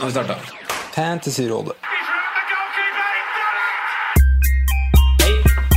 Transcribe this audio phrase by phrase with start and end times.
[0.00, 0.34] Nå har vi starta.
[0.94, 1.72] Fantasyrådet.
[5.22, 5.32] Hei,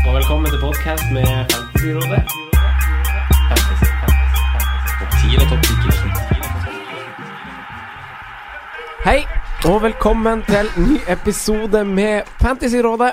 [0.08, 2.22] og velkommen til podkast med Fantasyrådet.
[3.50, 4.94] Fantasy, fantasy, fantasy.
[5.00, 5.74] Topp 10 eller topp 10?
[9.04, 9.20] Hei,
[9.74, 13.12] og velkommen til ny episode med Fantasyrådet.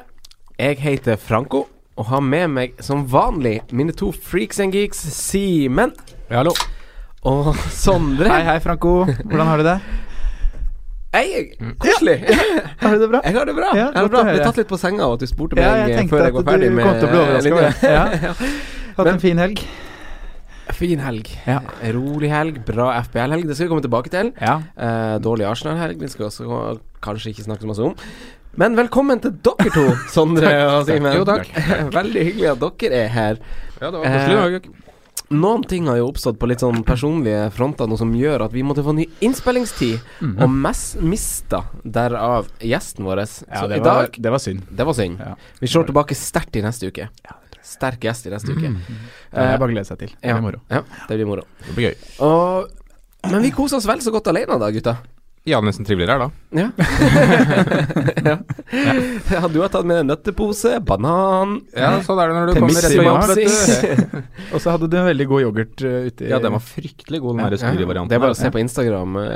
[0.59, 1.65] Jeg heter Franco,
[1.97, 5.91] og har med meg som vanlig mine to freaks and geeks, Simen
[6.31, 6.55] Ja, hallo.
[7.27, 8.29] og Sondre.
[8.31, 9.05] Hei, hei, Franco.
[9.05, 9.81] Hvordan har du det?
[11.11, 12.21] Hei, koselig.
[12.79, 13.21] Har du det bra?
[13.27, 13.71] Jeg har det bra.
[13.75, 14.21] Ja, jeg har det bra.
[14.29, 16.35] Ble tatt litt på senga av at du spurte meg Ja, jeg tenkte før jeg
[16.37, 17.71] var ferdig kom med til å bli.
[17.97, 18.35] Ja.
[18.95, 19.63] Hatt Men- en fin helg.
[20.81, 21.33] Fin helg.
[21.51, 21.57] Ja.
[21.97, 23.49] Rolig helg, bra FBL-helg.
[23.49, 24.31] Det skal vi komme tilbake til.
[24.39, 24.55] Ja.
[24.79, 27.97] Uh, dårlig Arsenal-helg, det skal vi også kanskje ikke snakke så masse om.
[28.63, 29.85] Men velkommen til dere to,
[30.15, 31.11] Sondre og Simen.
[31.19, 31.51] Jo, takk.
[31.91, 33.43] Veldig hyggelig at dere er her.
[33.81, 34.63] Ja, det var koselig.
[34.63, 34.90] koselig.
[35.31, 38.65] Noen ting har jo oppstått på litt sånn personlige fronter, noe som gjør at vi
[38.67, 40.41] måtte få ny innspillingstid, Mhm.
[40.43, 43.19] og mest mista derav gjesten vår.
[43.19, 44.63] ja Så det, i var, dag det var synd.
[44.75, 45.19] Det var synd.
[45.21, 45.35] Ja.
[45.61, 47.09] Vi slår tilbake sterkt i neste uke.
[47.63, 48.75] Sterk gjest i neste uke.
[49.31, 50.09] Det er bare å glede seg til.
[50.21, 50.61] Det blir moro.
[50.69, 51.43] Ja, det blir moro.
[51.67, 51.97] Det blir gøy.
[52.27, 52.69] Og,
[53.31, 54.97] men vi koser oss vel så godt alene da, gutta.
[55.51, 56.31] Ja, nesten triveligere her, da.
[56.51, 56.69] Ja.
[58.31, 58.37] ja.
[59.31, 59.41] ja.
[59.51, 63.07] Du har tatt med nøttepose, banan Ja, sånn er det når du kommer rett fra
[63.07, 64.23] jobb, vet du.
[64.55, 67.39] Og så hadde du en veldig god yoghurt uh, uti Ja, den var fryktelig god,
[67.41, 68.13] den der smoothie-varianten.
[68.13, 69.27] Det er bare å se på Instagram uh,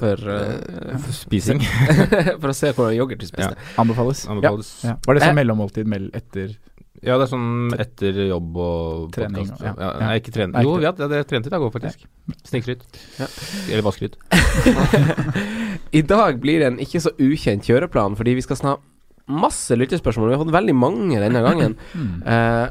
[0.00, 1.62] for, eh, Spising.
[2.42, 3.54] for å se hvordan yoghurt du spiste.
[3.80, 4.26] Anbefales.
[4.32, 4.74] Anbefales.
[4.86, 4.98] Ja.
[5.06, 5.28] Var det Eh.
[5.30, 6.56] sånn mellommåltid mell etter
[7.02, 9.62] Ja, det er sånn etter jobb og Trening podcast.
[9.64, 9.72] ja.
[9.78, 10.06] Ja, Ja.
[10.06, 10.62] nei, ikke trening.
[10.62, 12.04] Jo, ikke ja, det er trent i dag òg, faktisk.
[12.46, 12.84] Snikskryt.
[13.18, 13.26] Ja.
[13.72, 14.14] Eller bare skryt.
[15.92, 18.88] I dag blir det en ikke så ukjent kjøreplan, fordi vi skal snakke
[19.32, 20.30] masse lyttespørsmål.
[20.30, 21.76] Vi har fått veldig mange denne gangen.
[21.92, 22.22] Mm.
[22.26, 22.68] Eh,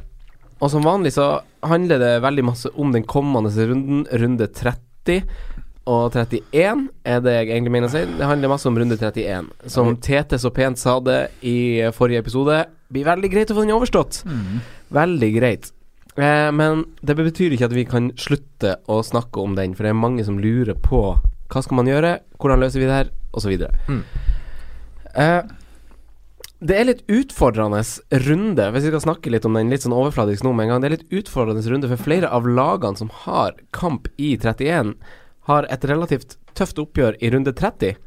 [0.61, 5.23] og som vanlig så handler det veldig masse om den kommende runden, runde 30.
[5.89, 8.03] Og 31 er det jeg egentlig mener å si.
[8.05, 9.47] Det handler masse om runde 31.
[9.73, 11.55] Som Tete så pent sa det i
[11.97, 12.59] forrige episode,
[12.91, 14.23] blir veldig greit å få den overstått.
[14.27, 14.59] Mm.
[14.95, 15.71] Veldig greit.
[16.17, 19.93] Eh, men det betyr ikke at vi kan slutte å snakke om den, for det
[19.93, 21.01] er mange som lurer på
[21.51, 23.65] hva skal man gjøre, hvordan løser vi det her, osv.
[23.91, 24.03] Mm.
[25.19, 25.41] Eh,
[26.61, 27.81] det er litt utfordrende
[28.27, 30.83] runde, hvis vi skal snakke litt om den litt sånn overfladisk nå med en gang.
[30.83, 34.93] Det er litt utfordrende runde, for flere av lagene som har kamp i 31,
[35.49, 37.97] har et relativt tøft oppgjør i runde 30.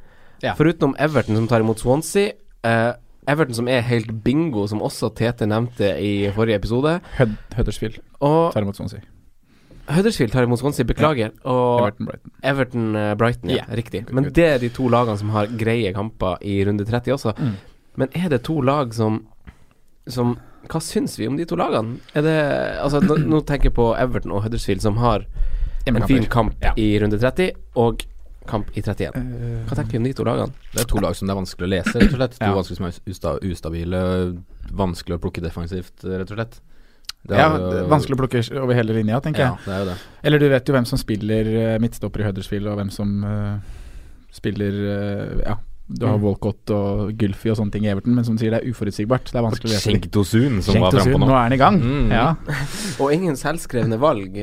[0.45, 0.55] Ja.
[0.59, 2.37] Foruten Everton som tar imot Swansea.
[2.65, 2.93] Eh,
[3.31, 6.99] Everton som er helt bingo, som også Tete nevnte i forrige episode.
[7.19, 9.01] Hud Huddersfield tar imot Swansea.
[9.89, 11.33] Huddersfield tar imot Swansea, beklager.
[11.49, 12.33] Og Everton Brighton.
[12.43, 13.63] Everton uh, Brighton, ja.
[13.63, 13.77] yeah.
[13.77, 14.05] Riktig.
[14.13, 17.35] Men det er de to lagene som har greie kamper i runde 30 også.
[17.39, 17.55] Mm.
[18.01, 19.23] Men er det to lag som
[20.11, 20.35] Som
[20.69, 21.99] Hva syns vi om de to lagene?
[22.17, 22.39] Er det
[22.83, 25.25] Altså, nå, nå tenker jeg på Everton og Huddersfield, som har
[25.87, 26.73] en fin kamp Ja.
[26.77, 28.05] i runde 30, og
[28.47, 29.17] kamp i 31.
[29.17, 30.53] Eh, Hva tenker vi om de to lagene?
[30.75, 32.39] Det er to lag som det er vanskelig å lese, rett og slett.
[32.39, 32.55] To Ja.
[32.55, 34.01] vanskelig som er usta ustabile,
[34.73, 36.61] vanskelig å plukke defensivt, rett og slett.
[37.27, 39.65] Det ja, er jo- det er vanskelig å plukke over hele linja, tenker Ja, jeg.
[39.65, 39.99] det er jo det.
[40.25, 43.59] Eller du vet jo hvem som spiller eh, midtstopper i Huddersfield, og hvem som uh,
[44.31, 45.57] spiller uh, Ja,
[45.89, 46.23] du har Mm.
[46.23, 49.25] Walcott og Gylfi og sånne ting i Everton, men som du sier, det er uforutsigbart.
[49.33, 49.83] Det er vanskelig å lese.
[49.89, 51.27] Schenk Tosun, som Schenk var frampå nå.
[51.29, 51.81] nå er han i gang.
[51.81, 52.11] Mm.
[52.11, 52.35] Ja.
[53.05, 54.37] Og ingen selvskrevne valg,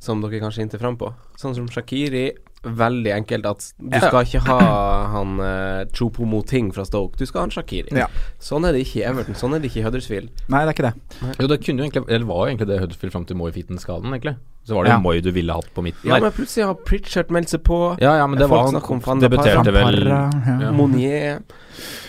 [0.00, 1.12] som dere kanskje inntil fram på.
[1.36, 2.32] Sånn som Shakiri.
[2.66, 4.00] Veldig enkelt at du Ja.
[4.08, 7.16] skal ikke ha han uh, Chopomo Ting fra Stoke.
[7.16, 7.92] Du skal ha han Shakiri.
[7.94, 8.08] Ja.
[8.42, 9.34] Sånn er det ikke i Everton.
[9.38, 10.28] Sånn er det ikke i Huddersfield.
[10.50, 11.36] Nei, det er ikke det.
[11.40, 14.36] Jo, det kunne jo egentlig Eller var jo egentlig det Huddersfield fram til Moy-Fitten-skaden, egentlig.
[14.66, 14.98] Så var det Ja.
[14.98, 16.22] Moy du ville hatt på midten Ja, der.
[16.26, 17.96] men plutselig har Pritchard meldt seg på.
[18.02, 20.72] Ja, ja, men det Folk var Han om Van han der debuterte vel ja.
[20.72, 21.38] Monier,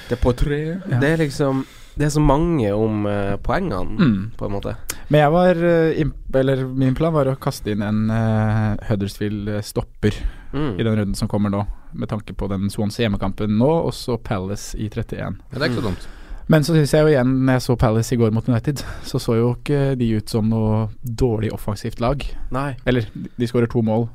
[0.09, 0.99] Depoitre Ja.
[0.99, 1.65] Det er liksom
[1.97, 4.31] Det er så mange om uh, poengene, Mm.
[4.37, 4.75] på en måte.
[5.07, 6.01] Men jeg var eh,
[6.35, 10.19] Eller min plan var å kaste inn en uh, Huddersfield-stopper
[10.53, 10.79] Mm.
[10.79, 14.15] i den runden som kommer nå, med tanke på den Swans hjemmekampen nå, og så
[14.17, 15.17] Palace i 31.
[15.19, 16.05] Ja, det er ikke så dumt.
[16.47, 19.19] Men så syns jeg jo igjen, når jeg så Palace i går mot United, så
[19.19, 22.23] så jo ikke de ut som noe dårlig offensivt lag.
[22.55, 22.69] Nei.
[22.87, 24.07] Eller, de skårer to mål.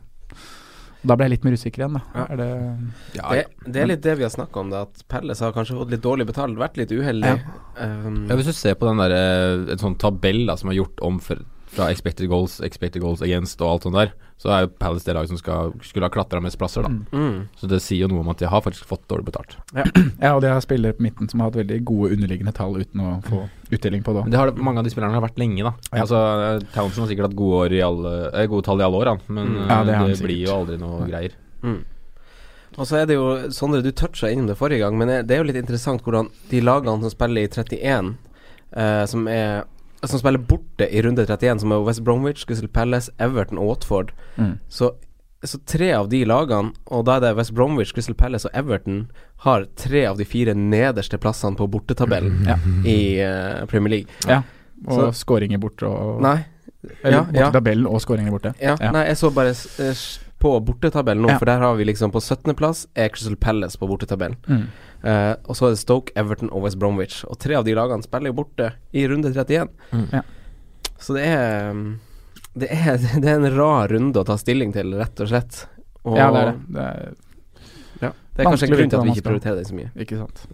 [1.03, 2.03] Da ble jeg litt mer usikker igjen, da.
[2.15, 2.25] Ja.
[2.31, 2.49] Er det
[3.17, 5.75] Ja, Det, det er litt det vi har snakka om, da, at Pelles har kanskje
[5.81, 7.33] fått litt dårlig betalt, vært litt uheldig.
[7.81, 10.79] Um, Ja, Hvis du ser på den der, eh, en sånn tabell da som er
[10.79, 11.43] gjort om for,
[11.73, 14.11] fra expected goals, expected goals against og alt sånt der,
[14.43, 16.91] så er jo Palace det laget som skal, skulle ha klatra mest plasser, da.
[16.91, 17.07] Mm.
[17.13, 17.37] mm.
[17.57, 19.57] Så det sier jo noe om at de har faktisk fått dårlig betalt.
[20.23, 23.01] Ja, og de har spillere på midten som har hatt veldig gode underliggende tall uten
[23.03, 24.27] å få utdeling på det.
[24.35, 25.73] Det har mange av de spillerne har vært lenge, da.
[25.93, 26.03] Ja.
[26.05, 29.01] Altså, eh, Townsend har sikkert hatt gode, år i alle, eh, gode tall i alle
[29.01, 29.25] år, han.
[29.29, 29.57] Men Mm.
[29.63, 31.33] eh, Ja, det det, blir jo aldri noe greier.
[31.63, 31.81] Mm.
[32.79, 35.43] Og så er det jo Sondre, du toucha innom det forrige gang, men det er
[35.43, 38.15] jo litt interessant hvordan de lagene som spiller i 31,
[38.77, 39.65] eh, som er
[40.05, 44.13] som spiller borte i runde 31, som er West Bromwich, Crystal Palace, Everton og Watford,
[44.39, 44.59] Mm.
[44.69, 44.93] så
[45.45, 49.09] så tre av de lagene, og da er det West Bromwich, Crystal Palace og Everton,
[49.43, 52.55] har tre av de fire nederste plassene på bortetabellen Ja.
[52.87, 54.07] i uh, Premier League.
[54.29, 54.43] Ja.
[54.87, 56.45] Og skåringer borte og Nei,
[57.03, 57.51] Eller ja, borte ja.
[57.51, 58.55] tabellen og skåringer borte.
[58.63, 58.93] ja, Ja.
[58.93, 59.95] nei, jeg så bare eh,
[60.43, 61.39] på bortetabellen nå, Ja.
[61.39, 64.37] for der har vi liksom på 17.-plass er Crystal Palace på bortetabellen.
[64.51, 64.65] Mm.
[65.03, 67.21] Uh, og så er det Stoke, Everton og West Bromwich.
[67.31, 69.71] Og tre av de lagene spiller jo borte i runde 31.
[69.93, 70.09] Mm.
[70.13, 70.23] Ja.
[71.03, 71.85] Så det er, um,
[72.59, 75.63] det er Det er en rar runde å ta stilling til, rett og slett.
[76.05, 76.59] Og Ja, det er det.
[76.75, 77.15] det er,
[78.03, 79.91] ja, det er kanskje en grunn til at vi ikke prioriterer det så mye.
[80.03, 80.47] ikke sant.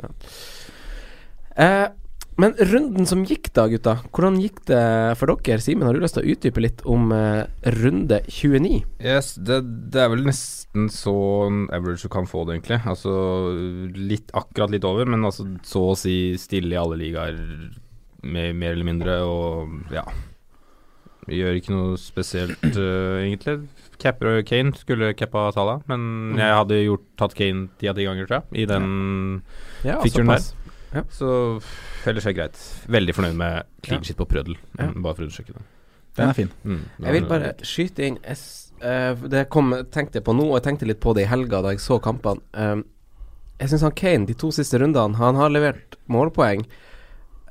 [1.58, 1.86] Eh,
[2.38, 3.96] men runden som gikk da, gutta.
[4.14, 4.82] Hvordan gikk det
[5.18, 5.62] for dere?
[5.62, 7.42] Simen, har du lyst til å utdype litt om uh,
[7.80, 8.78] runde 29?
[9.02, 9.58] Yes, det,
[9.90, 11.16] det er vel nesten så
[11.74, 12.78] average du kan få det, egentlig.
[12.86, 13.12] Altså
[13.96, 17.42] litt, akkurat litt over, men altså så å si stille i alle ligaer,
[18.22, 20.06] mer, mer eller mindre, og ja.
[21.28, 23.58] Vi gjør ikke noe spesielt, uh, egentlig.
[23.98, 28.06] Capper og Kane skulle cappa Salah, men jeg hadde gjort, tatt Kane ti av ti
[28.06, 28.88] ganger, tror jeg, i den
[29.82, 30.30] Ja, Featuren
[30.92, 31.18] såpass.
[31.18, 32.58] Så ellers er det greit.
[32.88, 34.06] Veldig fornøyd med clean Ja.
[34.06, 34.86] shit på Prødel, Ja.
[34.94, 35.62] bare for å undersøke det.
[36.16, 36.50] Den er fin.
[36.64, 40.50] Mm, Jeg vil bare skyte inn jeg s- eh, Det kom, tenkte jeg på nå,
[40.50, 42.40] og jeg tenkte litt på det i helga da jeg så kampene.
[42.54, 42.84] Um,
[43.60, 46.64] jeg syns han Kane, de to siste rundene, han har levert målpoeng.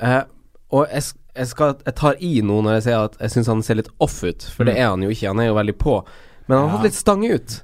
[0.02, 0.24] Uh,
[0.72, 1.04] og jeg,
[1.36, 3.90] jeg, skal, jeg tar i nå når jeg sier at jeg syns han ser litt
[4.02, 4.80] off ut, for det Mm.
[4.82, 5.28] er han jo ikke.
[5.28, 6.06] Han er jo veldig på.
[6.48, 6.78] Men han har Ja.
[6.78, 7.62] hatt litt stang ut.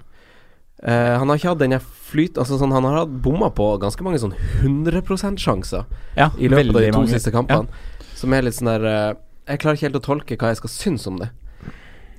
[0.84, 1.80] Eh, han har ikke hatt den der
[2.13, 5.86] flyt Altså sånn, Han har hatt bomma på ganske mange sånn 100 %-sjanser
[6.18, 7.13] Ja, i løpet av de to mange.
[7.13, 7.68] siste kampene.
[8.15, 9.13] Som er litt sånn der eh,
[9.50, 11.30] Jeg klarer ikke helt å tolke hva jeg skal synes om det.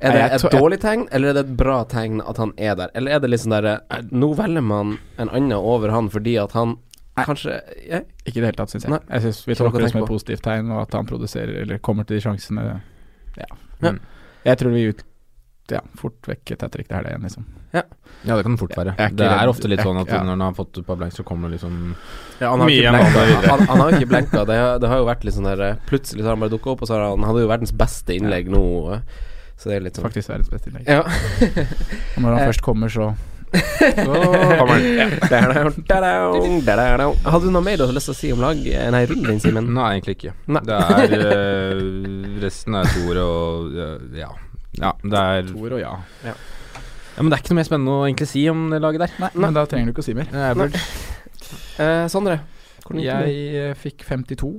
[0.04, 2.90] Er det et dårlig tegn, eller er det et bra tegn at han er der?
[2.98, 6.34] Eller er det litt sånn der eh, Nå velger man en annen over han fordi
[6.42, 6.74] at han
[7.14, 7.24] Nei.
[7.28, 7.54] kanskje
[7.86, 8.02] jeg?
[8.26, 8.92] Ikke i det hele tatt, syns jeg.
[8.92, 9.00] Nei.
[9.14, 12.04] Jeg synes Vi tolker det som et positivt tegn, og at han produserer eller kommer
[12.08, 12.64] til de sjansene.
[13.38, 13.46] Ja.
[13.46, 13.48] Ja.
[13.94, 14.00] Mm.
[14.44, 15.04] Jeg tror vi ut
[15.72, 17.44] ja, fort vekk et hat trick her, det igjen, liksom.
[17.74, 17.82] Ja,
[18.36, 18.92] det kan fort være.
[19.00, 20.20] Er det er ofte litt sånn at ja.
[20.22, 21.94] når han har fått et par blanks, så kommer det liksom
[22.40, 22.92] ja, han har Mye.
[23.48, 24.44] Han, han har ikke blenka.
[24.48, 26.54] Det, har- det har jo vært litt sånn der eh, Plutselig så har han bare
[26.54, 28.62] dukka opp, og så har han hadde jo verdens beste innlegg nå.
[28.94, 29.00] eh,
[29.58, 30.86] Så det er litt sånn Faktisk verdens beste innlegg.
[30.88, 31.02] Ja.
[31.04, 33.06] Og når han først kommer, så.
[37.24, 39.30] Hadde du noe mer du hadde lyst til å si om lag eh, Nei, runden
[39.34, 39.66] din, Simen?
[39.74, 40.32] Nei, egentlig ikke.
[40.50, 40.62] Nei.
[40.66, 41.04] Det er
[42.44, 43.78] Resten er ord og
[44.18, 44.30] ja.
[44.80, 44.92] Ja.
[45.02, 45.92] Det er Tor og ja.
[46.24, 46.34] Ja,
[47.18, 49.12] Men det er ikke noe mer spennende å egentlig si om det laget der.
[49.22, 50.26] Nei, men da trenger du ikke å si mer.
[50.34, 50.54] Er
[51.78, 52.40] Eh, Sondre?
[52.98, 54.50] Jeg fikk 52,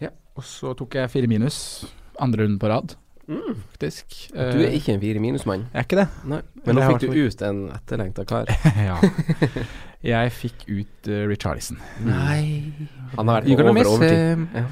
[0.00, 0.10] Ja.
[0.36, 1.84] og så tok jeg fire minus.
[2.20, 2.94] Andre runden på rad,
[3.32, 3.62] Mm.
[3.72, 4.18] faktisk.
[4.32, 5.64] Du er ikke en fire minusmann.
[5.72, 6.08] Jeg er ikke det.
[6.28, 6.42] Nei.
[6.66, 8.52] Men nå fikk du vært ut en etterlengta kar.
[8.88, 8.98] ja.
[10.02, 11.78] Jeg fikk ut uh, Richarlison.
[12.02, 12.72] Nei
[13.14, 14.46] Han har vært på over miss overtid.
[14.50, 14.64] Ja.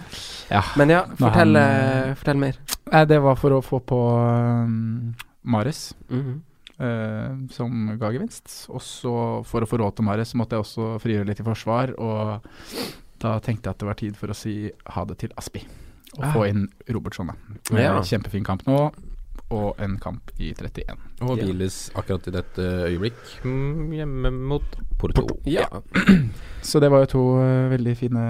[0.51, 0.63] Ja.
[0.81, 2.57] Men ja, fortell, han, eh, fortell mer.
[2.91, 6.39] Eh, det var for å få på um, Mares, Mm -hmm.
[6.81, 8.67] Uh, som ga gevinst.
[8.69, 11.45] Og så, for å få råd til Mares, så måtte jeg også frigjøre litt i
[11.45, 11.93] forsvar.
[11.99, 12.41] Og
[13.21, 15.61] da tenkte jeg at det var tid for å si ha det til Aspi.
[16.19, 16.33] Ah.
[16.35, 17.31] få inn Robertson.
[17.71, 18.01] Ja.
[18.03, 18.91] kjempefin kamp nå,
[19.51, 20.97] og en kamp i 31.
[21.23, 21.45] Og Ja.
[21.45, 25.27] hviles akkurat i dette øyeblikk mm, hjemme mot Porto.
[25.47, 25.67] Ja.
[26.63, 28.25] Så det var jo to eh, veldig fine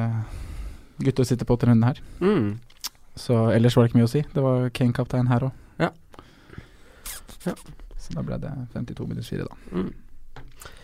[1.01, 2.01] gutter å sitte på til runden her.
[2.21, 2.59] Mm.
[3.17, 4.23] Så ellers var det ikke mye å si.
[4.35, 5.53] Det var Kane-kaptein her òg.
[5.81, 5.91] Ja.
[7.47, 7.55] Ja.
[8.01, 9.57] Så da ble det 52 minus 4, da.
[9.73, 9.93] Mm.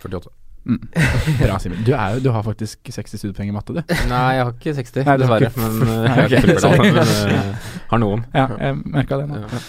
[0.02, 0.28] 48.
[0.66, 0.80] Mm.
[1.40, 1.84] Bra, Simen.
[1.86, 3.82] Du, er du har faktisk 60 studiepoeng i matte, du.
[4.10, 5.50] Nei, jeg har ikke 60, Nei, dessverre.
[5.50, 6.88] ikke- Men eh, jeg har ikke ok, fullført sorry.
[6.88, 8.24] alt, men eh, har noen.
[8.34, 9.44] Ja, jeg merka det nå.
[9.46, 9.62] Ja.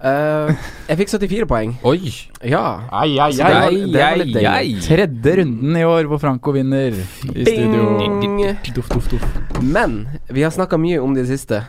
[0.00, 0.48] Uh,
[0.88, 1.72] jeg fikk 74 poeng.
[1.84, 1.98] Oi!
[2.48, 2.60] Ja.
[3.02, 4.70] Ai, ai, Så det var litt ai.
[4.80, 7.82] Tredje runden i år hvor Franco vinner i studio.
[7.98, 8.38] Bing!
[8.72, 9.26] Duff, duff, duff.
[9.60, 9.98] Men
[10.32, 11.60] vi har snakka mye om det siste.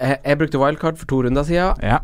[0.00, 1.98] Jeg, jeg brukte wildcard for to runder siden, Ja.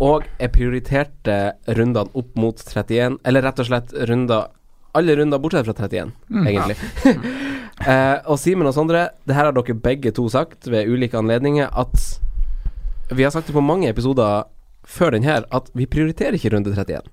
[0.00, 1.36] og jeg prioriterte
[1.76, 3.18] rundene opp mot 31.
[3.28, 4.48] Eller rett og slett runder
[4.94, 6.46] Alle runder bortsett fra 31, Mm.
[6.46, 6.76] egentlig.
[7.82, 11.66] Eh, og Simen og Sondre, det her har dere begge to sagt ved ulike anledninger
[11.72, 12.20] at
[13.10, 14.44] Vi har sagt det på mange episoder
[14.86, 17.08] før den her, at vi prioriterer ikke runde 31.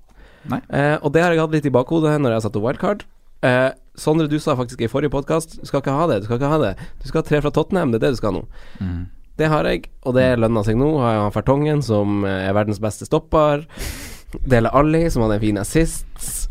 [0.51, 0.59] Nei.
[0.69, 3.03] Eh, og det har jeg hatt litt i bakhodet når jeg har satt opp wildcard.
[3.41, 6.37] Eh, Sondre, du sa faktisk i forrige podkast Du skal ikke ha det, du skal
[6.37, 6.73] ikke ha det.
[7.01, 8.45] Du skal ha tre fra Tottenham, det er det du skal ha nå.
[8.83, 9.01] Mm.
[9.39, 10.91] Det har jeg, og det lønner seg nå.
[10.99, 13.65] Har jeg han Fertongen, som er verdens beste stopper.
[14.45, 16.48] Dele Alli, som hadde en fin assist.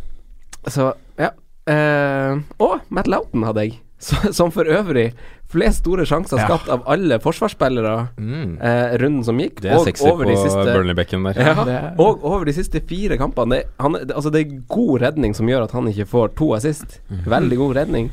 [0.66, 1.30] Så, ja.
[1.68, 3.78] Eh, og Matt Loughton hadde jeg,
[4.38, 5.12] som for øvrig
[5.48, 6.44] flest store sjanser Ja.
[6.44, 8.58] skapt av alle forsvarsspillere Mm.
[8.60, 9.60] eh, runden som gikk.
[9.62, 11.40] Det er og sexy over på de siste Burnley-bekken der.
[11.40, 13.50] ja, er- og over de siste fire kampene.
[13.56, 16.52] Det, han, det, altså det er god redning som gjør at han ikke får to
[16.54, 17.00] assist.
[17.10, 17.24] Mm.
[17.26, 18.10] Veldig god redning.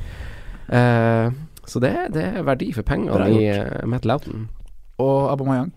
[0.70, 1.30] Eh,
[1.66, 4.48] så det, det er verdi for pengene i uh, Matt Loughton.
[5.02, 5.72] Og Abomayang.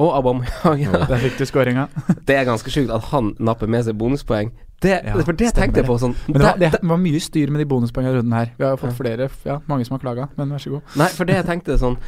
[0.00, 0.80] Og Aubameyang.
[0.84, 1.04] Ja.
[1.08, 1.88] Der fikk du skåringa.
[2.28, 4.52] Det er ganske sjukt at han napper med seg bonuspoeng.
[4.80, 7.20] Det, Ja, for det tenkte jeg på sånn Men det var, det- det var mye
[7.20, 8.52] styr med de bonuspoengene i runden her.
[8.58, 10.82] Vi har fått flere, ja, mange som har klaga, men vær så god.
[10.96, 11.98] Nei, for det jeg tenkte sånn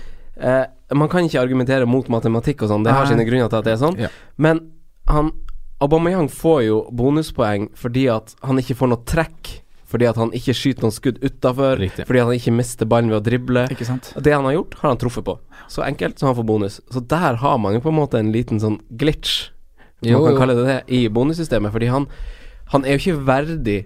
[0.40, 0.64] eh,
[0.94, 3.12] Man kan ikke argumentere mot matematikk og sånn, det har Nei.
[3.12, 3.98] sine grunner til at det er sånn.
[3.98, 4.08] Ja.
[4.38, 4.70] Men
[5.08, 5.32] han
[5.82, 9.58] Aubameyang får jo bonuspoeng fordi at han ikke får noe trekk.
[9.92, 11.76] Fordi at han ikke skyter noen skudd utafor.
[12.06, 13.66] Fordi at han ikke mister ballen ved å drible.
[13.68, 15.34] Det han har gjort, har han truffet på.
[15.68, 16.80] Så enkelt, så han får bonus.
[16.90, 19.50] Så der har man jo på en måte en liten sånn glitch,
[20.02, 21.70] om man kan kalle det det, i bonussystemet.
[21.74, 22.06] Fordi han,
[22.72, 23.78] han er jo ikke verdig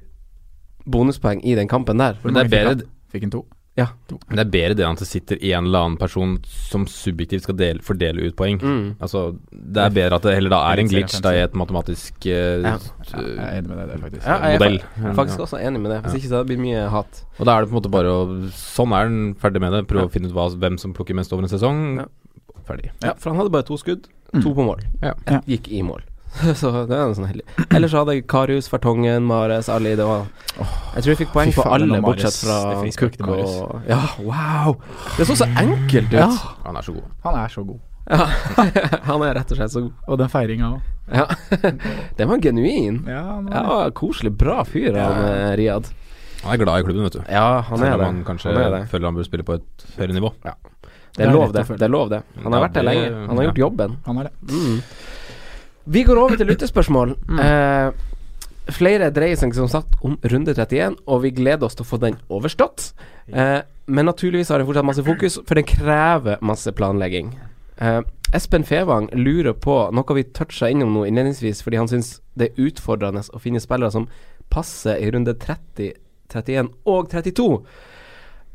[0.86, 2.18] bonuspoeng i den kampen der.
[2.24, 3.44] Men det er bedre- Fikk han to?
[3.76, 3.88] Ja.
[4.30, 7.42] Men det er bedre det enn at det sitter en eller annen person som subjektivt
[7.44, 8.56] skal dele, fordele ut poeng.
[8.62, 8.96] Mm.
[9.04, 12.14] Altså, det er bedre at det heller da er en glitch da i et matematisk
[12.24, 12.72] uh, Ja.
[13.12, 14.24] Ja, jeg er enig med deg der, faktisk.
[14.24, 14.78] Ja, jeg er modell.
[14.96, 15.98] fa- faktisk også enig med det.
[16.06, 17.20] Hvis ikke så blir det mye hat.
[17.38, 19.86] Og da er det på en måte bare å Sånn er den ferdig med det.
[19.92, 20.08] Prøve Ja.
[20.08, 21.82] å finne ut hva, hvem som plukker mest over en sesong.
[22.00, 22.06] Ja.
[22.64, 22.90] Ferdig.
[23.04, 24.42] Ja, for han hadde bare to skudd, Mm.
[24.42, 24.80] to på mål.
[25.02, 25.12] Ja.
[25.46, 26.00] Gikk i mål.
[26.60, 27.44] så det er en sånn heldig.
[27.70, 29.94] Ellers så hadde jeg Karius, Fartongen, Mares, Ali.
[29.98, 30.26] Det var
[30.56, 32.56] Jeg tror jeg fikk poeng på alle, det bortsett fra
[33.00, 34.76] Cook og Ja, wow!
[35.18, 36.18] Det så så enkelt ut.
[36.20, 36.28] Ja,
[36.64, 37.06] Han er så god.
[37.24, 37.80] han er så god.
[38.06, 38.26] Ja.
[39.10, 39.92] Han er rett og slett så god.
[40.06, 40.92] Og den feiringa òg.
[41.10, 41.24] Ja.
[42.18, 43.00] Den var genuin.
[43.06, 44.32] Ja, han Ja, koselig.
[44.38, 45.88] Bra fyr, han eh, Riyad.
[46.44, 47.22] Han er glad i klubben, vet du.
[47.30, 48.06] Ja, han Selv er om det.
[48.06, 48.80] han kanskje Han er det.
[48.92, 50.30] føler han bør spille på et høyere nivå.
[50.44, 50.54] Det
[51.16, 51.64] Det er er lov, det.
[51.66, 52.22] Det er lov, det.
[52.44, 53.26] Han har Ja, vært der det- lenge.
[53.26, 53.50] Han har ja.
[53.50, 53.96] gjort jobben.
[54.06, 54.32] han er det.
[54.52, 54.80] Mm.
[55.86, 57.14] Vi går over til lyttespørsmål.
[57.38, 57.90] Eh,
[58.74, 62.00] flere dreier seg som sagt om runde 31, og vi gleder oss til å få
[62.02, 62.90] den overstått.
[63.30, 67.36] Eh, men naturligvis har den fortsatt masse fokus, for den krever masse planlegging.
[67.78, 68.00] Eh,
[68.34, 72.66] Espen Fevang lurer på noe vi toucha innom nå innledningsvis, fordi han syns det er
[72.66, 74.08] utfordrende å finne spillere som
[74.50, 75.92] passer i runde 30,
[76.34, 77.46] 31 og 32.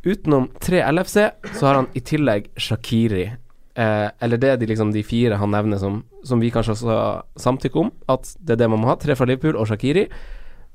[0.04, 3.30] Utenom tre LFC, så har han i tillegg Shakiri.
[3.76, 6.98] Eh, eller det er de, liksom, de fire han nevner som, som vi kanskje også
[7.40, 8.98] samtykker om, at det er det man må ha.
[9.00, 10.08] Tre fra Liverpool og Shakiri.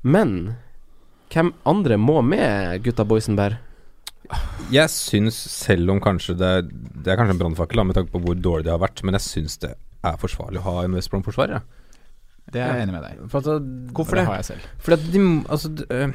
[0.07, 0.55] Men
[1.33, 3.59] hvem andre må med, gutta Boysenberg?
[4.73, 8.21] Jeg syns, selv om kanskje det er, det er kanskje en brannfakkel, med tanke på
[8.23, 11.11] hvor dårlig det har vært, men jeg syns det er forsvarlig å ha en West
[11.13, 11.61] Brom-forsvarer.
[11.61, 11.76] Ja.
[12.51, 13.27] Det er jeg enig med deg i.
[13.27, 14.21] For at, Hvorfor det?
[14.21, 14.27] det?
[14.29, 14.67] har jeg selv.
[14.79, 16.13] Fordi at de, altså, de, øh,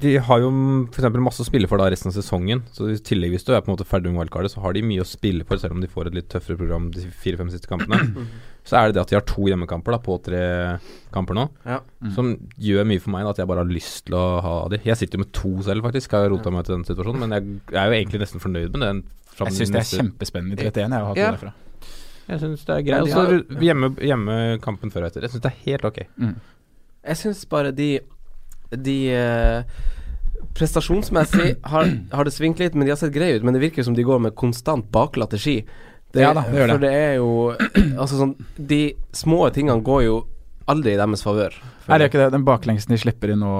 [0.00, 0.50] de har jo
[0.88, 1.08] f.eks.
[1.20, 2.62] masse å spille for da resten av sesongen.
[2.72, 4.80] Så i tillegg hvis du er på en måte ferdig med wildcardet, så har de
[4.82, 7.68] mye å spille for, selv om de får et litt tøffere program de fire-fem siste
[7.68, 8.00] kampene.
[8.64, 10.40] så er det det at de har to hjemmekamper da på tre
[11.12, 11.80] kamper nå, Ja.
[12.16, 13.26] som gjør mye for meg.
[13.28, 14.80] da At jeg bare har lyst til å ha de.
[14.88, 16.16] Jeg sitter jo med to selv, faktisk.
[16.16, 18.80] Har rota meg til den situasjonen, men jeg, jeg er jo egentlig nesten fornøyd med
[18.88, 19.04] den.
[19.34, 21.30] Jeg syns det er neste- kjempespennende i 31, jeg har hatt Ja.
[21.30, 21.52] det derfra.
[22.28, 23.06] Jeg syns det er Ja, greit.
[23.06, 25.22] de har- hjemme, hjemmekampen før og etter.
[25.26, 25.98] Jeg syns det er helt ok.
[26.18, 26.34] Mm.
[27.04, 28.00] Jeg syns bare de
[28.74, 29.62] De eh,
[30.54, 33.44] Prestasjonsmessig har, har det svingt litt, men de har sett greie ut.
[33.46, 35.60] Men det virker som de går med konstant baklatte ski.
[36.14, 36.74] Det, Ja da, det gjør det.
[36.76, 37.30] For det er jo
[38.04, 40.20] Altså sånn De små tingene går jo
[40.70, 41.52] aldri i deres favør.
[41.92, 42.30] Er det ikke det?
[42.32, 43.50] Den baklengsen de slipper inn nå,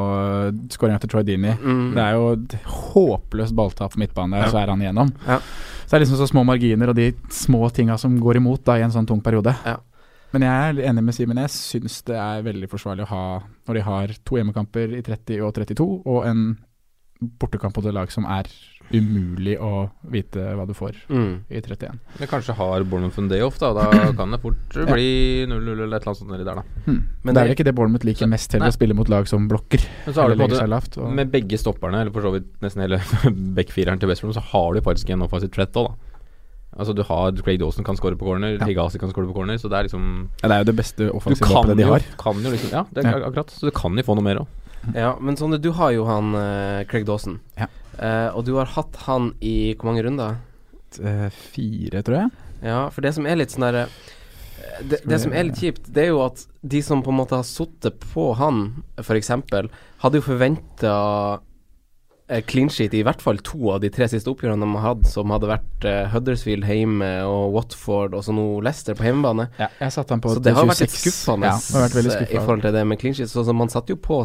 [0.72, 1.50] skåringa til Troy Dini.
[1.60, 1.90] Mm.
[1.92, 4.46] Det er jo et håpløst balltap på midtbane, Ja.
[4.48, 5.10] så er han igjennom.
[5.28, 5.36] Ja.
[5.84, 8.78] Så det er liksom så små marginer og de små tinga som går imot da
[8.80, 9.54] i en sånn tung periode.
[9.66, 9.78] Ja.
[10.34, 11.38] Men jeg er enig med Simen.
[11.44, 13.24] Jeg syns det er veldig forsvarlig å ha
[13.68, 16.46] når de har to hjemmekamper i 30 og 32, og en
[17.20, 18.44] bortekamp mot et lag som er
[18.92, 21.44] umulig å vite hva du får Mm.
[21.48, 21.98] i 31.
[22.20, 23.72] Men kanskje har Bournemouth en day off, da.
[23.72, 26.64] Da kan det fort bli 0-0 eller et eller annet sånt nedi der, da.
[26.84, 26.98] Hmm.
[27.24, 28.74] Men det er vel ikke det Bournemouth liker mest heller, Nei.
[28.74, 29.86] å spille mot lag som blokker.
[30.04, 30.98] Men så har du på en måte.
[31.00, 33.00] Og, Med begge stopperne, eller for så vidt nesten hele
[33.56, 36.10] backfireren til West Brom, så har du faktisk en offensive threat òg, da.
[36.74, 38.66] Altså du har Craig Dawson kan score på corner, Ja.
[38.66, 41.06] Higazi kan score på corner, så det er liksom ja, det er jo det beste
[41.06, 42.06] Du offensive våpenet de har har.
[42.18, 43.28] kan jo liksom Ja, det er Ja.
[43.30, 43.46] akkurat.
[43.54, 44.48] Så du kan jo få noe mer òg.
[45.04, 47.38] Ja, men sånn du har jo han uh, Craig Dawson.
[47.60, 47.70] Ja.
[47.94, 50.40] Uh, og du har hatt han i hvor mange runder?
[50.94, 52.44] Eh, Fire, tror jeg.
[52.64, 53.88] Ja, for det som er litt sånn derre
[54.86, 57.36] det, det som er litt kjipt, det er jo at de som på en måte
[57.36, 59.30] har sittet på han, f.eks.,
[60.02, 60.94] hadde jo forventa
[62.48, 65.32] clean sheet i hvert fall to av de tre siste oppgjørene de har hatt, som
[65.34, 69.50] hadde vært uh, Huddersfield hjemme og Watford og så nå Leicester på hjemmebane.
[69.60, 72.64] Ja, jeg satte han på Så det har vært litt skuffende Ja, vært i forhold
[72.64, 73.32] til det med clean sheet.
[73.32, 74.22] Så, så man satte jo på,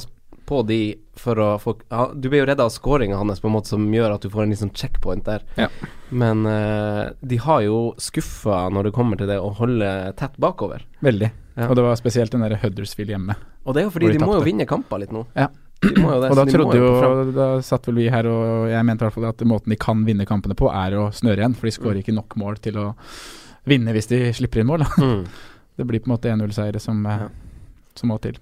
[0.50, 0.80] på de
[1.20, 3.86] for å få ja, Du blir jo redda av scoringa hans på en måte som
[3.94, 5.46] gjør at du får en sånn checkpoint der.
[5.60, 5.68] Ja.
[6.10, 9.90] Men uh, de har jo skuffa når det kommer til det å holde
[10.20, 10.86] tett bakover.
[11.06, 11.30] Veldig.
[11.60, 11.68] Ja.
[11.68, 13.36] Og det var spesielt den der Huddersfield hjemme.
[13.68, 15.26] Og det er jo fordi de de må jo vinne kamper litt nå.
[15.38, 15.50] Ja.
[15.84, 18.28] De må jo det, Og da de trodde jo, gå da satt vel vi her
[18.28, 21.10] og jeg mente i hvert fall at måten de kan vinne kampene på, er å
[21.16, 21.56] snøre igjen.
[21.60, 22.88] For de skårer ikke nok mål til å
[23.70, 24.88] vinne hvis de slipper inn mål.
[24.98, 25.22] Mm.
[25.80, 27.30] Det blir på en måte 1-0-seiere som, eh, Ja.
[28.00, 28.40] Som må til.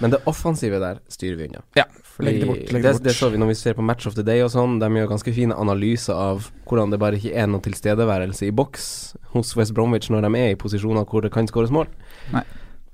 [0.00, 1.62] Men det offensive der styrer vi unna.
[1.78, 4.24] Ja, Fordi det bort, det det, så vi når vi ser på Match of the
[4.26, 4.78] Day og sånn.
[4.82, 8.86] De gjør ganske fine analyser av hvordan det bare ikke er noen tilstedeværelse i boks
[9.34, 11.90] hos West Bromwich når de er i posisjoner hvor det kan skåres mål.
[12.34, 12.44] Nei.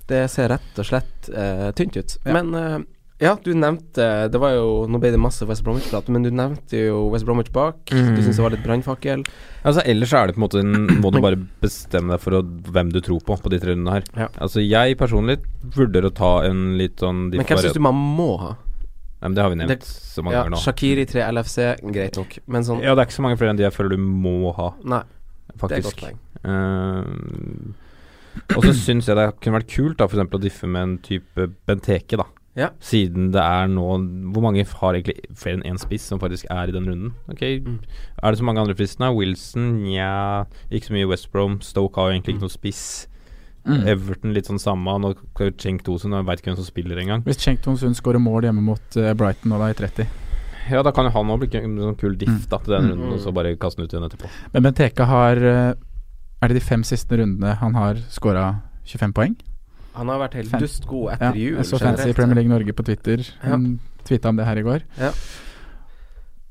[0.09, 2.17] Det ser rett og slett uh, tynt ut.
[2.25, 2.33] Ja.
[2.35, 2.81] Men eh,
[3.21, 6.79] Ja, du nevnte Det var jo Nå ble det masse West Bromwich-prat, men du nevnte
[6.87, 7.83] jo West Bromwich bak.
[7.93, 8.15] Mm.
[8.17, 9.21] Du syns det var litt brannfakkel.
[9.61, 10.73] Altså Ellers er det på en måte en,
[11.03, 13.99] må du bare bestemme deg for å, hvem du tror på på de tre rundene
[13.99, 14.09] her.
[14.17, 14.27] Ja.
[14.41, 15.37] Altså Jeg personlig
[15.77, 18.55] vurderer å ta en litt sånn Men hvem syns du man må ha?
[19.21, 20.63] Nei, men Det har vi nevnt Det- så mange Ja, ganger nå.
[20.65, 21.57] Shakiri 3 LFC,
[21.93, 22.39] greit nok.
[22.47, 24.53] Men sånn Ja, det er ikke så mange flere enn de jeg føler du må
[24.57, 25.03] ha, Nei,
[25.61, 26.17] det er godt poeng.
[26.41, 27.05] Uh,
[28.57, 30.97] og så syns jeg det kunne vært kult da for eksempel å diffe med en
[30.97, 32.25] type Benteke, da.
[32.55, 32.69] Ja.
[32.83, 33.85] Siden det er nå
[34.33, 37.13] Hvor mange har egentlig flere enn én spiss som faktisk er i den runden?
[37.31, 37.77] Ok, Mm.
[38.21, 39.15] Er det så mange andre fristende?
[39.15, 39.83] Wilson?
[39.85, 41.59] Nja, ikke så mye West Brom.
[41.61, 43.07] Stoke har jo egentlig ikke noe spiss.
[43.65, 43.85] Mm.
[43.87, 44.97] Everton litt sånn samme.
[44.99, 45.13] Nå
[45.57, 47.23] Cenk Tosun, jeg veit ikke hvem som spiller engang.
[47.23, 50.07] Hvis Cenk Tonsund skårer mål hjemme mot uh, Brighton nå da i 30
[50.71, 52.49] Ja, da kan jo han òg bli en sånn kul diff Mm.
[52.49, 52.91] da til den Mm.
[52.91, 54.29] runden, og så bare kaste den ut igjen etterpå.
[54.53, 55.73] Men Benteke har eh,
[56.43, 59.35] Er det de fem siste rundene han har skåra 25 poeng?
[59.95, 61.55] Han har vært helt dustgod etter Ja, etter jul.
[61.57, 63.17] jeg så fancy Fancy Premier League Norge på Twitter.
[63.43, 63.49] Ja.
[63.51, 64.83] Han tweeta om det her i går.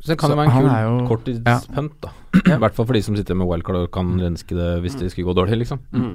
[0.01, 2.11] Så det kan Så jo være en kul jo- korttidspunt, da.
[2.55, 5.11] I hvert fall for de som sitter med wildcard og kan renske det hvis det
[5.13, 5.81] skulle gå dårlig, liksom.
[5.93, 6.15] Mm.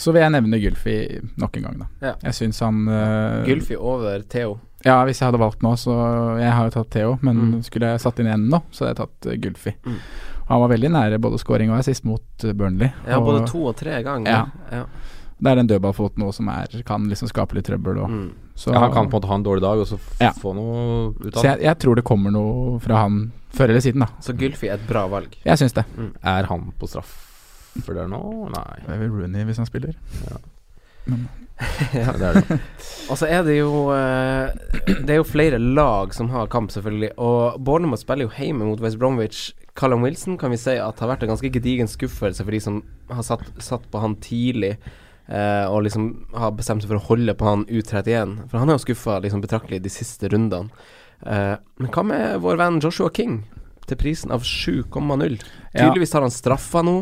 [0.00, 0.96] Så vil jeg nevne Gylfi
[1.38, 1.86] nok en gang, da.
[2.00, 2.14] Ja.
[2.24, 4.58] Jeg syns han uh, Gylfi over Theo.
[4.84, 5.92] Ja, hvis jeg hadde valgt nå, så
[6.40, 7.62] Jeg har jo tatt Theo, men Mm.
[7.62, 9.74] skulle jeg satt inn en nå, så hadde jeg tatt uh, Gylfi.
[9.84, 9.98] Mm.
[10.48, 12.90] Han var veldig nære både scoring og assist mot eh, Burnley.
[13.06, 14.26] Ja, og både to og tre ganger.
[14.26, 14.46] Ja.
[14.72, 14.84] ja.
[15.40, 17.98] Det er den dødballfoten nå som er, kan liksom skape litt trøbbel.
[18.04, 18.30] Og, Mm.
[18.54, 20.32] så, Ja, han kan på en måte ha en dårlig dag og så Ja.
[20.32, 21.42] få noe ut av det.
[21.42, 24.06] jeg, jeg tror det kommer noe fra han før eller siden, da.
[24.20, 25.34] Så Gylfi er et bra valg.
[25.44, 25.84] Jeg syns det.
[26.22, 27.26] Er han på straff
[27.84, 28.50] for det nå?
[28.52, 28.76] Nei.
[28.86, 29.94] Det er vel Rooney hvis han spiller.
[30.28, 30.36] Ja,
[31.94, 32.60] Ja, det er det.
[33.10, 34.52] Og så er det jo eh,
[35.04, 37.10] Det er jo flere lag som har kamp, selvfølgelig.
[37.20, 39.50] Og Bournemouth spiller jo hjemme mot West Bromwich.
[39.76, 42.80] Callum Wilson kan vi si at har vært en ganske gedigen skuffelse for de som
[43.10, 44.76] har satt, satt på han tidlig.
[45.30, 48.36] Eh, og liksom har bestemt seg for å holde på han U31.
[48.50, 50.74] For han er jo skuffa liksom betraktelig de siste rundene.
[51.26, 53.42] Eh, men hva med vår venn Joshua King?
[53.88, 55.40] Til prisen av 7,0.
[55.72, 55.80] Ja.
[55.80, 57.00] Tydeligvis har han straffa nå.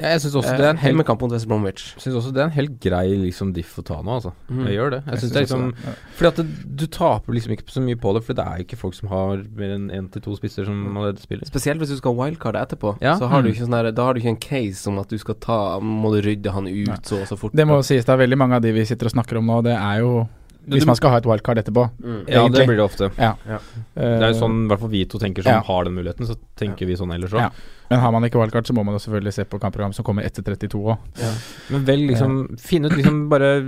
[0.00, 1.94] Ja, jeg syns også, Eh, det er en helt- Hjemmekamp mot West Bromwich.
[1.98, 4.32] synes også det er en helt grei liksom diff å ta nå, altså.
[4.50, 4.64] Mm.
[4.66, 5.02] Jeg gjør det.
[5.06, 5.94] Jeg, synes det er liksom også det.
[6.18, 8.76] Fordi at det, du taper liksom ikke så mye på det, for det er ikke
[8.78, 11.44] folk som har mer enn én til to spisser som allerede spiller.
[11.46, 12.96] Spesielt hvis du skal ha wildcard etterpå.
[13.02, 13.16] Ja.
[13.18, 13.54] Så har du Mm.
[13.54, 16.12] ikke sånn der, Da har du ikke en case om at du skal ta Må
[16.14, 16.96] du rydde han ut Nei.
[17.02, 17.52] så og så fort.
[17.54, 19.62] Det må sies, det er veldig mange av de vi sitter og snakker om nå,
[19.64, 20.28] det er jo
[20.68, 21.90] Hvis man skal ha et wildcard etterpå.
[22.02, 22.28] mm.
[22.28, 23.10] Ja, det blir det ofte.
[23.18, 23.34] Ja.
[23.48, 23.58] Ja.
[23.94, 25.60] Det er jo sånn i hvert fall vi to tenker som Ja.
[25.62, 27.40] har den muligheten, så tenker vi sånn ellers òg.
[27.40, 27.50] Ja.
[27.90, 30.22] Men har man ikke wildcard, så må man jo selvfølgelig se på kampprogram som kommer
[30.22, 30.98] etter 32 òg.
[31.18, 31.32] Ja.
[31.70, 33.62] Men vel liksom Finn ut liksom bare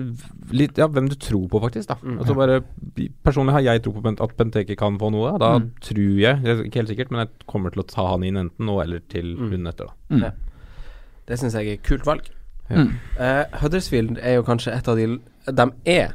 [0.52, 1.86] litt Ja, hvem du tror på, faktisk.
[1.88, 2.18] da Mm.
[2.20, 2.60] Altså bare
[3.24, 5.38] Personlig har jeg tro på at Benteke kan få noe.
[5.38, 5.70] Da Mm.
[5.80, 8.36] tror jeg, det er ikke helt sikkert, men jeg kommer til å ta han inn
[8.36, 9.50] enten nå eller til Mm.
[9.50, 9.86] runden etter.
[9.86, 10.22] da Mm.
[10.22, 10.30] Ja.
[11.26, 12.22] Det syns jeg er kult valg.
[12.70, 12.76] Ja.
[12.84, 12.92] Mm.
[13.18, 15.18] Eh, Huddersfield er jo kanskje et av de
[15.50, 16.14] De er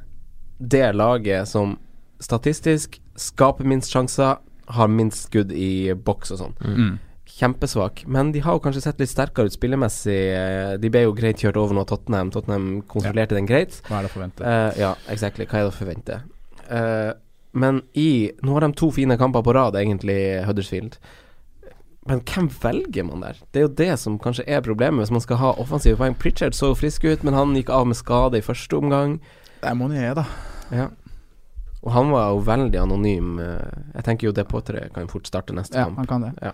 [0.57, 1.77] det laget som
[2.23, 6.55] statistisk skaper minst sjanser, har minst skudd i boks og sånn.
[6.63, 6.93] Mm.
[7.35, 8.05] Kjempesvak.
[8.09, 10.21] Men de har jo kanskje sett litt sterkere ut spillemessig.
[10.37, 12.31] Eh, De ble jo greit kjørt over nå Tottenham.
[12.33, 13.81] Tottenham kontrollerte den greit.
[13.89, 14.47] Hva er det å forvente?
[14.47, 15.45] Uh, ja, exactly.
[15.49, 16.19] Hva er det å forvente?
[16.65, 17.11] Uh,
[17.55, 20.97] men i Nå har de to fine kamper på rad, egentlig, Huddersfield.
[22.05, 23.39] Men hvem velger man der?
[23.51, 26.17] Det er jo det som kanskje er problemet hvis man skal ha offensive poeng.
[26.21, 29.17] Pritchard så frisk ut, men han gikk av med skade i første omgang.
[29.65, 30.25] Det er Monier, da.
[30.71, 30.87] Ja.
[31.85, 33.39] Og han var jo veldig anonym.
[33.41, 35.97] eh, Jeg tenker jo det Potter kan fort starte neste Ja, kamp.
[35.97, 36.33] han kan det.
[36.41, 36.51] Ja.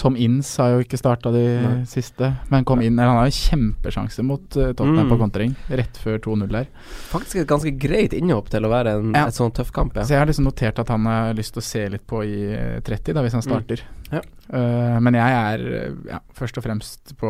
[0.00, 1.84] Tom Inns har jo ikke starta de Nei.
[1.84, 5.10] siste, men kom inn eller Han har jo kjempesjanse mot eh, Tottenham Mm.
[5.12, 6.66] på kontring, rett før 2-0 der.
[7.10, 9.26] Faktisk et ganske greit innhopp til å være en, Ja.
[9.26, 9.94] et sånn tøff kamp.
[9.94, 10.02] Ja.
[10.02, 12.52] Så jeg har liksom notert at han har lyst til å se litt på i
[12.54, 13.80] eh, 30, da, hvis han starter.
[14.10, 14.20] Ja.
[14.52, 17.28] Uh, men jeg er eh, ja, først og fremst på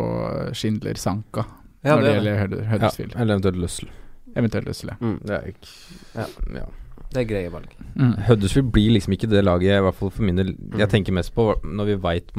[0.55, 1.45] Schindler Sanka
[1.85, 3.13] Ja, når det det, er gjelder Hud- Huddersfield.
[3.17, 3.89] eller eventuelt Lussel.
[4.37, 5.69] Eventuelt Lussel, Mm, Det er ikke
[6.15, 6.27] Ja.
[6.55, 6.67] ja.
[7.13, 7.69] det er greie valg.
[7.97, 8.15] Mm.
[8.27, 10.91] Huddersfield blir liksom ikke det laget, i hvert fall for min del, jeg Mm.
[10.91, 12.33] tenker mest på når vi veit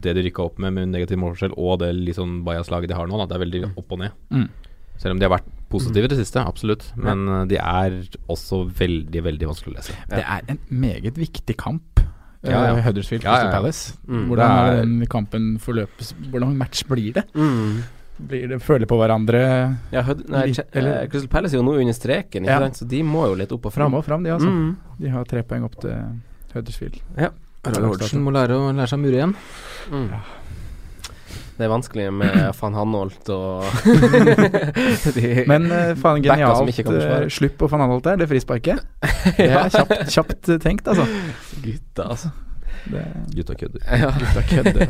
[0.00, 3.06] det de rykka opp med, med negativ målforskjell, og det litt sånn bajas-laget de har
[3.06, 3.18] nå.
[3.18, 3.26] Da.
[3.26, 4.10] Det er veldig opp og ned.
[4.30, 4.48] Mm.
[4.98, 6.92] Selv om de har vært positive i det siste, absolutt.
[6.96, 7.44] Men ja.
[7.44, 7.90] de er
[8.30, 9.92] også veldig, veldig vanskelig å lese.
[10.08, 11.82] Det er en meget viktig kamp.
[12.44, 12.80] eh, Ja, ja.
[12.80, 13.52] Huddersfield Ja, ja, Crystal.
[13.52, 13.98] Palace.
[14.08, 14.26] Mm.
[14.28, 17.24] Hvordan er er- den kampen forløpes hvordan match blir det?
[17.34, 17.82] Mm.
[18.16, 19.40] Blir det føler på hverandre
[19.92, 22.60] Ja, nei, Litt- eller- eh, Crystal Palace er jo nå under streken, ikke Ja.
[22.60, 22.76] sant?
[22.80, 24.48] så de må jo litt opp og fram De, fram, de altså.
[24.48, 24.76] Mm.
[25.00, 25.92] De har tre poeng opp til
[26.54, 26.96] Huddersfield.
[27.66, 29.34] Roy Hodgson må lære å lære seg å mure igjen.
[29.90, 30.10] Mm.
[31.58, 33.64] Det er vanskelig med van Hanholt og
[35.48, 37.24] Men uh, faen, genialt forsvare.
[37.24, 38.80] eh, slupp på van Hanholt der, det frisparket.
[39.36, 41.06] Det er kjapt, kjapt tenkt, altså.
[41.64, 42.30] gutta, altså.
[43.34, 43.82] Gutta kødder.
[44.02, 44.10] Ja.
[44.18, 44.86] Gutta kødder.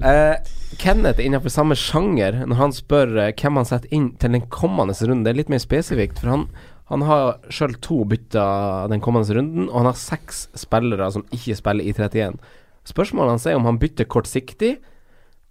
[0.06, 0.34] uh,
[0.80, 4.94] Kenneth innenfor samme sjanger når han spør uh, hvem han setter inn til den kommende
[5.00, 5.24] runden.
[5.26, 6.50] Det er litt mer spesifikt, for han
[6.90, 11.54] Han har sjøl to bytter den kommende runden, og han har seks spillere som ikke
[11.54, 12.34] spiller i 31.
[12.82, 14.72] Spørsmålet hans er om han bytter kortsiktig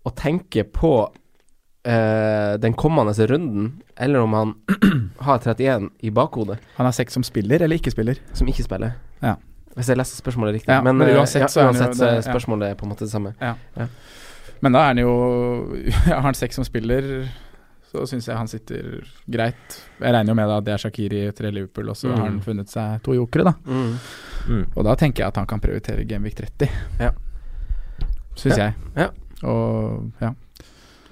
[0.03, 4.53] og tenker på uh, den kommende runden, eller om han
[5.25, 8.19] har 31 i bakhodet, Han har seks som spiller, eller ikke spiller.
[8.33, 8.91] som ikke spiller.
[9.23, 9.35] Ja.
[9.79, 10.73] Hvis jeg leser spørsmålet riktig.
[10.75, 12.31] Ja, men, men eh, uansett ja, så er uansett så er det- ja.
[12.33, 13.31] spørsmålet på en måte det samme.
[14.61, 15.11] Men da er han jo
[16.09, 17.29] Har han seks som spiller,
[17.89, 18.99] så syns jeg han sitter
[19.31, 19.77] greit.
[20.01, 22.17] Jeg regner jo med da at det er Shakiri tre Liverpool, og så Mm.
[22.19, 23.53] har han funnet seg to jokere, da.
[23.65, 23.95] Mm.
[24.49, 24.65] Mm.
[24.75, 26.69] Og da tenker jeg at han kan prioritere Genvik 30.
[26.99, 27.11] Ja.
[28.35, 28.65] Syns Ja.
[28.69, 28.73] jeg.
[28.95, 29.09] Ja.
[29.47, 30.33] Og ja.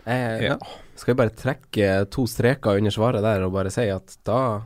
[0.06, 0.58] Eh, ja.
[0.95, 4.62] Skal vi bare trekke to streker under svaret der og bare si at da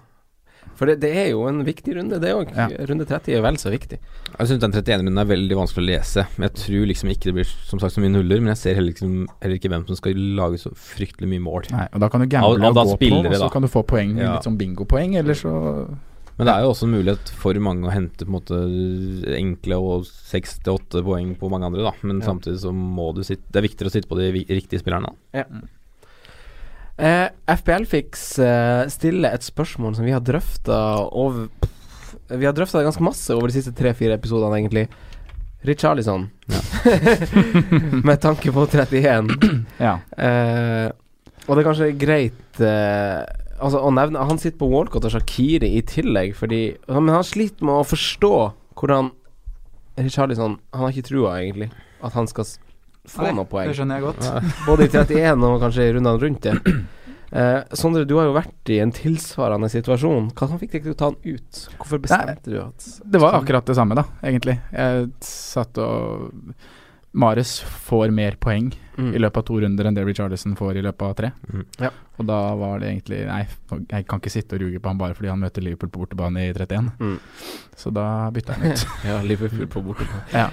[0.75, 2.51] For det, det er jo en viktig runde, det òg.
[2.55, 2.67] Ja.
[2.89, 3.99] Runde 30 er vel så viktig.
[4.37, 6.23] Jeg syns den 31-runden er veldig vanskelig å lese.
[6.37, 8.75] Men Jeg tror liksom ikke det blir som sagt så mye nuller, men jeg ser
[8.79, 9.09] heller ikke,
[9.43, 11.67] heller ikke hvem som skal lage så fryktelig mye mål.
[11.71, 13.49] Nei, og da kan du gamble av og da gå på, og så da.
[13.49, 14.33] kan du få poeng, Ja.
[14.37, 15.53] litt sånn bingopoeng, eller så
[16.37, 19.77] Men det er jo også en mulighet for mange å hente på en måte enkle
[19.77, 21.91] og seks til åtte poeng på mange andre, da.
[22.01, 22.27] Men Ja.
[22.31, 25.13] samtidig så må du sitte Det er viktigere å sitte på de riktige spillerne.
[25.33, 25.43] da.
[27.01, 30.75] Eh, FPLfix eh, stiller et spørsmål som vi har drøfta
[31.17, 34.85] over pff, Vi har drøfta det ganske masse over de siste tre-fire episodene, egentlig.
[35.65, 36.27] Richarlison.
[38.07, 39.33] Med tanke på 31.
[39.81, 39.97] Ja.
[40.13, 40.91] Eh,
[41.47, 43.21] og det er kanskje greit eh,
[43.61, 47.65] Altså å nevne Han sitter på Walcott og Shakiri i tillegg, fordi Men han sliter
[47.65, 48.33] med å forstå
[48.77, 49.09] hvordan
[49.97, 52.45] Richarlison Han har ikke trua, egentlig, at han skal
[53.09, 53.69] få noen poeng.
[53.71, 54.47] Det skjønner jeg godt.
[54.69, 56.57] Både i 31 og kanskje i rundene rundt det.
[57.31, 60.25] Eh, Sondre, du har jo vært i en tilsvarende situasjon.
[60.35, 61.61] Hva som fikk deg til å ta han ut?
[61.77, 64.57] Hvorfor bestemte du at Det var akkurat det samme, da, egentlig.
[64.75, 66.33] Jeg satt og
[67.11, 69.09] Mares får mer poeng mm.
[69.15, 71.31] i løpet av to runder enn det Richarlison får i løpet av tre.
[71.51, 71.65] Mm.
[71.83, 71.89] Ja.
[72.21, 73.41] Og da var det egentlig Nei,
[73.89, 76.45] jeg kan ikke sitte og ruge på han bare fordi han møter Liverpool på bortebane
[76.47, 76.87] i 31.
[77.01, 77.17] Mm.
[77.83, 78.87] Så da bytta han ut.
[79.09, 80.23] Ja, Liverpool på bortebane.
[80.31, 80.47] ja.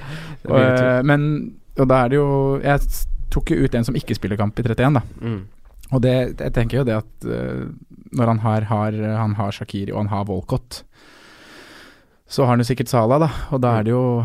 [0.49, 1.31] Og, eh, men
[1.79, 2.29] Og da er det jo
[2.63, 2.81] Jeg
[3.33, 5.03] tok jo ut en som ikke spiller kamp i 31, da.
[5.21, 5.41] Mm.
[5.93, 7.69] Og det, jeg tenker jo det at uh,
[8.17, 10.83] når han har, har, han har Shakiri og han har Walcott,
[12.29, 13.29] så har han jo sikkert Salah, da.
[13.53, 14.25] Og da er det jo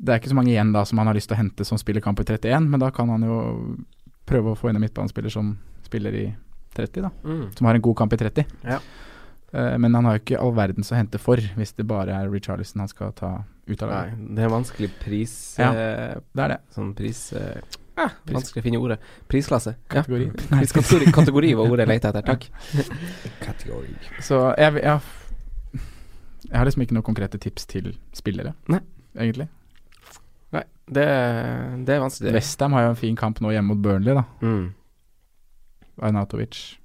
[0.00, 1.78] Det er ikke så mange igjen da som han har lyst til å hente som
[1.78, 3.40] spiller kamp i 31, men da kan han jo
[4.30, 5.52] prøve å få inn en midtbanespiller som
[5.84, 6.26] spiller i
[6.78, 7.10] 30, da.
[7.26, 7.46] Mm.
[7.58, 8.54] Som har en god kamp i 30.
[8.64, 8.78] Ja.
[9.52, 12.30] Uh, men han har jo ikke all verdens å hente for, hvis det bare er
[12.30, 13.32] Richarlison han skal ta
[13.72, 15.70] ut av Nei, det er vanskelig pris Ja.
[15.72, 16.58] eh, Det er det.
[16.74, 18.98] Sånn pris Ja, ah, Vanskelig å finne ordet.
[19.28, 19.74] Prisklasse.
[19.90, 20.00] Ja.
[20.02, 20.30] Kategori.
[20.54, 22.22] Priskategori kategori var ordet jeg lette etter.
[22.22, 22.46] Takk.
[23.46, 23.94] Kategori.
[24.24, 25.00] Så jeg, jeg,
[26.48, 28.80] jeg har liksom ikke noen konkrete tips til spillere, Nei.
[29.18, 29.48] egentlig.
[30.56, 31.04] Nei, det,
[31.86, 32.32] det er vanskelig.
[32.38, 34.24] Westham har jo en fin kamp nå hjemme mot Burnley, da.
[34.40, 34.70] Mm.
[36.00, 36.78] Arnautovic.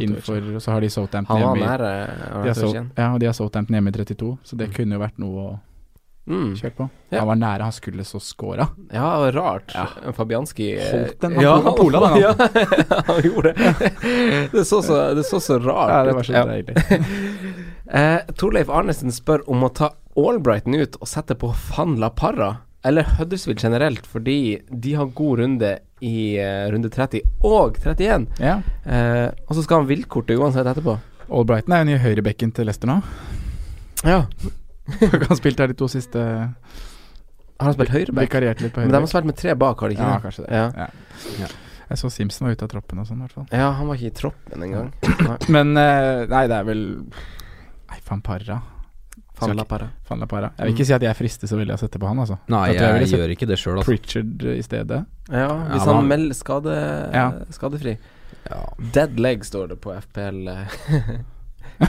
[0.00, 4.56] innenfor, så har de Southampton hjemme i ja, de har Southampton hjemme i 32, så
[4.58, 4.74] det Mm.
[4.74, 5.60] kunne jo vært noe å
[6.28, 6.50] Mm.
[6.54, 6.84] Kjør på.
[7.10, 7.18] Ja.
[7.22, 8.68] Han var nære, han skulle så scora.
[8.92, 9.72] Ja, rart.
[9.74, 9.86] Ja.
[10.14, 12.34] Fabianski eh, Holdt den, han ja, pol- pola den, Ja,
[13.08, 13.92] han gjorde det.
[14.52, 16.76] Det så så, det så, så rart Ja, det var så deilig.
[17.90, 22.52] Eh, Torleif Arnesen spør om å ta Albrighton ut og sette på Van La Parra,
[22.86, 25.72] eller Huddersfield generelt, fordi de har god runde
[26.06, 28.28] i uh, runde 30 og 31.
[28.38, 28.60] Ja.
[28.86, 30.94] Eh, og så skal han villkortet uansett etterpå.
[31.34, 33.00] Albrighton er jo nye høyrebekken til Leicester nå.
[34.06, 34.22] Ja.
[35.30, 38.34] han spilte her de to siste Har han spilt høyreback?
[38.60, 40.22] Litt på Men de har spilt med tre bak, har de ikke Ja, det?
[40.24, 40.50] kanskje det.
[40.56, 40.70] Ja.
[40.76, 40.88] Ja.
[41.44, 41.50] Ja.
[41.90, 43.46] Jeg så Simpson var ute av troppen og sånn, i hvert fall.
[43.50, 44.92] Ja, han var ikke i troppen engang.
[45.56, 46.84] Men uh, nei, det er vel
[47.90, 48.60] Nei, fan para.
[49.40, 49.88] Fan La para.
[50.10, 50.50] La.
[50.58, 52.36] Jeg vil ikke si at jeg frister så veldig av å sette på han, altså.
[52.52, 53.88] Nei, jeg, jeg jeg, gjør ikke det sjøl, altså.
[53.90, 55.00] Pritchard i stedet.
[55.32, 56.76] Ja, hvis han han- melder skade,
[57.16, 57.26] Ja.
[57.56, 57.96] skadefri.
[58.46, 58.60] Ja.
[58.94, 60.78] Dead leg står det på FPL eh,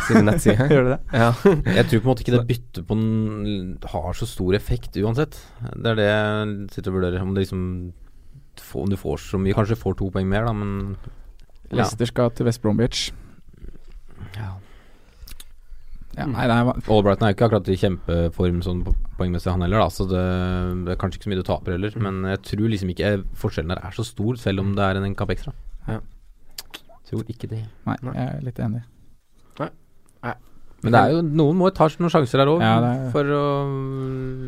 [0.08, 0.70] sine nettsider.
[0.74, 1.00] Gjør det det?
[1.22, 1.30] Ja.
[1.76, 5.38] Jeg tror på en måte ikke det byttet på den har så stor effekt uansett.
[5.76, 7.22] Det er det jeg sitter og vurderer.
[7.26, 7.64] Om det liksom
[8.82, 10.96] Om du får så mye Kanskje får to poeng mer, da, men
[11.72, 11.78] ja.
[11.82, 13.12] Leicester skal til West Bromwich.
[14.36, 14.58] ja.
[16.12, 16.58] Ja, nei, nei,
[16.92, 20.24] Albrighton er jo ikke akkurat i kjempeform sånn po- poengmessig, han heller, da, så det,
[20.84, 21.94] det er kanskje ikke så mye du taper heller.
[21.96, 22.04] Mm.
[22.04, 25.16] Men jeg tror liksom ikke forskjellen der er så stor, selv om det er en
[25.16, 25.54] kamp ekstra.
[25.88, 26.02] Ja.
[27.08, 27.62] Tror ikke det.
[27.88, 27.96] Nei.
[28.12, 28.84] jeg er litt enig.
[30.82, 33.42] Men det er jo noen må ta noen sjanser her òg, Ja, er- for å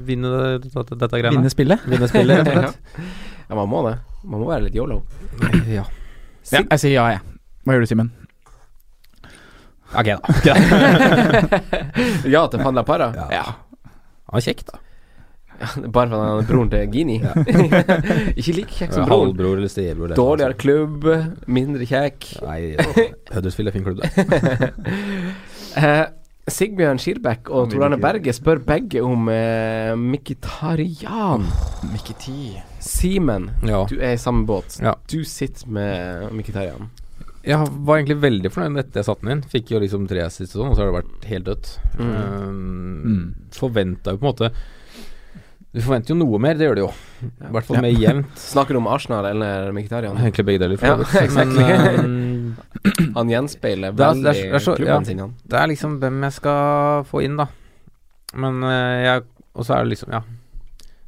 [0.07, 1.37] vinne det, dette, dette greiene.
[1.37, 1.83] Vinne spillet?
[1.91, 3.05] Vinne spillet, rett og slett.
[3.49, 3.99] ja, man må det.
[4.23, 5.03] Man må være litt yolo.
[5.69, 5.85] ja.
[6.51, 7.21] Ja, jeg sier ja, jeg.
[7.63, 8.09] Hva gjør du, Simen?
[9.93, 10.55] Ok, da.
[12.33, 13.11] Ja til Fandla Para?
[13.13, 13.29] Parra?
[13.31, 13.43] Ja.
[14.25, 14.81] Han var kjekk, da.
[15.61, 17.19] Ja, bare fordi han er broren til Gini.
[18.33, 19.13] ikke like kjekk som broren.
[19.13, 20.15] Halvbror eller stebror.
[20.17, 21.05] Dårligere klubb,
[21.45, 22.31] mindre kjekk.
[22.41, 22.73] Nei,
[23.29, 24.09] Huddersfield er fin klubb, det.
[25.77, 26.05] Eh,
[26.53, 31.45] Sigbjørn Skirbekk og Tor Arne Berge spør begge om eh, Mkhitarian.
[31.93, 32.57] Mikiti.
[32.83, 33.85] Simen, Ja.
[33.89, 34.75] du er i samme båt.
[34.83, 34.95] Ja.
[35.07, 36.89] Du sitter med Mkhitarian.
[37.43, 39.41] Jeg var egentlig veldig fornøyd med dette jeg satte den inn.
[39.51, 41.71] Fikk jo liksom tre assist og sånn, og så har det vært helt dødt.
[41.99, 42.13] Mm.
[42.13, 43.33] Um, Mm.
[43.51, 44.51] Forventa jo på en måte
[45.73, 46.89] Du forventer jo noe mer, det gjør du jo.
[47.25, 47.81] I hvert fall Ja.
[47.81, 48.35] mer jevnt.
[48.53, 50.17] Snakker du om Arsenal eller Mkhitarian?
[50.21, 50.77] Egentlig begge deler.
[50.85, 51.63] Ja, exactly.
[51.65, 52.57] Men um,
[53.17, 55.09] Han gjenspeiler er- veldig det er- det er så- klubben ja.
[55.09, 55.33] sin, han.
[55.49, 57.47] det er liksom hvem jeg skal få inn, da.
[58.37, 59.23] Men uh, jeg
[59.55, 60.21] Og så er det liksom Ja.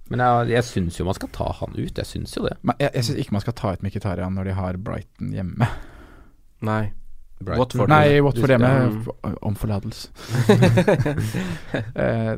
[0.10, 1.98] Men jeg, jeg syns jo man skal ta han ut.
[1.98, 2.58] Jeg syns jo det.
[2.62, 5.66] Men jeg, jeg syns ikke man skal ta ut Mkhitarian når de har Brighton hjemme.
[6.62, 6.92] Nei.
[7.42, 7.60] Brighton.
[7.60, 7.90] Watford.
[7.90, 9.38] Nei, Watford for hjemme.
[9.42, 10.10] Om forlatelse.
[11.96, 12.36] Eh,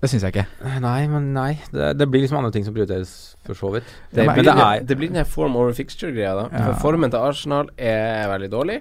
[0.00, 0.46] det syns jeg ikke.
[0.80, 1.58] Nei, men nei.
[1.72, 3.14] Det, det blir liksom andre ting som prioriteres,
[3.46, 3.88] for så vidt.
[4.12, 6.44] Det, men blir, det er- det blir den form over fixture-greia, da.
[6.52, 6.66] Ja.
[6.68, 8.80] For formen til Arsenal er veldig dårlig,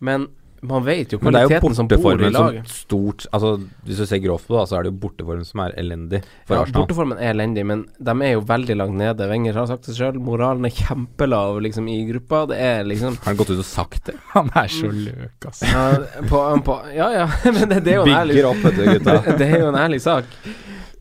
[0.00, 0.28] men
[0.68, 2.70] man vet jo Men det er jo kvaliteten som bor i borteformen som laget.
[2.72, 3.50] stort Altså
[3.84, 6.20] Hvis du ser grovt på det, da, så er det jo borteformen som er elendig
[6.46, 6.76] for Ja, Arsenal.
[6.82, 9.28] borteformen er elendig, men de er jo veldig langt nede.
[9.30, 12.44] Wenger har sagt det sjøl, moralen er kjempelav liksom i gruppa.
[12.50, 14.16] Det er liksom Har han gått ut og sagt det?
[14.34, 15.70] Han er så løk, altså.
[15.70, 18.76] ja, på, på, ja ja, men det, det er jo en ærlig Bygger opp, vet
[18.80, 19.16] du, gutta.
[19.28, 20.24] det, det er jo en ærlig sak.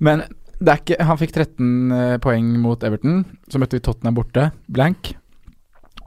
[0.04, 0.24] Men
[0.64, 3.24] det er ikke, han fikk 13 eh, poeng mot Everton.
[3.52, 5.14] Så møtte vi Tottenham borte, blank.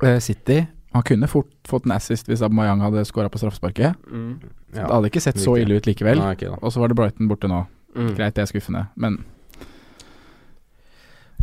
[0.04, 0.62] Eh, City
[0.96, 3.98] Han kunne fort fått en assist hvis Aubameyang hadde skåra på straffesparket.
[4.08, 4.38] Mm.
[4.72, 6.20] Det hadde ikke sett så ille ut likevel.
[6.22, 6.52] Nei, okay.
[6.56, 7.62] Og så var det Brighton borte nå.
[7.96, 8.12] Mm.
[8.16, 9.20] Greit, det er skuffende, men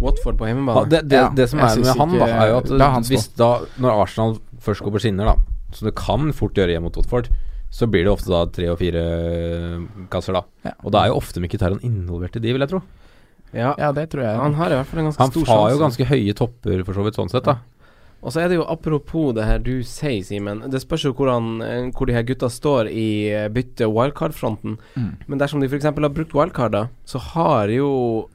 [0.02, 0.90] Watford på Ja, hjemmebane.
[0.90, 3.50] det, det, Ja, det som er med han, da, er jo at hvis da
[3.82, 5.36] Når Arsenal først går på skinner, da,
[5.76, 7.30] som det kan fort gjøre hjemme mot Watford,
[7.74, 9.04] så blir det ofte da tre og fire
[10.14, 10.44] kasser, da.
[10.68, 10.74] Ja.
[10.84, 12.82] Og da er jo ofte Mkhitaran involvert i de, vil jeg tro.
[13.54, 13.74] ja.
[13.78, 14.38] ja, det tror jeg.
[14.38, 16.94] Han har i hvert fall en ganske Han stor har jo ganske høye topper, for
[16.94, 17.58] så vidt, sånn sett, da.
[18.24, 20.64] Og så er det jo apropos det her du sier, Simen.
[20.72, 24.78] Det spørs jo hvordan, eh, hvor de her gutta står i eh, bytte wildcard-fronten.
[24.96, 25.10] Mm.
[25.28, 25.90] Men dersom de f.eks.
[25.90, 27.90] har brukt wildcarder, så har jo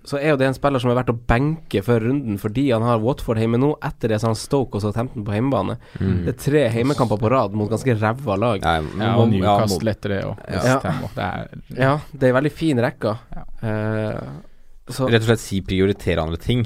[0.04, 2.84] Så er jo det en spiller som er verdt å benke før runden, fordi han
[2.84, 3.74] har Watford hjemme nå.
[3.84, 5.78] Etter det så har han Stoke og Southampton på hjemmebane.
[6.00, 6.18] Mm.
[6.26, 8.64] Det er tre heimekamper på rad mot ganske ræva lag.
[8.64, 9.56] Nei, Ja, og og ja,
[9.92, 10.44] etter det òg.
[10.48, 10.76] Ja.
[11.16, 13.16] Det er Ja, det er en veldig fin rekke.
[13.34, 13.44] Ja.
[13.62, 14.48] Uh,
[14.88, 16.64] så Rett og slett si prioritere andre ting.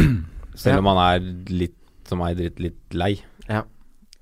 [0.56, 1.75] Selv om han er litt,
[2.10, 3.14] som meg, dritt litt lei.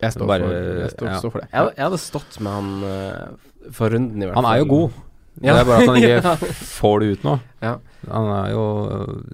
[0.05, 1.19] Jeg står, Bare- for, jeg står, ja.
[1.23, 1.49] står for det.
[1.55, 4.45] jeg, jeg hadde stått med han uh, for runden, i hvert fall.
[4.45, 4.97] Han er jo god.
[5.43, 5.55] Ja.
[5.55, 7.35] Det er bare at han ikke får det ut nå.
[7.65, 7.73] Ja.
[8.11, 8.65] Han er jo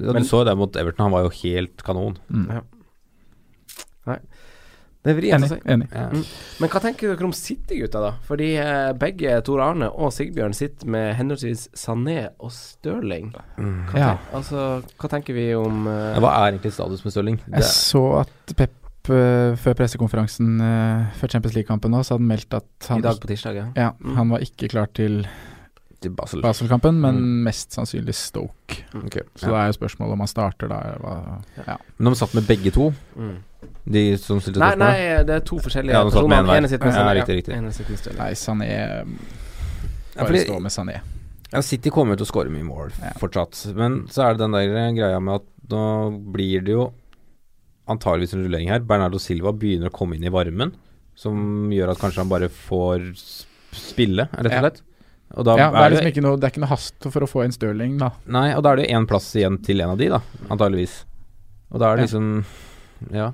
[0.04, 2.18] ja, Men- Du så jo det mot Everton, han var jo helt kanon.
[2.30, 2.46] Mm.
[2.54, 2.60] Ja.
[5.02, 5.48] Det vrir Enig.
[5.48, 5.56] si.
[5.64, 5.86] enig.
[5.96, 6.08] Ja.
[6.12, 6.24] Mm.
[6.60, 8.10] Men hva tenker dere om City-gutta, da?
[8.28, 13.30] Fordi eh, begge Tor Arne og Sigbjørn sitter med henholdsvis Sané og Stirling.
[13.56, 13.86] Mm.
[13.88, 14.10] Hva, Ja.
[14.18, 14.66] tenk, altså,
[15.00, 16.18] hva tenker vi om uh...
[16.20, 17.40] Hva er egentlig status med Stirling?
[17.48, 18.76] Jeg så at Pep
[19.08, 23.08] uh, før pressekonferansen uh, før Champions League-kampen nå, så hadde han meldt at han, i
[23.08, 23.56] dag på tirsdag?
[23.56, 23.66] Ja.
[23.76, 24.16] ja, Mm.
[24.20, 25.22] han var ikke klar til
[26.00, 26.40] til Basel.
[26.40, 27.42] Basel-kampen, men Mm.
[27.44, 28.84] mest sannsynlig Stoke.
[29.04, 29.20] Okay.
[29.36, 30.78] Så det er jo spørsmålet om han starter da.
[31.00, 31.74] Hva, ja.
[31.98, 33.36] Men han satt med begge to, Mm.
[33.90, 34.78] De som stilte Nei, spørsmål?
[34.78, 36.20] nei, det er to forskjellige Ja, personer.
[36.20, 36.56] satt med en hver.
[36.60, 37.54] Ene sitter med Ja, riktig, riktig.
[37.56, 38.18] Ene sitter med Stirling.
[38.18, 39.04] Nei, Sané Ja,
[40.24, 41.00] Bare fordi- stå med Sané.
[41.52, 43.12] Ja, City kommer jo til å skåre mye mål Ja.
[43.18, 43.74] fortsatt.
[43.74, 46.92] Men så er det den der greia med at nå blir det jo
[47.88, 48.80] antageligvis en rullering her.
[48.80, 50.72] Bernardo Silva begynner å komme inn i varmen,
[51.16, 54.60] som gjør at kanskje han bare får spille, rett og Ja.
[54.60, 54.82] slett.
[55.36, 57.28] Og da Ja, det er liksom ikke noe Det er ikke noe hast for å
[57.28, 58.10] få en Stirling, da.
[58.26, 60.20] Nei, og da er det jo én plass igjen til en av de, da,
[60.50, 61.04] antageligvis.
[61.72, 62.18] Og da er det Ja.
[62.18, 62.44] liksom
[63.12, 63.32] Ja.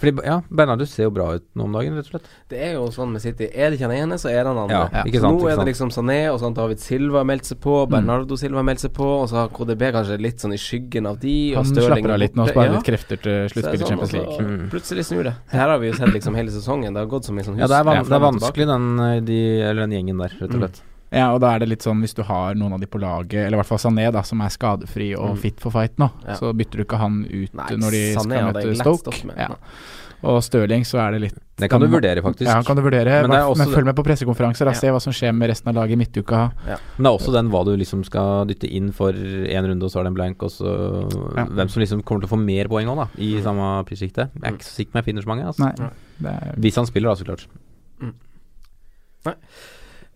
[0.00, 2.28] Fordi, ja, Bernardo ser jo bra ut nå om dagen, rett og slett.
[2.48, 3.50] Det er jo sånn med City.
[3.52, 4.78] Er det ikke han ene, så er det han andre.
[4.94, 7.44] Ja, ikke sant, nå ikke er det liksom Sané, og så har David Silva meldt
[7.50, 10.60] seg på, Bernardo Silva meldt seg på, og så har KDB kanskje litt sånn i
[10.60, 11.36] skyggen av de.
[11.54, 12.78] Han og Stirling slapper av litt nå og sparer Ja.
[12.80, 14.38] litt krefter til sluttspillet i sånn, Champions League.
[14.40, 14.68] Mm.
[14.72, 15.34] Plutselig snur det.
[15.52, 16.94] Det her har vi jo sett liksom hele sesongen.
[16.96, 17.60] Det har gått som i sånn hus.
[17.60, 20.32] Ja, det er, van Ja, det er vanskelig, den, eh, de, eller den gjengen der,
[20.40, 20.89] rett og Mm.
[21.12, 23.46] Ja, og da er det litt sånn hvis du har noen av de på laget,
[23.46, 25.38] eller i hvert fall Sané, da, som er skadefri og Mm.
[25.38, 26.34] fit for fight nå, Ja.
[26.34, 29.24] så bytter du ikke han ut Nei, når de Sané skal møte Stoke.
[29.26, 29.36] med.
[29.36, 29.48] Ja.
[30.22, 32.44] Og Stirling, så er det litt Det kan du vurdere, faktisk.
[32.46, 33.22] Ja, kan du vurdere.
[33.26, 34.64] Men også men følg med på pressekonferanser.
[34.66, 34.78] Da, Ja.
[34.78, 36.52] Se hva som skjer med resten av laget i midtuka.
[36.66, 39.90] Men det er også den hva du liksom skal dytte inn for én runde, og
[39.90, 41.44] så er det en blank, og så Ja.
[41.46, 44.28] Hvem som liksom kommer til å få mer poeng òg, da, i samme prissjiktet.
[44.40, 45.44] Jeg er ikke så sikker på om jeg finner så mange.
[45.46, 45.60] Altså.
[45.60, 45.90] Nei, Nei.
[46.20, 47.46] det er Hvis han spiller, da, så klart.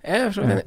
[0.05, 0.65] Jeg er så enig.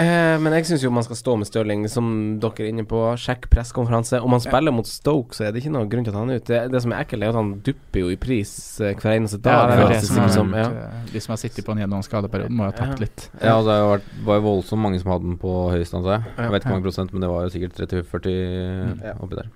[0.00, 2.06] Eh, men jeg syns jo man skal stå med Stirling, som
[2.40, 2.96] dere er inne på.
[3.20, 4.20] Sjekk pressekonferanse.
[4.24, 6.44] Om han spiller mot Stoke, så er det ikke noe grunn til ta han ut.
[6.48, 9.40] Det, det som er ekkelt, er at han dupper jo i pris eh, hver eneste
[9.44, 9.52] dag.
[9.52, 10.68] Ja, det er det det som er, som, ja.
[10.86, 13.04] eh, De som har sittet på en gjennom skadeperioden, må ha tapt Ja.
[13.04, 13.26] litt.
[13.42, 16.32] Ja, det har var jo voldsomt mange som hadde den på høyest, antar jeg.
[16.38, 19.14] Jeg vet ikke hvor mange prosent, men det var jo sikkert 30-40 Ja.
[19.20, 19.50] oppi der.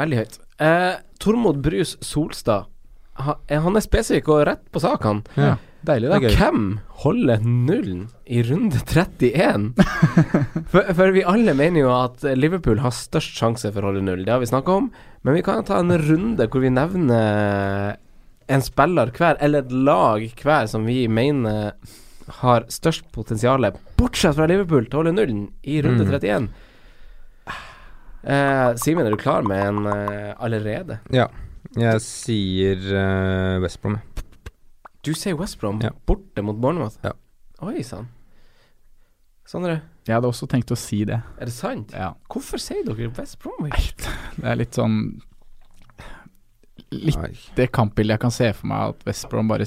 [0.00, 0.38] Veldig høyt.
[0.58, 2.64] Eh, Tormod Brus Solstad.
[3.20, 5.22] Ha, han er spesifikk og rett på sak, han.
[5.36, 5.54] Ja.
[5.82, 6.34] Deilig, Det er gøy.
[6.38, 6.66] Hvem
[7.02, 9.64] holder nullen i runde 31?
[10.72, 14.22] for, for vi alle mener jo at Liverpool har størst sjanse for å holde null.
[14.26, 14.92] Det har vi snakka om.
[15.26, 17.98] Men vi kan ta en runde hvor vi nevner
[18.52, 21.72] en spiller hver, eller et lag hver, som vi mener
[22.42, 23.66] har størst potensial,
[23.98, 26.12] bortsett fra Liverpool, til å holde nullen i runde Mm.
[26.14, 26.50] 31.
[28.22, 31.00] Eh, Simen, er du klar med en eh, allerede?
[31.10, 31.26] Ja.
[31.74, 33.96] Jeg sier uh, West Brom.
[35.02, 35.90] Du sier West Brom Ja.
[36.06, 36.98] borte mot Bournemouth?
[37.02, 37.12] Ja.
[37.62, 38.08] Oi sann.
[39.46, 41.20] Sondre, Jeg hadde også tenkt å si det.
[41.38, 41.92] er det sant?
[41.92, 42.14] Ja.
[42.30, 43.92] Hvorfor sier dere West Bromwich?
[44.36, 45.20] Det er litt sånn
[46.92, 47.30] Litt Nei.
[47.56, 49.64] det kampbildet jeg kan se for meg at West Brom bare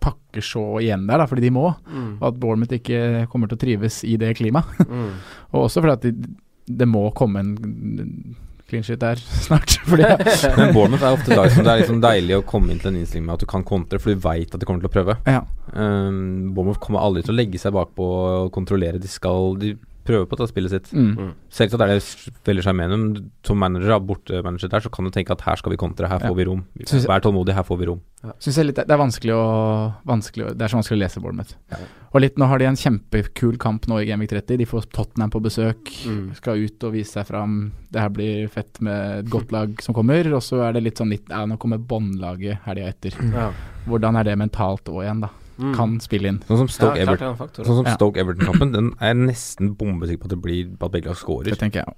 [0.00, 1.74] pakker så igjen der, da, fordi de må.
[1.86, 2.18] Mm.
[2.22, 4.78] Og at Bournemouth ikke kommer til å trives i det klimaet.
[4.88, 5.10] Mm.
[5.52, 6.36] Og også fordi at de,
[6.78, 8.36] det må komme en
[8.68, 9.78] clean shit der snart.
[9.88, 13.00] Men Bournemouth er ofte lag som det er liksom deilig å komme inn til en
[13.00, 15.18] innstilling med at du kan kontre, for du veit at de kommer til å prøve.
[15.28, 15.44] ja.
[15.72, 19.00] Um, Bournemouth kommer aldri til å legge seg bakpå og kontrollere.
[19.00, 19.74] De skal De
[20.08, 20.90] prøver på å ta spillet sitt.
[20.96, 21.10] Mm.
[21.18, 21.32] Mm.
[21.52, 23.22] Selvsagt er det veldig sjarmerende.
[23.46, 26.28] Som manager, bortemanager der, så kan du tenke at her skal vi kontre, her Ja.
[26.32, 26.64] får vi rom.
[27.08, 28.00] Vær tålmodig, her får vi rom.
[28.42, 31.54] Synes jeg litt, det er vanskelig å, vanskelig Det er så vanskelig å lese Bournemouth.
[31.70, 31.76] Ja.
[32.12, 34.56] Og litt, nå har de en kjempekul kamp nå i Gamevik 30.
[34.58, 35.92] De får Tottenham på besøk.
[36.08, 36.34] Mm.
[36.34, 37.72] Skal ut og vise seg fram.
[37.92, 40.26] Det her blir fett med et godt lag som kommer.
[40.34, 43.14] Og så er det litt sånn litt Ja, nå kommer båndlaget helga etter.
[43.32, 43.52] Ja.
[43.86, 45.28] Hvordan er det mentalt òg igjen, da?
[45.58, 45.72] Mm.
[45.74, 46.38] Kan spille inn.
[46.46, 47.34] Sånn som Stoke ja, Everton.
[47.34, 47.64] er.
[47.64, 47.94] Sånn som Ja.
[47.98, 51.16] Stoke Everton-kampen, den er jeg nesten bombesikker på at det blir på at begge lag
[51.18, 51.50] scorer.
[51.50, 51.94] Det tenker jeg.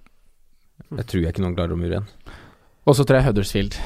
[0.96, 2.07] Jeg tror jeg ikke noen klarer å mure igjen.
[2.88, 3.77] Og så tror jeg Huddersfield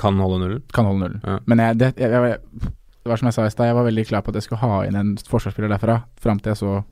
[0.00, 0.62] Kan holde nullen.
[0.72, 1.20] kan holde nullen.
[1.24, 1.38] Ja.
[1.46, 4.06] Men jeg, det, jeg, jeg, det var som jeg sa i stad, jeg var veldig
[4.08, 6.82] klar på at jeg skulle ha inn en forsvarsspiller derfra, fram til jeg så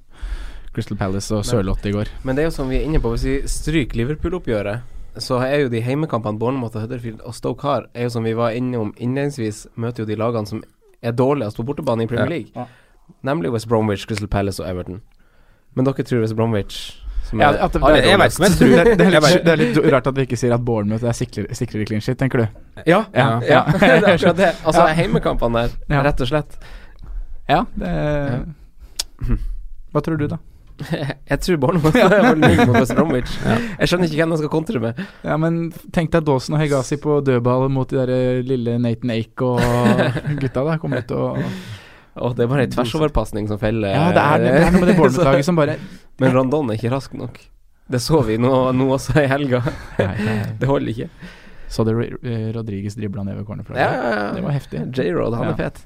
[0.75, 2.09] Crystal Palace og Sørlotte i går.
[2.25, 4.81] Men det er jo som vi er inne på, hvis vi stryker Liverpool-oppgjøret,
[5.19, 8.35] så er jo de heimekampene Bournemouth og Huddersfield og Stoke har, er jo som vi
[8.39, 10.61] var innom innledningsvis, møter jo de lagene som
[11.03, 12.51] er dårligst på bortebane i Premier League.
[12.57, 12.65] Ja.
[13.25, 15.01] Nemlig West Bromwich, Crystal Palace og Everton.
[15.75, 16.81] Men dere tror West Bromwich
[17.29, 19.53] som Ja, er at det, det, jeg om jeg tror det, det, er litt, det
[19.53, 22.39] er litt rart at vi ikke sier at Bournemouth er sikrere, sikrere clean shit, tenker
[22.41, 22.47] du?
[22.87, 23.27] Ja, Ja.
[23.45, 23.65] ja.
[23.73, 24.53] det er akkurat det.
[24.67, 24.95] Altså Ja.
[24.97, 26.57] heimekampene der, rett og slett.
[27.49, 27.93] Ja, det
[29.93, 30.39] Hva tror du, da?
[31.31, 32.37] Jeg tror Bournemouth holder
[32.69, 33.33] mot West Bromwich.
[33.45, 33.57] Ja.
[33.81, 35.03] Jeg skjønner ikke hvem de skal kontre med.
[35.27, 35.59] Ja, men
[35.95, 39.61] tenk deg Dawson og Hegazi på dødball mot de der eh, lille Nathan Ake og
[40.43, 40.79] gutta, da.
[40.83, 41.43] Kommer ut og
[42.19, 43.93] Å, det er bare ei tversoverpasning som feller.
[43.95, 45.77] Ja, det er, det er noe med det Bournemouth-laget som bare
[46.19, 47.37] Men Rondon er ikke rask nok.
[47.89, 49.61] Det så vi nå, nå også i helga.
[50.01, 50.39] Nei, nei.
[50.61, 51.07] Det holder ikke.
[51.69, 53.85] Så det Rodriges Rodriguez dribla ned ved cornerflagget?
[53.85, 54.27] Ja, ja, ja.
[54.35, 54.83] Det var heftig.
[54.97, 55.53] J-Rod, han Ja.
[55.53, 55.77] er fet.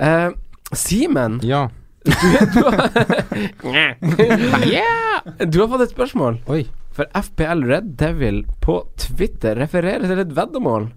[0.00, 1.64] uh, Simen, Ja.
[2.04, 2.88] Du har
[5.46, 6.38] Du har fått et spørsmål.
[6.48, 6.62] Oi.
[6.96, 10.88] For FPL Red Devil på Twitter refererer til et veddemål.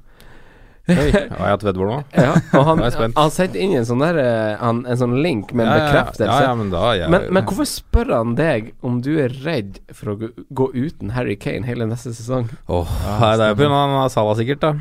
[0.84, 1.12] Oi.
[1.16, 1.98] Har jeg hatt veddemål nå?
[2.26, 2.82] Ja, og han,
[3.16, 5.84] han sendte inn en sånn, der, eh, han, en sånn link med en Ja, ja,
[5.86, 6.28] bekreftelse.
[6.28, 6.82] Ja, ja, men da
[7.14, 11.38] Men, men hvorfor spør han deg om du er redd for å gå, uten Harry
[11.40, 12.50] Kane hele neste sesong?
[12.68, 12.84] Oh,
[13.22, 14.04] nei, det er jo pga.
[14.12, 14.72] Salah sikkert, da.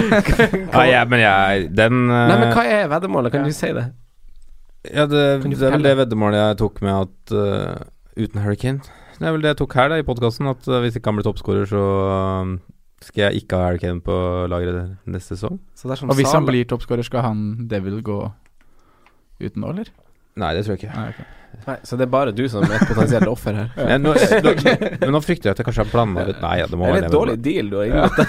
[0.76, 3.32] Nei, jeg, men jeg Den eh, Nei, men hva er veddemålet?
[3.32, 3.88] Kan du si det?
[4.88, 8.80] Ja, det, det er vel det veddemålet jeg tok med at uh, Uten Harry Kane.
[9.18, 11.18] Det er vel det jeg tok her da i podkasten, at uh, hvis ikke han
[11.18, 12.54] blir toppskårer, så uh,
[13.04, 14.14] skal jeg ikke ha Harry Kane på
[14.48, 15.60] lageret neste sesong.
[15.76, 18.22] Så sånn Og hvis han blir toppskårer, skal han Devil gå
[19.40, 19.92] uten nå, eller?
[20.40, 20.96] Nei, det tror jeg ikke.
[20.96, 21.28] Nei, okay.
[21.66, 23.70] Nei, Så det er bare du som er et potensielt offer her?
[23.90, 24.52] Men nå, nå,
[25.02, 27.00] men nå frykter jeg at jeg kanskje har blanda ut Nei, ja, det må Det
[27.00, 28.20] er en dårlig deal du har inngått.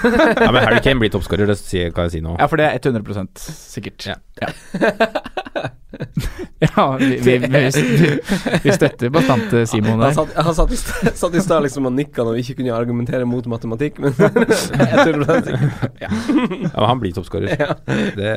[0.42, 2.34] Ja, men Harry Kane blir toppskårer, det kan jeg si nå.
[2.40, 4.10] Ja, for det er 100 sikkert.
[4.10, 5.70] Ja.
[6.76, 7.70] Ja, vi, vi, vi,
[8.62, 10.14] vi, støtter bastant eh, Simon Han der.
[10.16, 10.78] satt, han satt i
[11.22, 15.04] satt i stad liksom og nikka når vi ikke kunne argumentere mot matematikk, men jeg
[15.04, 16.00] tror det sikkert.
[16.02, 17.54] Ja, men han blir toppskårer.
[17.58, 17.76] Ja.
[18.16, 18.32] Det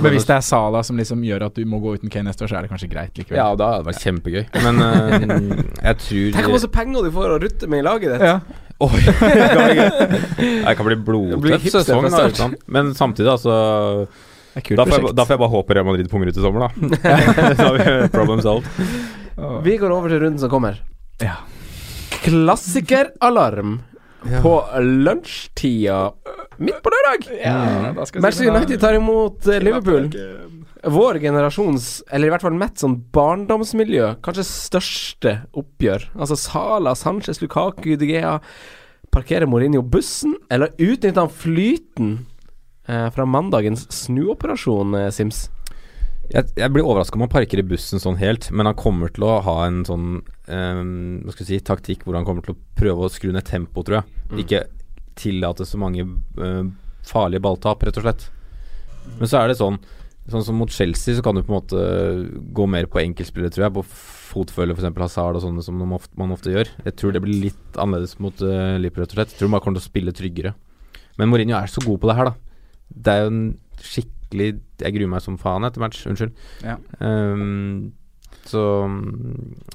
[0.00, 2.44] Men hvis det er Sala som liksom gjør at du må gå uten Kane neste
[2.46, 3.40] år, så er det kanskje greit likevel.
[3.40, 4.42] Ja, da hadde det vært kjempegøy.
[4.62, 8.14] Men uh, jeg tror Tenk hvor masse penger du får å rutte med i laget
[8.14, 8.26] ditt.
[8.30, 8.38] Ja.
[8.80, 9.02] Oi!
[10.40, 12.62] Det kan bli blodtøff sesong, sant?
[12.70, 13.56] Men samtidig, altså
[14.54, 16.90] da får, jeg, da får jeg bare håpe Real Madrid punger ut i sommer, da.
[17.54, 18.66] da har vi problem solved.
[19.64, 20.80] Vi går over til runden som kommer.
[21.22, 21.38] Ja.
[22.20, 23.78] Klassikeralarm
[24.42, 26.00] på lunsjtida
[26.60, 27.30] midt på lørdag.
[27.40, 30.10] Ja, Manchester United tar imot eh, Liverpool.
[30.80, 36.06] Vår generasjons, eller i hvert fall mitt sånn barndomsmiljø, kanskje største oppgjør.
[36.16, 38.38] Altså Sala, Sanchez, Lukaku, Udigea
[39.10, 42.12] Parkerer Mourinho bussen, eller utnytter han flyten
[43.14, 45.48] fra mandagens snuoperasjon, eh, Sims?
[46.30, 49.26] Jeg, jeg blir overraska om han parker i bussen sånn helt, men han kommer til
[49.26, 50.90] å ha en sånn um,
[51.24, 53.88] Hva skal jeg si taktikk hvor han kommer til å prøve å skru ned tempoet,
[53.88, 54.20] tror jeg.
[54.30, 54.42] Mm.
[54.44, 54.60] Ikke
[55.18, 56.06] tillate så mange
[56.38, 56.68] uh,
[57.08, 58.28] farlige balltap, rett og slett.
[59.18, 59.80] Men så er det sånn
[60.30, 61.84] Sånn som mot Chelsea så kan du på en måte
[62.54, 63.72] gå mer på enkeltspillere, tror jeg.
[63.74, 63.82] På
[64.30, 65.00] fotfølge f.eks.
[65.00, 66.70] Hazard og sånne som man ofte, man ofte gjør.
[66.84, 69.32] Jeg tror det blir litt annerledes mot uh, Liverpool, rett og slett.
[69.34, 70.52] Jeg tror man kommer til å spille tryggere.
[71.18, 72.49] Men Mourinho er så god på det her, da.
[72.90, 73.44] Det er jo en
[73.80, 76.04] skikkelig Jeg gruer meg som faen etter match.
[76.10, 76.34] Unnskyld.
[76.64, 76.76] Ja.
[77.00, 77.92] Um,
[78.46, 78.62] så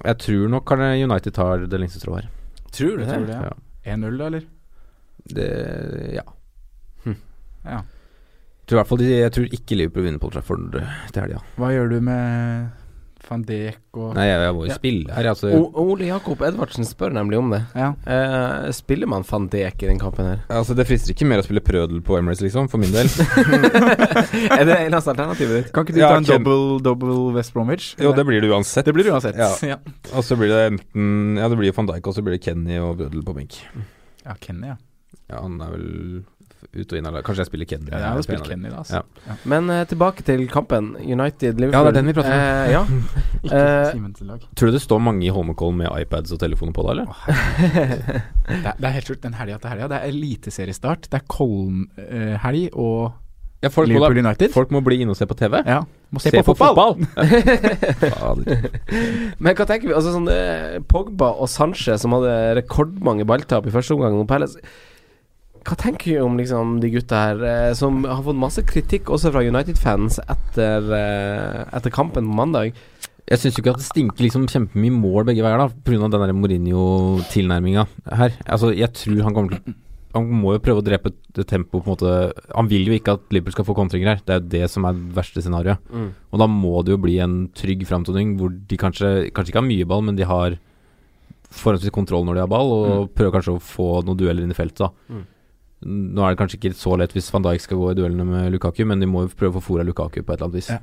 [0.04, 2.30] jeg tror nok United tar det lengste strået her.
[2.72, 3.10] Tror du det?
[3.12, 3.96] tror det, ja.
[3.96, 4.48] 1-0, da, eller?
[5.36, 5.50] Det
[6.16, 6.26] Ja.
[7.66, 7.82] Ja.
[8.66, 11.22] Jeg tror, i hvert fall de, jeg tror ikke Liverpool vinner på Trafford eh, til
[11.22, 11.42] helga.
[11.62, 12.85] Hva gjør du med
[13.30, 14.76] van Dijk og Nei, jeg, jeg må jo Ja.
[14.78, 15.50] spille her, altså.
[15.82, 17.62] Ole Jakob Edvardsen spør nemlig om det.
[17.76, 17.94] Ja.
[18.06, 20.40] Eh, spiller man van Dijk i den kampen her?
[20.50, 23.08] Altså Det frister ikke mer å spille Prødel på Emirates, liksom, for min del.
[24.56, 25.72] er det eneste alternativet ditt?
[25.76, 27.96] Kan ikke du Ja, ta en Ken- double, double West Bromwich?
[28.00, 28.86] jo, det blir det uansett.
[28.86, 29.36] Det blir det uansett.
[29.40, 29.52] Ja.
[29.76, 29.78] Ja,
[30.14, 32.78] Og så blir det enten Ja, det blir van Dijk, og så blir det Kenny
[32.80, 33.58] og Prødel på benk.
[34.26, 34.78] ja Kenny, ja.
[35.30, 35.86] Ja, han er vel
[36.74, 37.90] ut og inn av Kanskje jeg spiller Kenny.
[37.92, 38.48] ja jeg har på spilt.
[38.50, 38.78] Kenny, da.
[38.82, 39.02] Altså.
[39.28, 39.36] Ja.
[39.52, 40.94] Men uh, tilbake til kampen.
[41.02, 41.76] United-Liverpool.
[41.76, 42.40] Ja, det er den vi prater om.
[42.40, 42.84] Eh, ja.
[43.46, 44.48] Ikke lag.
[44.56, 47.06] Tror du det står mange i Holmenkollen med iPads og telefoner på da, eller?
[48.48, 49.22] Det, er- det er helt sjukt.
[49.28, 49.92] Den helga til helga.
[49.94, 51.10] Det er eliteseriestart.
[51.12, 53.14] Det er Kollen-helg og
[53.64, 54.52] Ja, folk, må da, United.
[54.54, 55.56] folk må bli inne og se på TV.
[55.66, 55.80] Ja,
[56.14, 57.00] må se, på, fotball!
[57.02, 58.44] fotball.
[59.42, 59.96] Men hva tenker vi?
[59.96, 60.28] Altså sånn
[60.92, 64.60] Pogba og Sanchez som hadde rekordmange balltap i første omgang mot Palace.
[65.66, 69.32] Hva tenker du om liksom de gutta her, eh, som har fått masse kritikk også
[69.34, 72.76] fra United-fans etter, eh, etter kampen på mandag?
[73.26, 76.10] Jeg syns ikke at det stinker liksom kjempemye mål begge veier, da pga.
[76.12, 78.36] den Mourinho-tilnærminga her.
[78.46, 79.74] Altså, jeg tror han kommer til
[80.16, 82.34] Han må jo prøve å drepe det tempoet, på en måte.
[82.56, 84.22] Han vil jo ikke at Liverpool skal få kontringer her.
[84.24, 85.78] Det er jo det som er det verste scenarioet.
[86.32, 89.68] Og da må det jo bli en trygg framtoning hvor de kanskje, kanskje ikke har
[89.68, 90.56] mye ball, men de har
[91.52, 94.56] forholdsvis kontroll når de har ball, og prøver kanskje å få noen dueller inn i
[94.56, 94.78] feltet.
[94.88, 95.26] da Mm.
[95.84, 98.52] Nå er det kanskje ikke så lett hvis Van Dijk skal gå i duellene med
[98.54, 100.70] Lukaku, men de må jo prøve å få fora Lukaku på et eller annet vis.
[100.70, 100.80] Ja.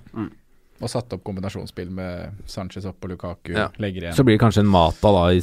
[0.82, 3.53] Og satt opp kombinasjonsspill med Sanchez opp og Lukaku.
[3.57, 3.68] Ja.
[3.78, 4.14] Legger igjen.
[4.18, 5.40] Så blir det kanskje en Mata da i,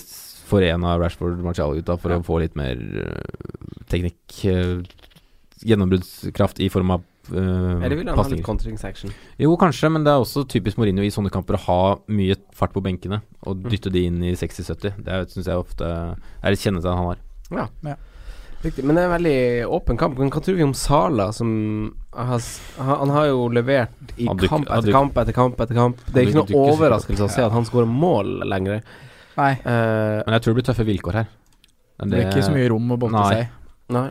[0.50, 2.20] for en av Rashford Marcial-gutta for Ja.
[2.20, 4.84] å få litt mer uh, teknikk Uh,
[5.60, 7.02] Gjennombruddskraft i form av
[7.34, 8.46] uh, Eller vil han ha litt pasninger.
[8.46, 9.12] kontringsaction?
[9.42, 12.72] Jo, kanskje, men det er også typisk Mourinho i sånne kamper å ha mye fart
[12.76, 13.70] på benkene og Mm.
[13.74, 15.04] dytte de inn i 60-70.
[15.04, 17.18] Det syns jeg ofte er et kjennetegn han har.
[17.52, 17.68] Ja.
[17.84, 17.96] Ja.
[18.62, 18.84] Riktig.
[18.84, 19.40] Men det er en veldig
[19.72, 20.18] åpen kamp.
[20.20, 21.52] Men hva tror vi om Sala, som
[22.12, 22.42] har,
[22.90, 26.02] han, har jo levert i kamp etter kamp etter kamp etter kamp.
[26.12, 28.84] Det er ikke noe overraskelse å se at han skårer mål lenger.
[29.40, 31.28] Nei, Uh, Men jeg tror det blir tøffe vilkår her.
[32.04, 33.36] det er ikke så mye rom å bolte Nei.
[33.38, 33.54] seg.
[33.96, 34.10] nei.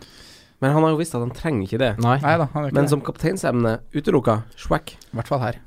[0.62, 1.90] Men han har jo visst at han trenger ikke det.
[2.00, 2.16] Nei.
[2.22, 2.90] Neida, han ikke Men det.
[2.94, 4.38] som kapteinsemne utelukka.
[4.56, 4.94] Schwack.
[5.12, 5.60] I hvert fall her.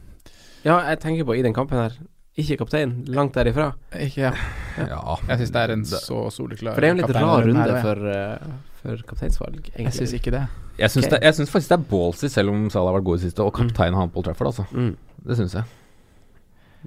[0.65, 1.93] Ja, jeg tenker på i den kampen her.
[2.41, 3.69] Ikke kaptein, langt derifra.
[3.93, 4.33] Ikke, ja.
[4.81, 5.15] Ja.
[5.29, 7.81] Jeg syns det er en så soleklar For det er en litt rar runde her,
[7.83, 10.47] for, eh, for kapteinsvalg, Jeg syns ikke det.
[10.79, 11.17] Jeg syns okay.
[11.17, 13.27] det- jeg syns faktisk det er ballsy, selv om Salah har vært god i det
[13.31, 14.65] siste, og kaptein han på Old Trafford, altså.
[14.71, 14.95] Mm.
[15.27, 15.63] Det syns jeg.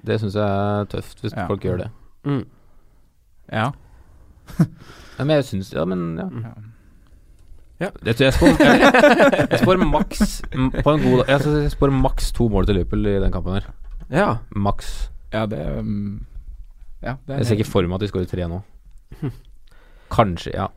[0.05, 1.47] Det syns jeg er tøft, hvis Ja.
[1.47, 1.89] folk gjør det.
[2.25, 2.45] Mm.
[3.51, 3.71] Ja.
[5.17, 6.25] Ja, men jeg syns Ja, men ja.
[7.79, 7.89] ja.
[8.05, 10.41] Jeg tror jeg spår Jeg, jeg spår maks
[10.83, 13.65] På en god Jeg jeg spår maks to mål til Liverpool i den kampen her.
[14.11, 14.37] Ja.
[14.55, 15.09] Maks.
[15.33, 16.25] Ja, det um,
[17.01, 18.61] Ja, det er Jeg ser ikke for meg at de skårer tre nå.
[20.11, 20.67] Kanskje, ja.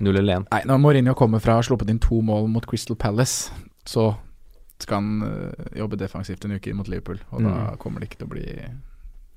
[0.00, 0.46] Null eller 1.
[0.50, 3.50] Nei, når Mourinho kommer fra å ha sluppet inn to mål mot Crystal Palace,
[3.86, 4.14] så
[4.82, 7.20] skal han øh, jobbe defensivt en uke inn mot Liverpool.
[7.30, 7.76] Og da Mm.
[7.78, 8.46] kommer det ikke til å bli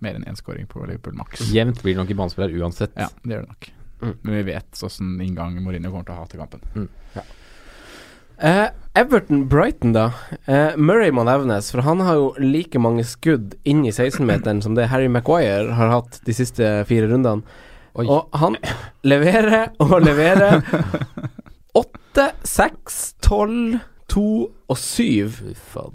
[0.02, 1.46] mer enn én skåring på Liverpool maks.
[1.54, 2.92] Jevnt blir det nok i banespill uansett.
[2.98, 3.70] Ja, det gjør det nok.
[4.02, 4.16] Mm.
[4.24, 6.90] Men vi vet åssen inngang Mourinho kommer til å ha til kampen.
[8.40, 10.12] Eh, Everton-Brighton, da.
[10.48, 14.76] Uh, Murray må nevnes, for han har jo like mange skudd inn i 16-meteren som
[14.78, 17.42] det Harry Maguire har hatt de siste fire rundene.
[17.98, 18.06] Oi.
[18.06, 18.58] Og han
[19.08, 20.62] leverer og leverer.
[21.78, 23.80] 8, 6, 12,
[24.10, 24.26] 2
[24.70, 25.34] og 7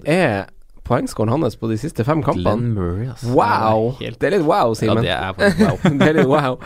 [0.07, 0.49] er
[0.87, 2.57] poengskåren hans på de siste fem kampene.
[2.59, 3.31] Glenn Murray, altså.
[3.37, 3.93] Wow!
[4.01, 5.79] helt- Det er litt wow, Ja, det er wow.
[6.03, 6.59] det er litt wow.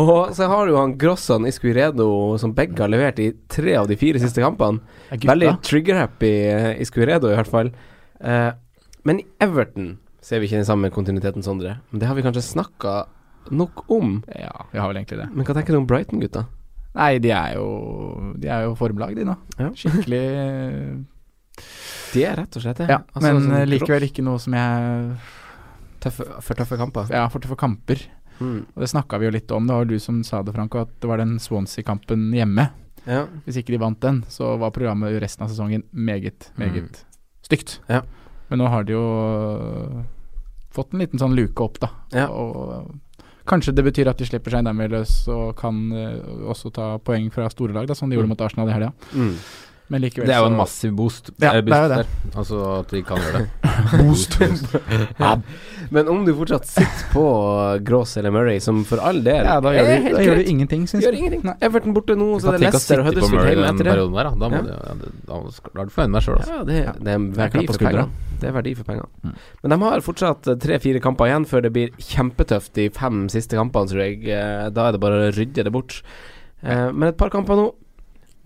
[0.00, 3.96] Og så har du han Grossan Iscuiredo, som begge har levert i tre av de
[3.98, 4.80] fire siste kampene.
[5.10, 7.72] Veldig trigger-happy eh, Iscuiredo, i hvert fall.
[8.22, 8.52] Eh,
[9.08, 11.78] men i Everton ser vi ikke den samme kontinuiteten, Sondre.
[11.90, 12.94] Men det har vi kanskje snakka
[13.50, 14.18] nok om.
[14.36, 15.28] Ja, vi har vel egentlig det.
[15.32, 16.46] Men hva tenker du om Brighton, gutta?
[16.98, 17.66] Nei, de er jo
[18.42, 19.36] De er jo formlag, de nå.
[19.60, 19.68] Ja.
[19.78, 20.22] Skikkelig
[22.14, 22.88] De er rett og slett det.
[22.90, 25.12] Ja, Altså, men sånn eh, likevel ikke noe som jeg
[26.02, 27.12] tøffe, for tøffe kamper.
[27.14, 28.02] Ja, for, tøffe kamper.
[28.40, 28.64] Mm.
[28.74, 29.68] Og det snakka vi jo litt om.
[29.68, 32.70] Det var du som sa det, Franco, at det var den Swansea-kampen hjemme.
[33.06, 33.26] Ja.
[33.44, 37.04] Hvis ikke de vant den, så var programmet resten av sesongen meget, meget
[37.46, 37.78] stygt.
[37.90, 38.02] Ja.
[38.50, 39.04] Men nå har de jo
[40.74, 41.92] fått en liten sånn luke opp, da.
[42.14, 42.26] Ja.
[42.32, 42.90] Og
[43.50, 47.28] kanskje det betyr at de slipper seg nærmere løs og kan øh, også ta poeng
[47.34, 48.34] fra store lag, da, som de gjorde Mm.
[48.36, 48.90] mot Arsenal i helga.
[49.12, 49.34] Mm.
[49.90, 51.32] Men likevel Det er jo en massiv boost.
[51.42, 51.96] Ja, eh, det er jo det.
[51.98, 52.36] der.
[52.38, 53.48] Altså at de kan gjøre det.
[54.04, 54.36] Boost.
[55.90, 57.24] Men om du fortsatt sitter på
[57.86, 60.84] Gross eller Murray, som for all del Ja, da gjør du, da gjør du ingenting,
[60.90, 61.16] syns jeg.
[61.18, 61.42] ingenting.
[61.48, 61.54] Nei.
[61.66, 63.96] Everton borte nå, så det er Leicester og Huddersfield hjemme etter det.
[63.96, 64.30] der, da.
[64.30, 64.62] har må Ja.
[64.62, 64.94] du, ja,
[65.26, 66.54] da er du fornøyd med deg sjøl, altså.
[66.54, 68.38] Ja, det, det er verdi for penger pengene.
[68.40, 69.08] Det er verdi for pengene.
[69.26, 69.34] Mm.
[69.64, 73.58] Men de har fortsatt eh, tre-fire kamper igjen før det blir kjempetøft de fem siste
[73.58, 74.22] kampene, tror jeg.
[74.30, 75.98] Eh, Da er det bare å rydde det bort.
[76.62, 77.66] Eh, Men et par kamper nå,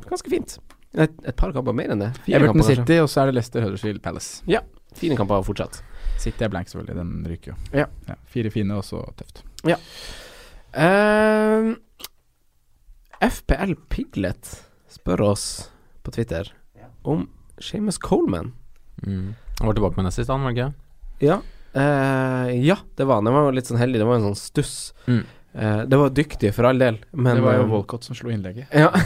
[0.08, 0.56] ganske fint.
[0.94, 2.12] Et, et par kamper mer enn det.
[2.22, 2.80] Fire Everton kamper.
[2.80, 4.44] City, og så er det Leicester Huddersfield Palace.
[4.50, 4.60] Ja,
[4.94, 5.80] Fine kamper fortsatt.
[6.22, 6.96] City er blank, selvfølgelig.
[6.96, 7.56] Den ryker jo.
[7.82, 8.16] Ja.
[8.30, 9.42] Fire fine, og så tøft.
[10.74, 11.70] Eh,
[13.24, 14.52] FPL Piglet
[14.90, 15.46] spør oss
[16.06, 16.52] på Twitter
[17.02, 17.26] om
[17.58, 18.52] Seamus Coleman.
[19.02, 19.34] Mm.
[19.58, 20.70] Han var tilbake med den sist, han, var han ikke?
[21.24, 21.40] Ja.
[21.74, 23.26] Uh, ja, det var han.
[23.26, 24.00] Det var jo litt sånn heldig.
[24.00, 24.76] Det var en sånn stuss.
[25.10, 25.24] Mm.
[25.54, 28.30] Eh, det var dyktig, for all del, men det var jo eh, Walcott som slo
[28.34, 28.66] innlegget.
[28.74, 28.90] Ja.
[28.90, 28.98] uh,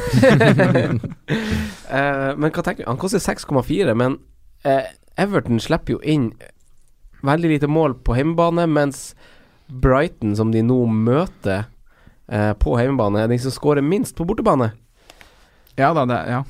[2.41, 2.89] men hva tenker du?
[2.89, 4.17] Han koster 6,4, men
[4.65, 4.85] uh,
[5.21, 6.33] Everton slipper jo inn
[7.21, 9.15] veldig lite mål på hjemmebane, mens
[9.69, 11.65] Brighton, som de nå møter
[12.29, 14.73] på hjemmebane, er de som skårer minst på bortebane.
[15.81, 16.45] Ja da, det ja.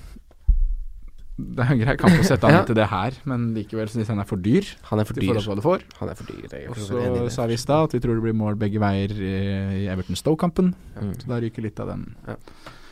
[1.38, 2.62] Det er en grei kamp å sette han Ja.
[2.66, 4.66] til det her, men likevel syns jeg han er for dyr.
[4.90, 5.36] Han er for dyr.
[5.38, 5.84] til hva du får.
[6.00, 6.56] Han er for dyr.
[6.72, 7.28] Og så det.
[7.32, 10.72] sa vi i stad at vi tror det blir mål begge veier i, Everton Stoke-kampen.
[10.98, 11.12] Mm.
[11.20, 12.08] Så da ryker litt av den.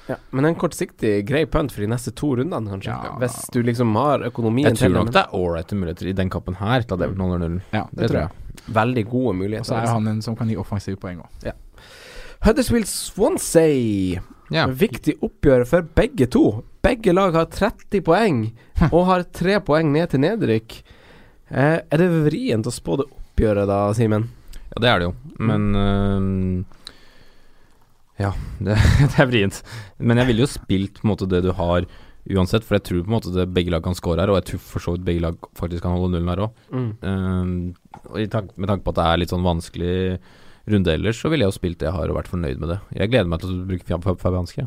[0.07, 2.95] Ja, men en kortsiktig grei punt for de neste to rundene, kanskje.
[2.95, 3.17] Ja.
[3.19, 5.01] Hvis du liksom har økonomien Jeg tror til det.
[5.03, 7.63] nok det er ålreite muligheter i den kampen her til at Everton holder nullen.
[7.75, 8.63] Ja, det, tror jeg.
[8.79, 9.67] Veldig gode muligheter.
[9.67, 11.51] Og så er han en som kan gi offensive poeng òg.
[12.47, 14.21] Huddersfield Swansea.
[14.55, 14.67] Ja.
[14.71, 16.45] Viktig oppgjør for begge to.
[16.87, 18.41] Begge lag har 30 poeng
[18.95, 20.79] og har tre poeng ned til nedrykk.
[21.51, 24.29] Eh, er det vrient å spå det oppgjøret da, Simen?
[24.73, 25.13] Ja, det er det jo,
[25.47, 26.65] men øhm,
[28.19, 28.33] Ja,
[28.65, 28.79] det,
[29.13, 29.63] det er vrient.
[29.99, 31.87] Men jeg ville jo spilt på en måte det du har
[32.27, 34.49] uansett, for jeg tror på en måte det begge lag kan score her, og jeg
[34.51, 36.65] tror for så vidt begge lag faktisk kan holde nullen her òg.
[36.75, 36.89] Mm.
[37.07, 38.33] Uh, med
[38.71, 39.97] tanke på at det er litt sånn vanskelig
[40.69, 42.79] runde ellers, så ville jeg jo spilt det jeg har og vært fornøyd med det.
[42.99, 44.67] Jeg gleder meg til å bruke Fab- Fab- Fabianski.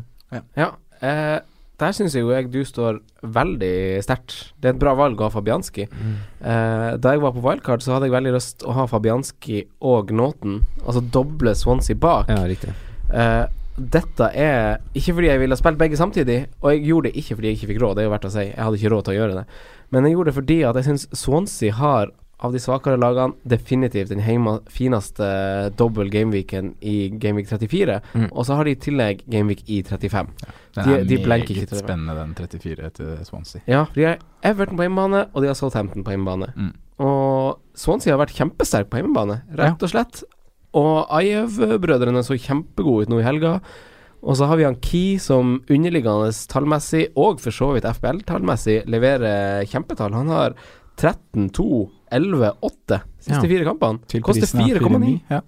[0.56, 0.70] Ja.
[1.02, 1.38] Eh,
[1.80, 4.52] der syns jeg jo jeg du står veldig sterkt.
[4.60, 5.86] Det er et bra valg å ha Fabianski.
[5.88, 10.12] Eh, da jeg var på wildcard, så hadde jeg veldig lyst å ha Fabianski og
[10.12, 12.28] Nåten, altså doble Swansea bak.
[12.32, 12.72] Ja, riktig.
[13.12, 13.46] Eh,
[13.80, 17.48] dette er ikke fordi jeg ville spilt begge samtidig, og jeg gjorde det ikke fordi
[17.52, 18.44] jeg ikke fikk råd, det er jo verdt å si.
[18.50, 19.44] Jeg hadde ikke råd til å gjøre det.
[19.90, 24.08] Men jeg gjorde det fordi at jeg syns Swansea har, av de svakere lagene, definitivt
[24.08, 25.26] den heima, fineste
[25.76, 27.98] dobbel gameweeken i Gameweek 34.
[28.14, 28.28] Mm.
[28.32, 30.30] Og så har de i tillegg Gameweek i 35.
[30.78, 33.60] Den De- er de meget ikke spennende, den 34 til Swansea.
[33.68, 36.52] Ja, for de har Everton på hjemmebane, og de har Southampton på hjemmebane.
[36.56, 36.72] Mm.
[37.00, 40.22] Og Swansea har vært kjempesterk på hjemmebane, rett og slett.
[40.76, 43.58] Og Ajev-brødrene så kjempegode ut nå i helga.
[44.20, 49.64] Og så har vi han Key som underliggende tallmessig, og for så vidt FBL-tallmessig, leverer
[49.68, 50.12] kjempetall.
[50.14, 50.54] Han har
[51.00, 51.48] 13,
[52.10, 53.48] 2, 11, 8 siste Ja.
[53.48, 54.22] fire kampene.
[54.22, 55.20] Koster 4,9.
[55.30, 55.40] Ja.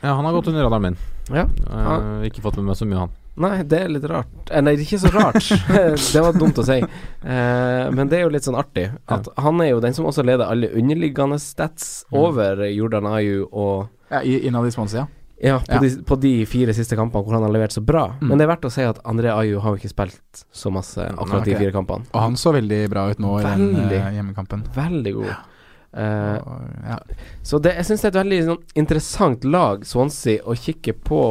[0.00, 0.96] Ja, han har gått under radaren min.
[1.34, 1.44] Ja.
[1.68, 3.10] Uh, ikke fått med meg så mye, han.
[3.38, 4.50] Nei, det er litt rart.
[4.50, 5.48] Eh, nei, det er ikke så rart.
[6.14, 6.78] det var dumt å si.
[6.82, 8.88] Eh, men det er jo litt sånn artig.
[9.08, 12.18] At han er jo den som også leder alle underliggende stats Mm.
[12.18, 15.06] over Jordan Ayu og Ja, i- innad i Swansea, ja.
[15.40, 15.78] Ja, på, Ja.
[15.78, 18.08] De, på de fire siste kampene hvor han har levert så bra.
[18.20, 18.28] Mm.
[18.28, 20.98] Men det er verdt å si at André Ayu har jo ikke spilt så masse
[20.98, 22.06] akkurat de fire kampene.
[22.12, 24.00] Og han så veldig bra ut nå i den Veldig.
[24.00, 24.64] eh, hjemmekampen.
[24.74, 25.26] Veldig god.
[25.28, 25.36] Eh,
[25.92, 26.98] Og, ja.
[27.42, 31.22] så det, jeg syns det er et veldig sånn, interessant lag, Swansea, å kikke på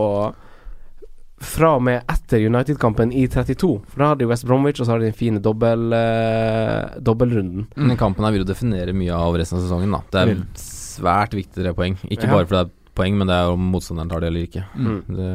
[1.38, 3.70] fra og med etter United-kampen i 32.
[3.92, 7.68] For da har de West Bromwich, og så har de den fine dobbel, uh, dobbeltrunden.
[7.76, 10.02] Men den kampen her vil jo definere mye av resten av sesongen, da.
[10.14, 10.48] Det er mm.
[10.62, 12.00] svært viktig tre poeng.
[12.10, 12.34] Ikke Ja.
[12.34, 14.66] bare fordi det er poeng, men det er om motstanderen tar det eller ikke.
[14.74, 15.04] Mm.
[15.14, 15.30] Det,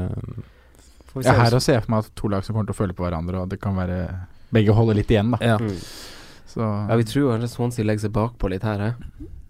[1.12, 2.74] Får vi Jeg er her og ser for meg at to lag som kommer til
[2.74, 4.00] å føle på hverandre, og det kan være
[4.52, 5.38] Begge holder litt igjen, da.
[5.40, 5.56] ja.
[6.56, 6.60] Mm.
[6.60, 8.92] Så Ja, vi tror kanskje Swansea legger seg bakpå litt her, eh.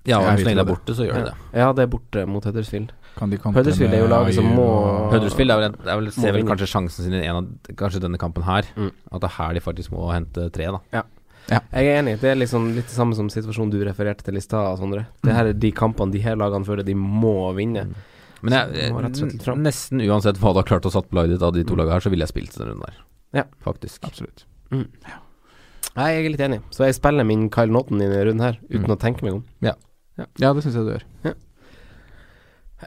[0.06, 1.34] ja, og hvis det er borte, så gjør det det.
[1.60, 2.92] Ja, det er borte mot Huddersfield.
[3.16, 6.32] kan de kontre Huddersfield er jo laget som må- Huddersfield er vel, er vel, ser
[6.32, 8.62] vel kanskje sjansen sin i en av Kanskje denne kampen her.
[8.76, 8.90] Mm.
[9.12, 10.80] At det er her de faktisk må hente tre, da.
[10.92, 11.02] Ja
[11.72, 12.20] Jeg er enig.
[12.20, 15.06] Det er liksom litt det samme som situasjonen du refererte til i stad, Sondre.
[15.22, 17.84] Det her er de kampene de her lagene føler de må vinne.
[17.88, 17.94] Mm.
[18.42, 18.92] Men jeg,
[19.58, 21.78] nesten uansett hva du har klart å satt på laget ditt av de to Mm.
[21.82, 22.94] lagene her, så ville jeg spilt den runden der.
[23.34, 23.44] Ja.
[23.64, 24.04] Faktisk.
[24.04, 24.44] Absolutt.
[25.96, 26.60] Nei, jeg er litt enig.
[26.72, 28.94] Så jeg spiller min Kyle Notton i denne runden her, uten Mm.
[28.94, 29.42] å tenke meg om.
[29.62, 31.34] Ja, det syns jeg du gjør.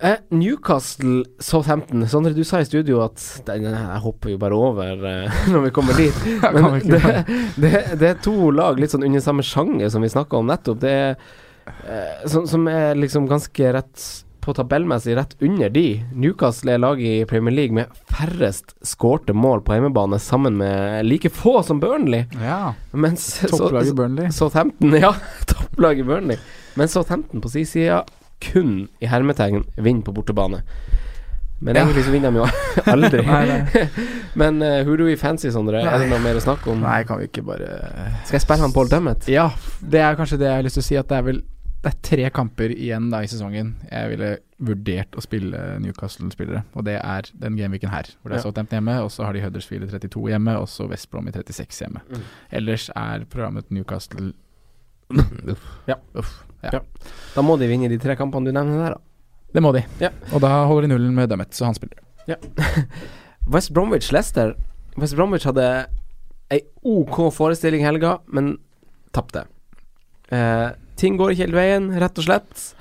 [0.02, 2.04] Eh, Newcastle Southampton.
[2.12, 5.72] Sondre, du sa i studio at den, Jeg hopper jo bare over eh, når vi
[5.72, 6.18] kommer dit.
[6.54, 7.02] Men det,
[7.56, 10.82] det, det er to lag litt sånn under samme sjanger som vi snakka om nettopp.
[10.84, 11.16] Det er
[11.88, 14.04] eh, som, som er liksom ganske rett
[14.46, 15.84] på tabellmessig rett under de.
[16.14, 21.30] Newcastle er laget i Premier League med færrest skårte mål på hjemmebane, sammen med like
[21.34, 22.26] få som Burnley.
[22.42, 22.74] Ja.
[22.94, 24.30] Mens i Burnley.
[24.32, 25.14] Southampton, ja,
[25.50, 26.38] topplaget Burnley.
[26.76, 28.04] Men Southampton på sin side
[28.44, 30.62] kun i hermetegn vinner på bortebane.
[31.60, 31.82] Men Ja.
[31.86, 32.46] egentlig så vinner de jo
[32.94, 33.22] aldri.
[33.26, 33.86] Nei, nei.
[34.42, 35.80] Men uh, who do we fancy, Sondre?
[35.82, 36.82] Er det noe mer å snakke om?
[36.84, 37.70] Nei, kan vi ikke bare
[38.28, 39.24] Skal jeg spille han Paul Dummet?
[39.32, 39.48] Ja,
[39.80, 40.98] det er kanskje det jeg har lyst til å si.
[41.00, 41.40] At det er vel
[41.86, 44.30] Det er tre kamper igjen da i sesongen jeg ville
[44.66, 46.64] vurdert å spille Newcastle-spillere.
[46.74, 48.42] Og det er den gameweeken her, hvor det er.
[48.42, 51.34] Southampton hjemme, og så har de Huddersfield i 32 hjemme, og så West Brom i
[51.36, 52.02] 36 hjemme.
[52.10, 52.24] Mm.
[52.58, 54.32] Ellers er programmet Newcastle
[55.14, 55.66] Uff.
[55.86, 56.32] Ja, uff.
[56.64, 56.72] Ja.
[56.74, 56.80] Ja.
[57.36, 59.04] Da må de vinne de tre kampene du nevner der, da.
[59.54, 59.84] Det må de.
[60.02, 60.10] Ja.
[60.34, 62.02] Og da holder de nullen med Dummet, så han spiller.
[62.26, 62.40] Ja.
[63.54, 64.56] West Bromwich Leicester.
[64.98, 65.68] West Bromwich hadde
[66.50, 68.56] ei OK forestilling helga, men
[69.14, 69.46] tapte.
[70.34, 72.72] Eh, ting går ikke hele veien, rett og slett.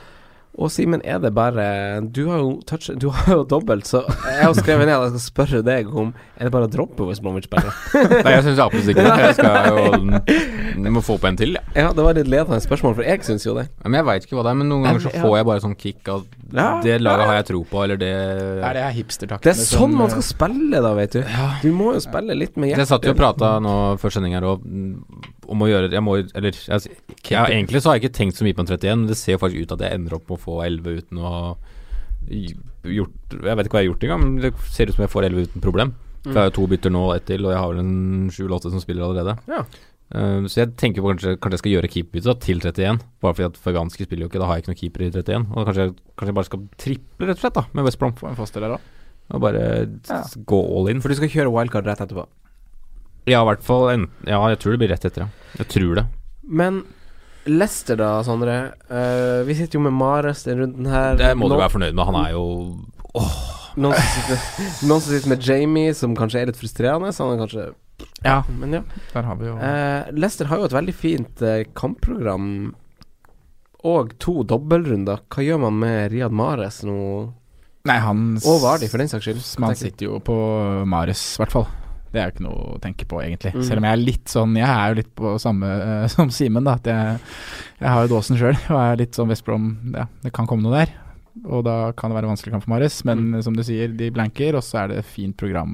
[0.55, 1.65] Og Simen, er det bare
[2.15, 5.15] Du har jo touch, Du har jo dobbelt, så jeg har skrevet ned at jeg
[5.17, 7.75] skal spørre deg om Er det bare å droppe West Bromwich-spillere?
[8.25, 9.17] Nei, jeg syns absolutt ikke det.
[9.25, 11.75] Jeg skal jo Jeg må få på en til, jeg.
[11.79, 13.67] ja, det var litt ledende spørsmål, for jeg syns jo det.
[13.71, 13.89] Ja.
[13.89, 14.59] Men jeg veit ikke hva det er.
[14.61, 16.69] Men noen ganger så får jeg bare sånn kick av Ja.
[16.85, 18.13] Det laget har jeg tro på, eller det
[18.61, 19.47] Nei, det er hipstertakten.
[19.47, 21.23] Det er sånn som, man eh, skal spille, da, vet du.
[21.65, 22.85] Du må jo spille litt med hjertet.
[22.85, 24.93] Jeg satt jo og prata nå før sending her mm,
[25.51, 26.97] om å gjøre Jeg må Eller jeg,
[27.31, 29.37] ja, egentlig så har jeg ikke tenkt så mye på en 31, men det ser
[29.37, 31.43] jo faktisk ut at jeg ender opp med å få 11 uten å ha
[32.29, 35.13] gjort Jeg vet ikke hva jeg har gjort engang, men det ser ut som jeg
[35.13, 35.95] får 11 uten problem.
[36.25, 38.31] For jeg har jo to bytter nå og ett til, og jeg har vel en
[38.33, 39.35] 7-8 som spiller allerede.
[39.51, 39.61] Ja.
[40.15, 43.49] Uh, så jeg tenker på kanskje, kanskje jeg skal gjøre keeperbytte til 31, bare fordi
[43.51, 45.47] at Faganski spiller jo ikke, da har jeg ikke noen keeper i 31.
[45.53, 48.15] Og kanskje, kanskje jeg bare skal triple, rett og slett, da, med West Brom.
[48.21, 48.81] Få en foster der da.
[49.35, 49.65] Og bare
[50.09, 50.23] Ja.
[50.49, 51.01] gå all in.
[51.01, 52.27] For du skal kjøre wildcard rett etterpå.
[53.29, 55.57] Ja, i hvert fall en, Ja, jeg tror det blir rett etter, ja.
[55.61, 56.05] Jeg tror det.
[56.45, 56.83] Men
[57.45, 58.57] Lester, da, Sondre.
[58.89, 61.17] Uh, vi sitter jo med Mares den runden her.
[61.21, 62.07] Det må du være fornøyd med.
[62.09, 62.45] Han er jo
[63.75, 67.11] Noen som, sitter, noen som sitter med Jamie, som kanskje er litt frustrerende.
[67.15, 67.67] Så han er kanskje
[68.25, 68.83] Ja, Men ja.
[69.13, 72.49] der har vi jo uh, Leicester har jo et veldig fint uh, kampprogram.
[73.85, 75.25] Og to dobbeltrunder.
[75.29, 76.99] Hva gjør man med Riyad Mares nå?
[77.85, 79.43] Nei, han Og Vardi, for den saks skyld.
[79.61, 80.37] Man sitter jo på
[80.89, 81.67] Mares, i hvert fall.
[82.15, 83.51] Det er jo ikke noe å tenke på, egentlig.
[83.57, 83.63] Mm.
[83.67, 86.67] Selv om jeg er litt sånn Jeg er jo litt på samme uh, som Simen,
[86.69, 86.77] da.
[86.79, 87.17] At jeg,
[87.81, 90.63] jeg har jo dåsen sjøl, og er litt sånn West Brom Ja, det kan komme
[90.67, 90.93] noe der.
[91.51, 93.41] Og da kan det være vanskelig kamp for Marius, men Mm.
[93.43, 95.73] som du sier, de blanker, og så er det fint program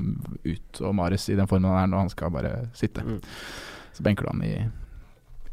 [0.48, 0.80] ut.
[0.80, 3.04] Og Marius i den formen han er når han skal bare sitte.
[3.04, 3.20] Mm.
[3.92, 4.54] Så benker du han i,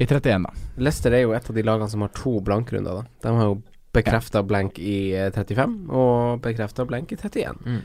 [0.00, 0.54] i 31, da.
[0.80, 3.04] Leicester er jo et av de lagene som har to blankrunder.
[3.04, 3.60] da De har jo
[3.92, 7.60] bekrefta blank i eh, 35 og bekrefta blank i 31.
[7.68, 7.80] Mm.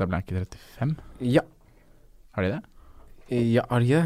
[0.00, 0.96] Eh, ble han ikke 35?
[1.20, 1.42] ja.
[2.34, 2.62] Har de det?
[3.54, 4.02] Ja, har de det?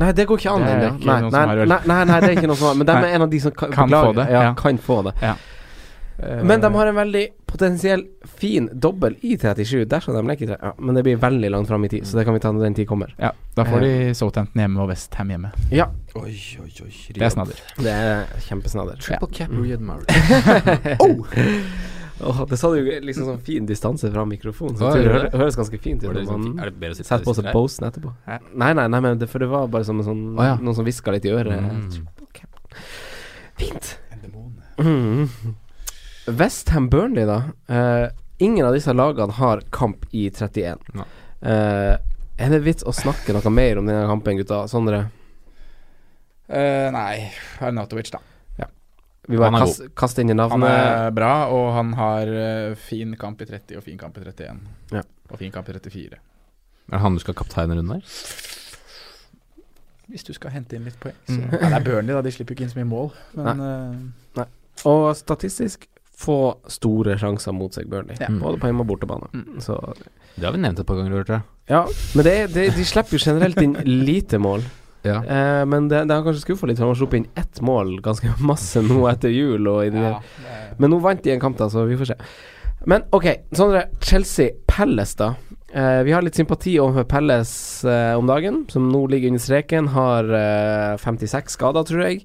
[0.00, 0.96] Nei, det går ikke an Det er ennå.
[0.98, 2.66] ikke Nei, noen nei, som har vel- nei, nei, nei, det er ikke noe som
[2.66, 4.54] har Men de er en av de som kan, Kan beklager, få det, Ja, ja.
[4.54, 5.14] kan få det.
[5.22, 5.34] Ja.
[6.44, 10.58] Men de har en veldig potensiell fin dobbel i 37 dersom de leker i tre-
[10.62, 12.60] ja, Men det blir veldig langt fram i tid, så det kan vi ta når
[12.64, 13.14] den tid kommer.
[13.18, 15.52] Ja, da får de Southampton hjemme og Westham hjemme.
[15.70, 16.92] Ja, Oi, oi, oi.
[17.14, 17.54] Det er snadder.
[17.78, 18.98] det er kjempesnadder.
[19.00, 19.62] Triple cap, Mm.
[19.62, 19.78] Murray.
[19.78, 20.06] Mahrez.
[22.20, 26.04] Åh, det sa du liksom sånn fin distanse fra mikrofonen, så det høres ganske fint
[26.04, 27.48] ut når man er setter på seg?
[27.54, 28.12] Bosen etterpå.
[28.26, 28.40] Hæ?
[28.52, 30.58] Nei, nei, nei, men det, for det var bare som en sånn oh, ja.
[30.60, 31.64] Noen som hviska litt i øret.
[31.64, 31.88] Mm.
[33.60, 33.94] Fint.
[34.80, 35.28] Mm.
[36.26, 37.42] Westham Burnley, da.
[37.72, 40.92] Uh, ingen av disse lagene har kamp i 31.
[40.96, 41.08] Nei.
[41.40, 41.94] Eh,
[42.40, 44.62] er det vits å snakke noe mer om denne kampen, gutta?
[44.68, 45.06] Sondre?
[46.50, 47.30] Uh, nei,
[47.62, 48.20] Arnatovic, da.
[49.28, 53.12] Vi bare Han er kast, inn i Han er bra, og han har eh, fin
[53.20, 54.62] kamp i 30 og fin kamp i 31.
[54.96, 55.02] Ja.
[55.30, 56.16] Og fin kamp i 34.
[56.90, 58.02] Er det han du skal kapteine rundt der?
[60.10, 61.14] Hvis du skal hente inn litt poeng.
[61.28, 61.36] Så.
[61.38, 61.52] Mm.
[61.52, 62.22] Ja, det er Burnley, da.
[62.26, 63.12] De slipper ikke inn så mye mål.
[63.38, 64.48] Men eh,
[64.90, 65.86] Og statistisk
[66.20, 68.18] få store sjanser mot seg, Burnley.
[68.20, 68.28] Ja.
[68.40, 69.30] Både på hjemme- og bortebane.
[69.32, 69.60] Mm.
[69.62, 69.78] Så
[70.34, 71.46] Det har vi nevnt et par ganger, hørte jeg.
[71.70, 71.84] Ja,
[72.16, 74.64] men det, det, de slipper jo generelt inn lite mål.
[75.06, 75.18] Ja.
[75.24, 77.96] Eh, men det, det har kanskje skuffa litt, for han har sluppet inn ett mål
[78.04, 79.68] ganske masse nå etter jul.
[79.70, 82.18] Og i ja, det Men nå vant de en kamp, da, så vi får se.
[82.88, 83.86] Men ok, Sondre.
[84.00, 85.34] Chelsea-Palace, da.
[85.72, 89.92] Eh, vi har litt sympati overfor Palace eh, om dagen, som nå ligger under streken.
[89.94, 92.24] Har eh, 56 skader, tror jeg.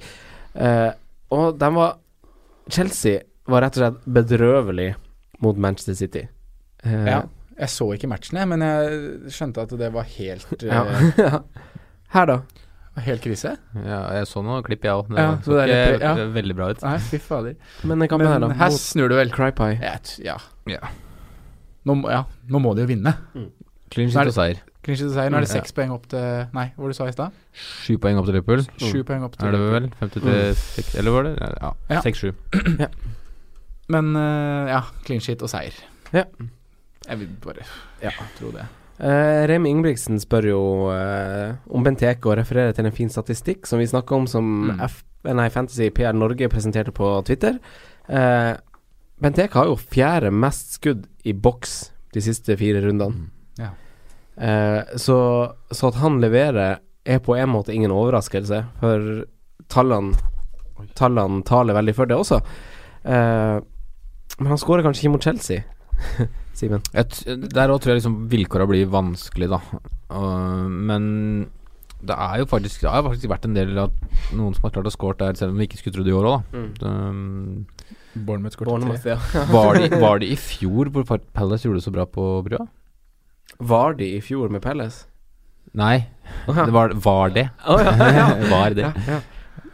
[0.55, 0.91] Eh,
[1.35, 1.97] og de var
[2.71, 3.21] Chelsea
[3.51, 4.89] var rett og slett bedrøvelig
[5.43, 6.25] mot Manchester City.
[6.83, 7.23] Eh, ja.
[7.55, 10.81] Jeg så ikke matchen, jeg, men jeg skjønte at det var helt ja.
[10.91, 11.37] eh,
[12.15, 12.39] Her, da?
[12.95, 13.57] Helt krise.
[13.75, 15.09] ja, jeg så noen klipp, jeg òg.
[15.09, 16.13] Det Ja, så det er litt- ja.
[16.31, 16.81] veldig bra ut.
[16.81, 17.55] Nei, fy fader.
[17.83, 18.53] Men den kampen her?
[18.55, 19.29] Her snur du vel.
[19.31, 19.79] Crypie.
[20.23, 20.37] Ja.
[20.65, 20.77] Ja.
[21.85, 22.23] Nå, ja.
[22.47, 23.13] Nå må de jo vinne.
[23.91, 24.61] Clean Nå er og seier.
[24.83, 25.29] Clean og seier.
[25.29, 25.61] Nå er det Mm, ja.
[25.61, 27.31] seks poeng opp til Nei, hva var det du sa i stad?
[27.53, 28.63] Sju poeng opp til Liverpool.
[28.79, 29.89] Sju poeng opp til Er det vel?
[29.99, 30.99] 56, mm.
[30.99, 31.35] Eller var det?
[31.61, 32.01] Ja, Ja.
[32.01, 32.33] 6-7.
[33.89, 35.73] Men eh, ja, clean shit og seier.
[36.13, 36.23] Ja.
[37.09, 37.65] Jeg vil bare
[38.01, 38.11] Ja.
[38.39, 38.65] tro det.
[38.95, 43.81] Eh, Remi Ingebrigtsen spør jo uh, om Benteke og refererer til en fin statistikk som
[43.81, 44.79] vi snakka om, som Mm.
[44.87, 47.59] F, nei, Fantasy PR Norge presenterte på Twitter.
[48.07, 48.55] Uh,
[49.21, 53.27] Benteke har jo fjerde mest skudd i boks de siste fire rundene.
[53.59, 53.73] Ja.
[54.39, 55.17] Uh, så,
[55.71, 59.25] så at han leverer, er på en måte ingen overraskelse, for
[59.69, 60.15] tallene
[60.95, 62.37] Tallene taler veldig for det også.
[63.07, 65.61] Men han skårer kanskje ikke mot Chelsea,
[66.59, 66.83] Simen.
[66.93, 69.59] Der òg tror jeg liksom vilkåra blir vanskelig, da.
[70.09, 71.05] Uh, men
[72.05, 73.93] det er jo faktisk Det har faktisk vært en del av
[74.35, 76.15] noen som har klart å score der, selv om vi ikke skulle tro det i
[76.15, 76.91] år òg, da.
[76.91, 77.65] Um,
[78.15, 78.57] Bournemouth.
[78.61, 79.17] Bournemouth, ja.
[79.55, 82.67] var, de, var de i fjor hvor Palace gjorde det så bra på brua?
[83.59, 85.05] Var de i fjor med Palace?
[85.75, 86.05] Nei,
[86.47, 87.49] det var, var det.
[87.67, 88.27] Oh, ja, ja.
[88.47, 88.85] var det.
[88.87, 89.23] Ja, ja.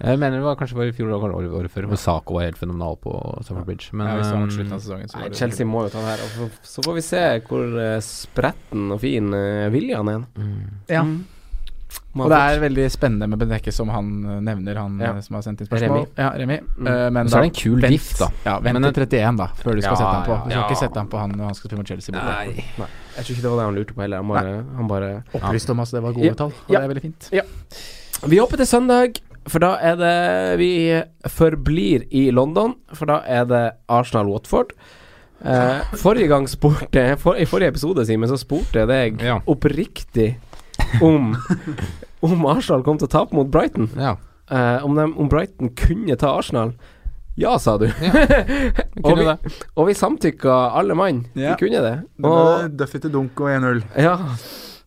[0.02, 2.48] Jeg mener det var kanskje bare i fjor eller året, året før, hvor Sako var
[2.48, 3.12] helt fenomenal på
[3.46, 3.92] Summer Bridge.
[3.94, 6.24] Men ja, um, av sesongen, så Nei, Chelsea må jo ta det her.
[6.46, 10.26] Og så, får vi se hvor eh, spretten og fin uh, William er.
[10.38, 10.58] mm.
[10.90, 11.04] Ja.
[11.06, 11.22] Mm.
[12.16, 15.12] Og det er veldig spennende med Benekke, som han eh, nevner, han Ja.
[15.16, 16.02] eh, som har sendt inn spørsmål.
[16.08, 16.18] Remi.
[16.18, 16.58] Ja, Remi.
[16.78, 16.88] Mm.
[16.88, 18.28] Uh, så er det en kul vent- diff, da.
[18.46, 20.36] Ja, vent Men til 31, da, før du skal Ja, sette han på.
[20.36, 20.66] Du skal ja.
[20.68, 22.16] ikke sette han på han når han skal spille mot Chelsea.
[22.16, 22.66] Nei.
[22.82, 24.24] Nei, jeg tror ikke det var det han lurte på heller.
[24.24, 26.34] Han bare, han bare Opplyst om at det var gode Ja.
[26.42, 26.80] tall, og Ja.
[26.80, 27.30] det er veldig fint.
[28.32, 29.20] Vi hopper til søndag,
[29.50, 30.72] for da er det Vi
[31.30, 34.74] forblir i London, for da er det Arsenal-Watford.
[35.44, 39.40] Eh, forrige gang spurte for, I forrige episode, Simen, så spurte jeg deg Ja.
[39.50, 40.36] oppriktig
[41.02, 41.36] om
[42.22, 43.90] Om Arsenal kom til å tape mot Brighton.
[43.98, 44.16] Ja.
[44.52, 46.76] Eh, om, de, om Brighton kunne ta Arsenal.
[47.40, 47.88] Ja, sa du.
[49.04, 49.38] og, vi, det.
[49.74, 51.24] og vi samtykka alle mann.
[51.34, 51.56] Ja.
[51.56, 51.94] Vi kunne det.
[52.28, 53.82] Og, Duffy til dunk og 1-0.
[53.98, 54.18] ja,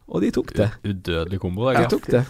[0.06, 0.68] og de tok det.
[0.86, 1.90] Udødelig kombo, De det.
[1.90, 2.22] tok det.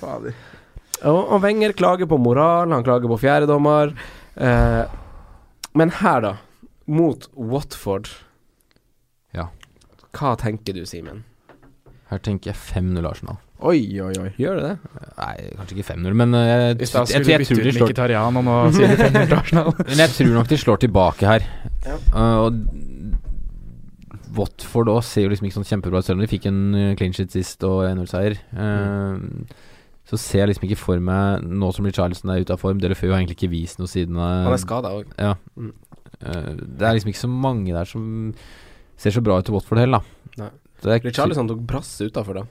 [1.04, 3.92] Og, og Wenger klager på moral, han klager på fjerdedommer.
[4.34, 4.82] Eh,
[5.76, 6.34] men her, da,
[6.86, 8.08] mot Watford
[9.34, 9.48] Ja.
[10.14, 11.24] Hva tenker du, Simen?
[12.10, 13.40] Her tenker jeg 5-0 Arsenal.
[13.64, 14.30] Oi, oi, oi.
[14.36, 15.02] Gjør det det?
[15.16, 17.88] Nei, kanskje ikke 5-0, men jeg, jeg, jeg, stad jeg, skulle jeg, tror de slår
[17.88, 19.70] Mkhitaryan, og nå sier de 5-0 til Arsenal.
[19.88, 21.46] Men jeg tror nok de slår tilbake her.
[21.86, 21.96] Ja.
[22.12, 22.50] Uh, og
[24.34, 26.92] Watford òg ser jo liksom ikke sånn kjempebra ut, selv om de fikk en uh,
[26.98, 28.36] clean shit sist og 1-0-seier.
[28.52, 29.16] Uh,
[30.04, 32.96] Så ser jeg liksom ikke for meg, nå som Richarlison er ute av form Dere
[32.98, 35.08] får jo egentlig ikke vist noe siden Han er skada òg.
[35.18, 35.34] ja.
[35.56, 35.72] Mm.
[36.24, 38.04] Det er liksom ikke så mange der som
[38.96, 40.44] ser så bra ut til Watford heller, da.
[40.44, 41.00] Nei.
[41.04, 42.44] Richarlison tok brass utafor, da.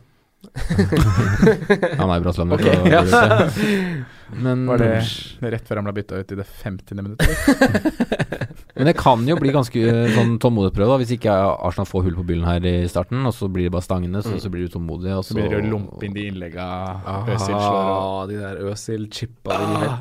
[2.00, 2.58] Han er jo brasilianer.
[2.58, 3.02] Ok, ja.
[4.36, 6.96] Men, Var det rett før han ble bytta ut i det 50.
[7.04, 7.30] minuttet?
[8.76, 11.34] men det kan jo bli ganske uh, sånn tålmodighetsprøve hvis ikke
[11.68, 14.34] Arsenal får hull på byllen her i starten, og så blir det bare stangene, så,
[14.42, 16.68] så blir du utålmodig, og Så blir det å lompe inn de innlegga
[17.28, 19.98] Øsil Øzil slår og- de der Øzil-chippa dine Ah.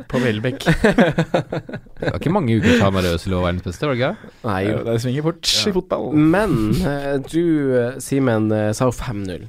[0.10, 0.64] på Welbeck.
[0.66, 4.34] Det var ikke mange uker siden han var Øzil og verdens beste, var det ikke?
[4.46, 6.10] Nei, Det svinger fort i fotball.
[6.36, 6.54] Men
[6.86, 7.42] eh, du,
[7.80, 9.46] eh, Simen, eh, sa jo 5-0.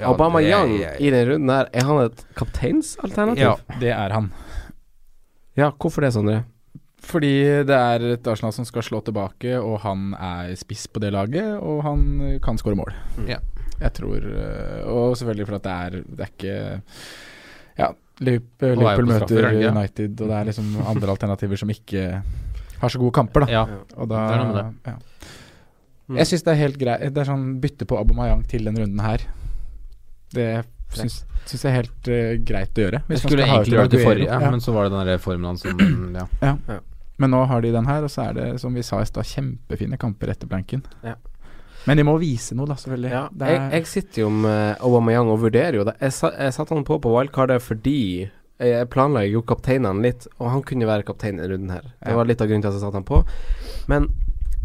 [0.00, 3.42] Ja, Obama det- Young jeg- i den runden her, er han et kapteinsalternativ?
[3.42, 3.54] Ja.
[3.80, 4.30] Det er han.
[5.56, 6.44] ja, hvorfor det, Sondre?
[7.06, 11.12] Fordi det er et Arsenal som skal slå tilbake, og han er spiss på det
[11.12, 12.92] laget, og han kan skåre mål.
[13.16, 13.28] Mm.
[13.28, 13.38] Ja.
[13.78, 16.82] Jeg tror øh, Og selvfølgelig for at det er Det er ikke
[17.78, 17.88] Ja,
[18.20, 19.70] Liverpool, er Liverpool møter straffer, er det?
[19.76, 22.22] United, og det er liksom andre alternativer som ikke
[22.80, 23.52] har så gode kamper, da.
[23.52, 23.64] Ja.
[23.96, 24.74] Og da det er noe med det.
[24.86, 24.94] Ja.
[26.08, 26.16] Mm.
[26.16, 29.00] Jeg syns det er helt greit Det er sånn bytte på Abomayang til den runden
[29.04, 29.18] her.
[30.34, 30.64] Det
[30.94, 33.02] syns, syns jeg er helt uh, greit å gjøre.
[33.08, 34.50] Man skulle skal egentlig gjøre det forrige, Ja.
[34.50, 36.56] men så var det den der formen hans som Ja.
[37.18, 39.24] Men nå har de den her, og så er det, som vi sa i stad,
[39.24, 40.82] kjempefine kamper etter blanken.
[41.02, 41.14] Ja.
[41.86, 43.10] Men de må vise noe, da, selvfølgelig.
[43.10, 45.94] Ja, Det jeg, er- jeg sitter jo med Aubameyang og vurderer jo det.
[46.00, 50.50] Jeg, sa, jeg satte han på på wildcardet fordi jeg planla jo kapteinene litt, og
[50.50, 51.82] han kunne være kaptein i runden her.
[52.02, 52.16] Det Ja.
[52.16, 53.24] var litt av grunnen til at jeg satte han på.
[53.88, 54.08] Men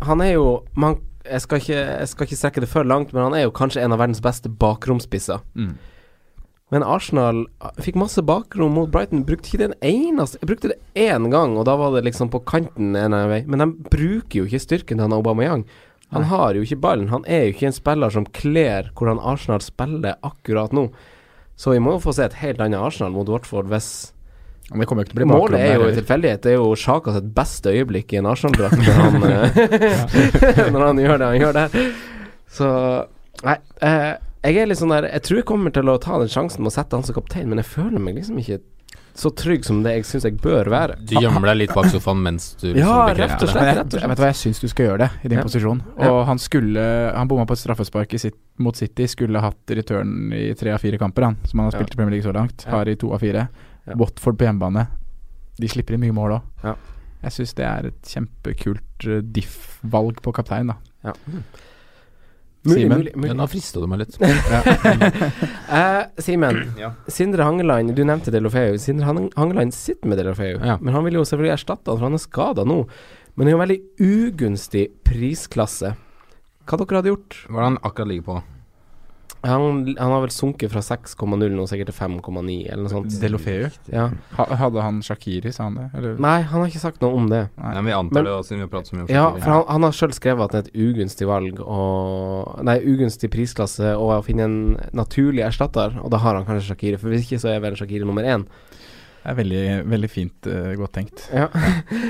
[0.01, 3.23] han er jo man, jeg, skal ikke, jeg skal ikke strekke det for langt, men
[3.27, 5.43] han er jo kanskje en av verdens beste bakromspisser.
[5.55, 5.73] mm.
[6.71, 7.41] Men Arsenal
[7.83, 9.25] fikk masse bakrom mot Brighton.
[9.27, 12.39] Brukte ikke den eneste Jeg brukte det én gang, og da var det liksom på
[12.47, 13.41] kanten en vei.
[13.43, 15.65] Men de bruker jo ikke styrken til Aubameyang.
[16.15, 16.29] Han Nei.
[16.31, 17.11] har jo ikke ballen.
[17.11, 20.87] Han er jo ikke en spiller som kler hvordan Arsenal spiller akkurat nå.
[21.59, 24.13] Så vi må jo få se et helt annet Arsenal mot Watford hvis
[24.71, 26.41] Men det kommer jo ikke til å bli Målet er jo tilfeldighet.
[26.45, 31.01] Det er jo Sjaka sitt beste øyeblikk i en Arsenal-drakt når, han, eh, når han
[31.03, 31.93] gjør det han gjør der.
[32.51, 32.71] Så
[33.43, 33.57] Nei.
[33.81, 34.11] Eh,
[34.41, 36.71] jeg er litt sånn der Jeg tror jeg kommer til å ta den sjansen med
[36.71, 38.59] å sette han som kaptein, men jeg føler meg liksom ikke
[39.21, 40.93] så trygg som det jeg syns jeg bør være.
[41.03, 43.51] Du gjemmer deg litt bak sofaen mens du liksom Ja, bekrefter rett og det.
[43.51, 43.65] slett.
[43.67, 44.01] Jeg, rett og slett.
[44.05, 45.43] jeg vet hva jeg syns du skal gjøre det, i din Ja.
[45.43, 45.81] posisjon.
[45.99, 46.11] Ja.
[46.13, 46.85] Og han skulle
[47.17, 50.79] Han bomma på et straffespark i sitt, mot City, skulle hatt return i tre av
[50.79, 51.79] fire kamper, han, som han har Ja.
[51.83, 52.63] spilt i Premier League så langt.
[52.71, 53.49] Har i to av fire.
[53.87, 53.95] Ja.
[53.97, 54.87] Watford på hjemmebane.
[55.61, 56.47] De slipper inn mye mål òg.
[56.63, 56.75] Ja.
[57.21, 60.77] Jeg syns det er et kjempekult eh, diff-valg på kaptein, da.
[61.05, 61.13] Ja.
[62.61, 63.07] Simen?
[63.25, 64.17] Ja, nå frista du meg litt.
[64.21, 66.91] uh, Simen, Ja.
[67.09, 68.77] Sindre Hangeland, du nevnte Delofeu.
[68.81, 70.77] Sindre Han- Hangeland sitter med Delofeu, Ja.
[70.81, 72.87] men han vil jo selvfølgelig erstatte han, for han er skada nå.
[73.35, 75.95] Men det er jo en veldig ugunstig prisklasse.
[76.69, 77.37] Hva dere hadde gjort?
[77.49, 78.41] Han akkurat ligger på?
[79.41, 83.15] Han, han har vel sunket fra 6,0 nå, sikkert til 5,9 eller noe sånt.
[83.23, 83.71] Delofeu.
[83.89, 84.03] Ja.
[84.37, 85.87] Ha, hadde han Shakiri, sa han det?
[85.97, 86.19] Eller?
[86.21, 87.47] Nei, han har ikke sagt noe om det.
[87.57, 87.71] Nei.
[87.79, 89.17] Men vi antar Men- det, da, siden vi har pratet så mye om Shakiri.
[89.17, 92.77] Ja, for han, han har sjøl skrevet at det er et ugunstig valg og Nei,
[92.85, 94.59] ugunstig prisklasse og å finne en
[94.93, 98.05] naturlig erstatter, og da har han kanskje Shakiri, for hvis ikke så er vel Shakiri
[98.05, 98.45] nummer én.
[99.21, 101.25] Det er veldig, veldig fint uh, godt tenkt.
[101.33, 101.49] Ja.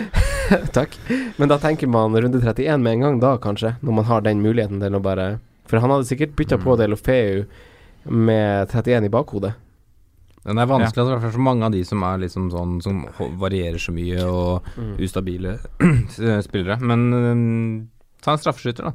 [0.78, 0.96] Takk.
[1.40, 4.44] Men da tenker man runde 31 med en gang, da kanskje, når man har den
[4.44, 5.28] muligheten til å bare
[5.72, 6.80] For han hadde sikkert bytta på Mm.
[6.84, 7.46] Delofeu
[8.12, 9.54] med 31 i bakhodet.
[10.44, 13.04] Den er vanskelig, altså, hvert fall for mange av de som er liksom sånn Som
[13.40, 14.96] varierer så mye og Mm.
[15.00, 15.60] ustabile
[16.48, 16.80] spillere.
[16.82, 17.88] Men øhm,
[18.22, 18.94] ta en straffeskytter, da.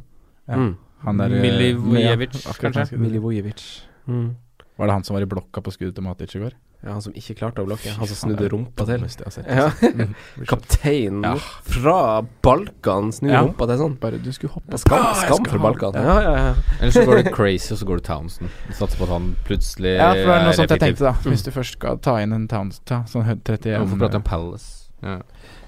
[0.48, 0.56] Ja.
[0.56, 0.76] Mm.
[1.06, 2.98] Han der, eh, Milivojevic, ja, kanskje?
[2.98, 3.62] Milivojevic.
[4.08, 4.34] Mm.
[4.78, 6.52] Var det han som var i blokka på skuddet til Matic i går?
[6.86, 7.90] Ja, han som ikke klarte å blokke.
[7.98, 9.02] Han som snudde rumpa til.
[9.02, 9.46] Jeg har sett.
[9.50, 9.70] Ja.
[9.96, 10.14] Mm.
[10.50, 11.34] Kaptein Ja.
[11.66, 13.40] fra Balkan snur Ja.
[13.42, 13.96] rumpa til sånn.
[14.00, 15.98] Bare du skulle hoppe Skam, skam for Balkan.
[15.98, 16.14] Ja.
[16.22, 16.54] Ja, ja.
[16.80, 18.48] Eller så går det crazy, og så går det Townsend.
[18.70, 21.12] Satser på at han plutselig Ja, for det er noe sånt jeg tenkte, da.
[21.26, 24.22] Hvis du først skal ta inn en Townsend, ta, sånn hø- 31 Hvorfor prater vi
[24.22, 24.72] om Palace?
[25.02, 25.18] Ja.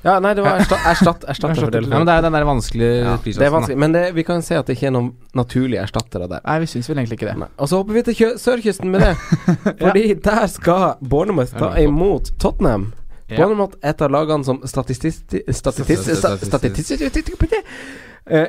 [0.03, 1.88] Ja, nei, det var erstatt, erstatt, erstatter for Erstatter.
[1.88, 4.44] Ja, men det er den der vanskelige Ja, det er vanskelig, men det, vi kan
[4.46, 6.44] se at det ikke er noen naturlige erstattere der.
[6.44, 7.36] Nei, vi syns vel egentlig ikke det.
[7.42, 7.51] Nei.
[7.59, 9.14] Og så hopper vi til sørkysten med det.
[9.82, 12.92] Fordi der skal Bournemouth ta imot Tottenham.
[13.28, 13.40] Ja.
[13.42, 15.53] Bournemouth er et av lagene som statistisk eh,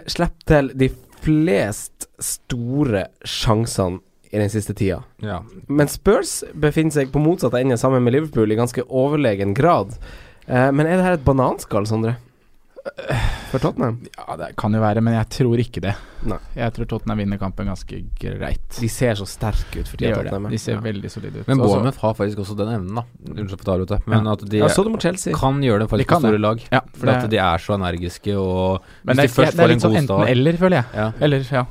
[0.07, 0.89] Slipper til de
[1.23, 5.01] flest store sjansene i den siste tida.
[5.25, 5.41] Ja.
[5.67, 9.95] Men Spurs befinner seg på motsatt ende sammen med Liverpool i ganske overlegen grad.
[10.49, 12.15] Eh, men er det her et bananskall, Sondre?
[13.51, 13.97] For Tottenham?
[14.15, 15.91] Ja, det kan jo være, men jeg tror ikke det.
[16.29, 16.37] Nei.
[16.57, 18.77] Jeg tror Tottenham vinner kampen ganske greit.
[18.79, 20.15] De ser så sterke ut for tida.
[20.15, 20.47] Tottenham.
[20.49, 20.81] De ser ja.
[20.81, 21.47] veldig solide ut.
[21.47, 23.03] Men Også- Bournemouth har faktisk også den evnen, da.
[23.29, 24.31] Unnskyld for å ta det ut, det, men Ja.
[24.31, 24.67] at de Ja,
[25.35, 26.63] kan gjøre det De faktisk kan på store lag.
[26.71, 29.67] Ja, For at de er så energiske og men Hvis det, de er- det er
[29.67, 30.85] litt sånn enten-eller, føler jeg.
[30.95, 31.11] ja.
[31.21, 31.65] Eller, ja.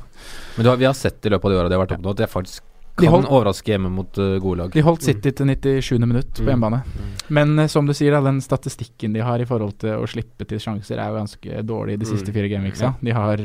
[0.57, 2.03] Men du har, vi har sett i løpet av de åra de har vært oppe
[2.03, 4.71] nå, at de faktisk De kan holdt, overraske hjemme mot uh, gode lag.
[4.71, 5.99] De holdt City til 97.
[6.05, 6.49] minutt på Mm.
[6.49, 6.83] hjemmebane.
[7.29, 10.45] Men uh, som du sier, da, den statistikken de har i forhold til å slippe
[10.47, 12.33] til sjanser, er jo ganske dårlig de siste Mm.
[12.33, 12.95] fire gameweeksa.
[13.01, 13.37] De har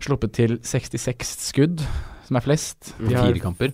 [0.00, 1.80] sluppet til 66 skudd,
[2.26, 2.94] som er flest.
[2.98, 3.72] De har Fire kamper.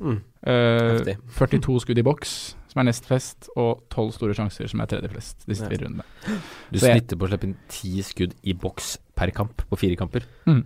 [0.00, 0.20] Mm.
[0.46, 1.16] Uh, Heftig.
[1.38, 5.10] 42 skudd i boks, som er nest flest, og 12 store sjanser, som er tredje
[5.10, 6.04] flest, de siste fire rundene.
[6.70, 9.76] Du Så jeg- snitter på å slippe inn ti skudd i boks per kamp på
[9.78, 10.22] fire kamper.
[10.46, 10.64] Mm.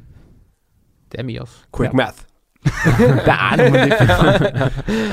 [1.11, 1.65] Det er mye, altså.
[1.73, 1.97] Quick Ja.
[1.97, 2.27] math.
[3.27, 5.13] det er noe med de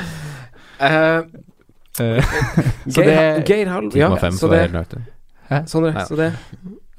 [0.80, 1.22] Eh,
[2.00, 2.24] Eh,
[2.88, 4.94] Så Geir, det- Geir Halv Ja, 10,5 så det, helt.
[5.68, 6.04] Sondre, Ja.
[6.06, 6.32] så det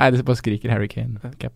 [0.01, 1.53] Nei, det bare skriker Harry Kane-cap.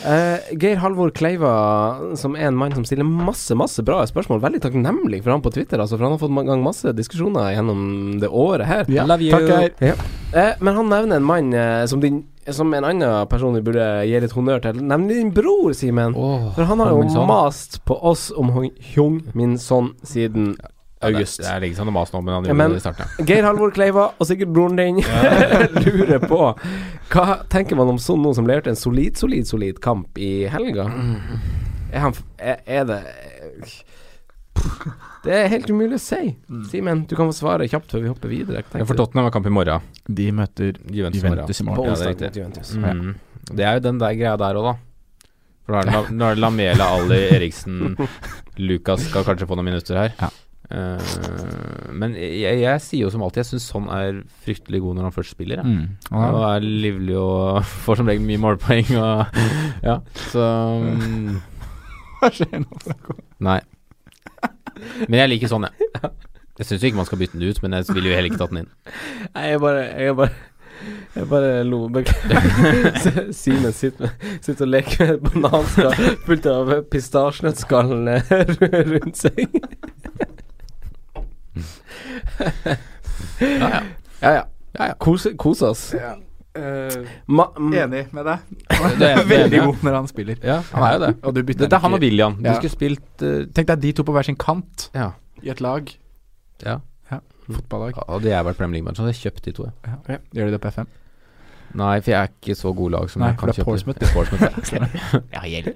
[0.00, 4.40] Uh, Geir Halvor Kleiva, som er en mann som stiller masse masse bra spørsmål.
[4.40, 8.18] Veldig takknemlig for han på Twitter, altså, for han har fått gang masse diskusjoner gjennom
[8.18, 8.84] det året her.
[8.88, 9.30] Ja, Love you.
[9.30, 9.92] takk, Geir.
[9.92, 9.94] Ja.
[10.32, 12.22] Uh, men han nevner en mann uh, som, din,
[12.56, 14.80] som en annen person vi burde gi litt honnør til.
[14.82, 16.14] Nemlig din bror, Simen.
[16.16, 18.50] Oh, For han har jo mast på oss om
[18.94, 20.54] Hyung Min Son siden
[21.02, 21.40] august.
[21.40, 23.06] Det er lenge siden han har mast nå, men han gjorde men- det i starten.
[23.18, 23.24] ja.
[23.24, 24.98] Geir Halvor Kleiva, og sikkert broren din,
[25.86, 26.40] lurer på
[27.10, 30.84] Hva tenker man om Son nå som leverte en solid, solid, solid kamp i helga?
[31.92, 33.00] Er, han, er, er det
[35.24, 36.20] Det er helt umulig å si.
[36.70, 38.62] Simen, du kan få svare kjapt før vi hopper videre.
[38.62, 39.02] Hva Ja, tenker for du?
[39.02, 39.88] Tottenham har kamp i morgen.
[40.08, 41.42] De møter Juventus, i morgen.
[41.44, 41.84] Juventus i På morgen.
[41.84, 42.28] Ja, det er onsdag riktig.
[42.30, 42.70] mot Juventus.
[42.76, 43.56] Mm.
[43.60, 44.76] Det er jo den der greia der òg, da.
[45.66, 47.96] For nå er det, La- nå er det Lamela, Ali, Eriksen
[48.58, 50.14] Lucas skal kanskje få noen minutter her.
[50.20, 50.30] Ja.
[50.70, 55.08] Eh, men jeg, jeg sier jo som alltid, jeg syns sånn er fryktelig god når
[55.10, 55.60] han først spiller.
[55.60, 55.66] Jeg.
[55.66, 55.98] Mm.
[56.14, 59.42] Han Og har- er livlig og får som regel mye målpoeng og
[59.88, 59.98] Ja,
[60.32, 60.46] så
[60.80, 61.36] mm,
[62.22, 63.18] Hva skjer nå?
[63.50, 63.58] Nei.
[65.06, 65.90] Men jeg liker sånn, jeg.
[66.60, 68.52] Jeg syns ikke man skal bytte den ut, men jeg ville jo heller ikke tatt
[68.52, 68.72] den inn.
[69.32, 70.32] Nei, jeg bare Jeg bare
[71.14, 71.88] jeg bare lo.
[71.92, 73.32] Beklager.
[73.40, 77.90] Simen sitter, sitter og leker med et bananskall fullt av pistasjenøttskall
[78.94, 79.42] rundt seg.
[83.40, 83.82] Ja, ja.
[84.20, 84.44] Ja, ja.
[84.78, 84.94] ja, ja.
[85.00, 85.90] Kose, kose oss.
[87.30, 88.38] Ma, Enig med deg.
[88.98, 90.36] Det er- Veldig det god når han spiller.
[90.42, 91.10] ja, han er jo det.
[91.22, 92.34] Og du bytter Det, det er han og William.
[92.42, 92.54] De Ja.
[92.58, 95.10] skulle spilt uh, Tenk deg de to på hver sin kant Ja.
[95.42, 95.90] i et lag.
[96.66, 96.78] ja.
[97.50, 97.96] Fotballag.
[98.08, 99.64] Hadde jeg vært Premier League-match, hadde jeg kjøpt de to.
[99.86, 100.18] Ja.
[100.34, 100.86] Gjør de det på FM?
[101.74, 103.64] Nei, for jeg er ikke så god lag som Nei, jeg kan kjøpe.
[103.64, 103.98] Portsmouth.
[103.98, 104.42] Det er Portsmouth,
[104.74, 104.86] ja.
[105.34, 105.74] ja, gjeld.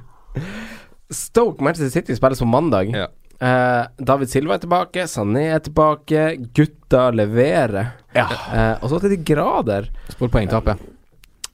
[1.10, 2.92] Stoke Manchester City spilles på mandag.
[2.96, 3.06] Ja.
[3.40, 6.24] Eh, David Silva er tilbake, Sané er tilbake,
[6.56, 7.94] gutta leverer.
[8.12, 9.88] Eh, og så til de grader.
[10.12, 10.76] Spor poengtap, ja.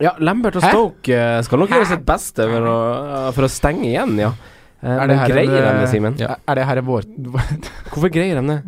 [0.02, 0.74] Ja, Lambert og Hæ?
[0.74, 2.76] Stoke eh, skal nok gjøre sitt beste for å,
[3.36, 4.34] for å stenge igjen, ja.
[4.86, 6.18] Er det her en, greier de det, Simen?
[6.20, 6.34] Ja.
[6.46, 7.06] Er det her vår...
[7.88, 8.58] Hvorfor greier de det?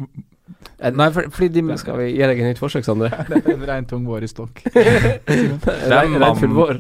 [0.79, 3.09] Eh, Nei, for, fordi de Skal vi gi deg et nytt forsøk, Sondre?
[3.31, 4.61] det er en regntung vår i stokk.
[4.75, 6.79] Regn- Regnfull vår.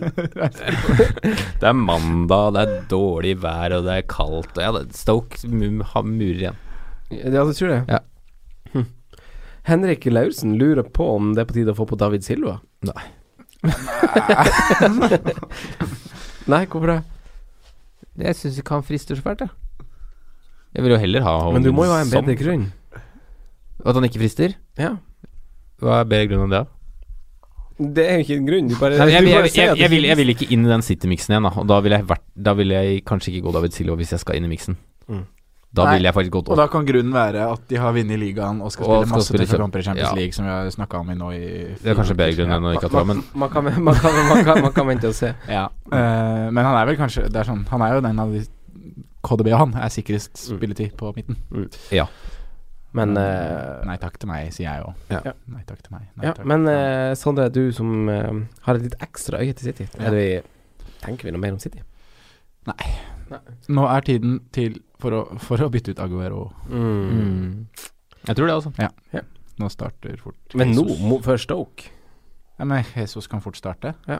[1.59, 4.55] Det er mandag, det er dårlig vær, og det er kaldt.
[4.59, 6.59] og Ja, det, Stoke har murer igjen.
[7.11, 7.83] Ja, det tror jeg.
[7.91, 8.01] Ja.
[8.74, 8.87] Hm.
[9.68, 12.59] Henrik Laursen lurer på om det er på tide å få på David Silva.
[12.87, 13.07] Nei.
[16.49, 16.99] Nei, hvorfor det?
[18.18, 19.51] Jeg syns ikke han frister så fælt, jeg.
[20.76, 22.26] Jeg vil jo heller ha Men du må jo ha en sånn.
[22.26, 22.64] bedre grunn.
[23.85, 24.57] At han ikke frister?
[24.79, 24.97] Ja.
[25.79, 26.64] Hva er bedre grunn enn det?
[27.79, 28.68] Det er jo ikke en grunn.
[28.72, 30.83] Du bare, Nei, jeg, du jeg, bare jeg, jeg, vil, vil ikke inn i den
[30.83, 31.53] City-miksen igjen, da.
[31.62, 34.24] Og da vil, jeg vært, da vil jeg kanskje ikke gå David Silva hvis jeg
[34.24, 34.79] skal inn i miksen.
[35.07, 35.26] Mm.
[35.68, 38.16] Da Nei, vil jeg faktisk gått Og da kan grunnen være at de har vunnet
[38.16, 40.12] ligaen og skal Og spille skal masse tøffe kamper i Champions ja.
[40.16, 41.41] League, som vi har snakka om i nå i
[41.83, 44.41] Det er kanskje bedre grunn enn å ikke ha men man, kan, man, kan, man,
[44.47, 45.35] kan, man kan vente og se.
[45.45, 45.66] Ja.
[45.93, 48.41] Uh, men han er vel kanskje Det er sånn Han er jo den av de
[49.29, 50.57] KDB og han er sikrest Mm.
[50.57, 51.37] spilletid på midten.
[51.93, 52.09] ja.
[52.97, 54.93] Men Mm, eh, Nei takk til meg, sier jeg jo.
[55.12, 55.32] Ja.
[55.53, 56.07] Nei takk til meg.
[56.16, 56.47] Nei, Ja, takk.
[56.49, 60.16] men uh, Sondre, du som uh, har et litt ekstra øye til City, er det
[60.16, 61.82] vi, tenker vi noe mer om City?
[62.66, 62.89] Nei
[63.68, 66.47] Nå er tiden til for å, for å bytte ut Aguero.
[66.72, 67.66] Mm.
[68.24, 68.72] Jeg tror det, altså.
[68.80, 69.20] Ja.
[69.61, 71.24] Nå starter fort Men nå, Jesus.
[71.26, 71.91] før Stoke
[72.59, 73.93] Ja, nei, Jesus kan fort starte.
[74.09, 74.18] Ja,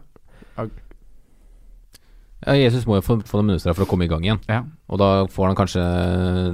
[2.47, 4.39] Jesus må jo få, få noen minutter for å komme i gang igjen.
[4.49, 4.61] Ja.
[4.89, 5.83] Og da får han kanskje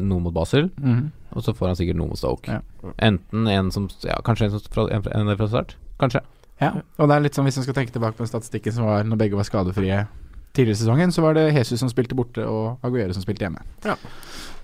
[0.01, 1.11] noe mot Basel, Mhm.
[1.37, 2.49] og så får han sikkert noe mot Stoke.
[2.49, 2.61] Ja.
[2.99, 5.77] Enten en som Ja, kanskje en, som fra, en, en fra start.
[6.01, 6.23] Kanskje.
[6.61, 8.87] Ja, og det er litt sånn hvis man skal tenke tilbake på den statistikken som
[8.87, 10.07] var når begge var skadefrie
[10.55, 13.61] tidligere i sesongen, så var det Jesus som spilte borte og Aguero som spilte hjemme.
[13.85, 13.97] Ja.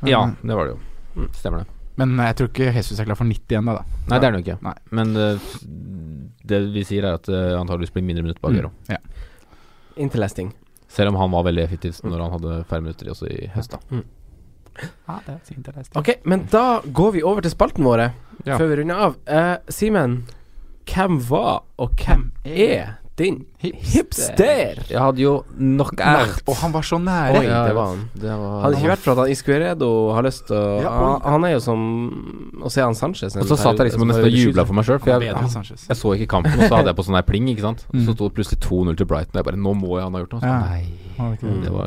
[0.00, 1.26] Men, Ja, det var det jo.
[1.34, 1.66] Stemmer det.
[1.96, 3.82] men jeg tror ikke Jesus er klar for 90 ennå, da.
[4.08, 4.62] Nei, det er det jo ikke.
[4.62, 4.74] Nei.
[4.92, 5.40] Men det,
[6.46, 8.70] det vi sier, er at det antakeligvis blir mindre minutter på Aguero.
[8.88, 8.94] Mm.
[8.94, 8.98] Ja.
[9.96, 10.52] Interesting.
[10.90, 14.00] Selv om han var veldig effektiv når han hadde færre minutter også i høst, da.
[14.80, 15.96] ja, det er interessant.
[16.00, 18.10] Ok, men da går vi over til spalten våre
[18.46, 18.56] Ja.
[18.56, 19.16] før vi runder av.
[19.28, 20.14] Uh, Simen,
[20.88, 24.80] hvem var og hvem er din hipster?
[24.88, 26.40] Jeg hadde jo nok ært.
[26.48, 27.36] Og han var så nære!
[27.38, 28.00] Oi, det var han.
[28.16, 31.20] Det var, Hadde ikke vært for at han Iscueredo har lyst til å Ja, han,
[31.36, 31.84] han er jo som
[32.64, 34.98] å se han Sanchez Og så satt jeg liksom og nesten jubla for meg sjøl,
[35.04, 37.26] for Han jeg, bedre jeg så ikke kampen, og så hadde jeg på sånn der
[37.28, 37.84] pling, ikke sant.
[37.90, 38.14] Og så Mm.
[38.16, 40.32] sto det plutselig 2-0 til Brighton, og jeg bare Nå må jeg han ha gjort
[40.32, 40.40] noe.
[40.40, 40.82] Så, Nei.
[41.18, 41.62] Han Mm.
[41.62, 41.86] Det var,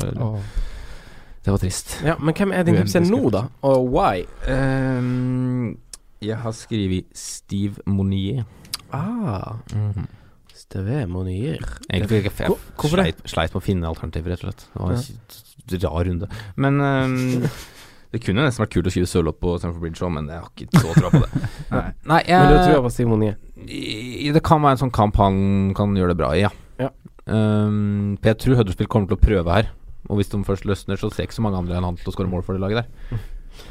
[1.44, 1.96] det var trist.
[2.06, 3.42] Ja, men hvem er din hipster nå, da?
[3.62, 4.22] Og why?
[4.48, 5.76] Um,
[6.24, 8.44] jeg har skrevet Steve Monier.
[8.94, 9.56] Ah,
[10.64, 11.60] Steve Monier.
[11.90, 13.14] Egentlig jeg, jeg, Hvor- hvorfor det?
[13.14, 14.66] sleit, sleit med å finne alternativer, rett og slett.
[14.74, 15.90] Det var en ja.
[15.90, 16.28] rar runde.
[16.56, 17.46] Men um,
[18.14, 20.50] det kunne nesten vært kult å skrive sørlåt på Stamford Bridge òg, men jeg har
[20.50, 21.48] ikke så tro på det.
[21.74, 21.86] Nei.
[22.14, 23.38] Nei, Men du tror jeg på Steve Monier?
[24.34, 25.38] Det kan være en sånn kamp han
[25.78, 26.52] kan gjøre det bra i, ja.
[26.80, 26.90] Ja.
[27.26, 29.72] Um, for jeg tror Huddersfield kommer til å prøve her.
[30.12, 32.16] Og hvis de først løsner, så ser ikke så mange andre enn han til å
[32.16, 33.20] skåre mål for det laget der.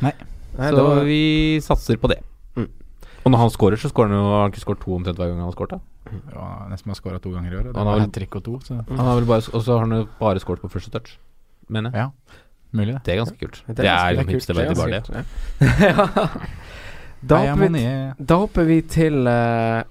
[0.01, 0.13] Nei,
[0.57, 2.23] så var, vi satser på det.
[3.23, 5.29] Og når han scorer, så scorer han jo Har han ikke skåret to omtrent hver
[5.31, 5.79] gang han har skåret?
[6.33, 7.63] Ja, nesten har skåra to ganger i år.
[7.71, 9.79] Det Han har vel- trikk og to, så Han har vel bare, og så har
[9.87, 11.17] han jo bare skåret på første touch,
[11.69, 12.01] mener jeg.
[12.03, 12.09] ja.
[12.73, 13.03] Mulig, det.
[13.05, 13.63] Det er ganske kult.
[13.67, 14.47] Det Det er er, det er kult.
[14.47, 15.03] bare det.
[15.61, 16.23] Det er ganske kult,
[17.23, 19.83] da, hopper vi, da hopper vi til uh,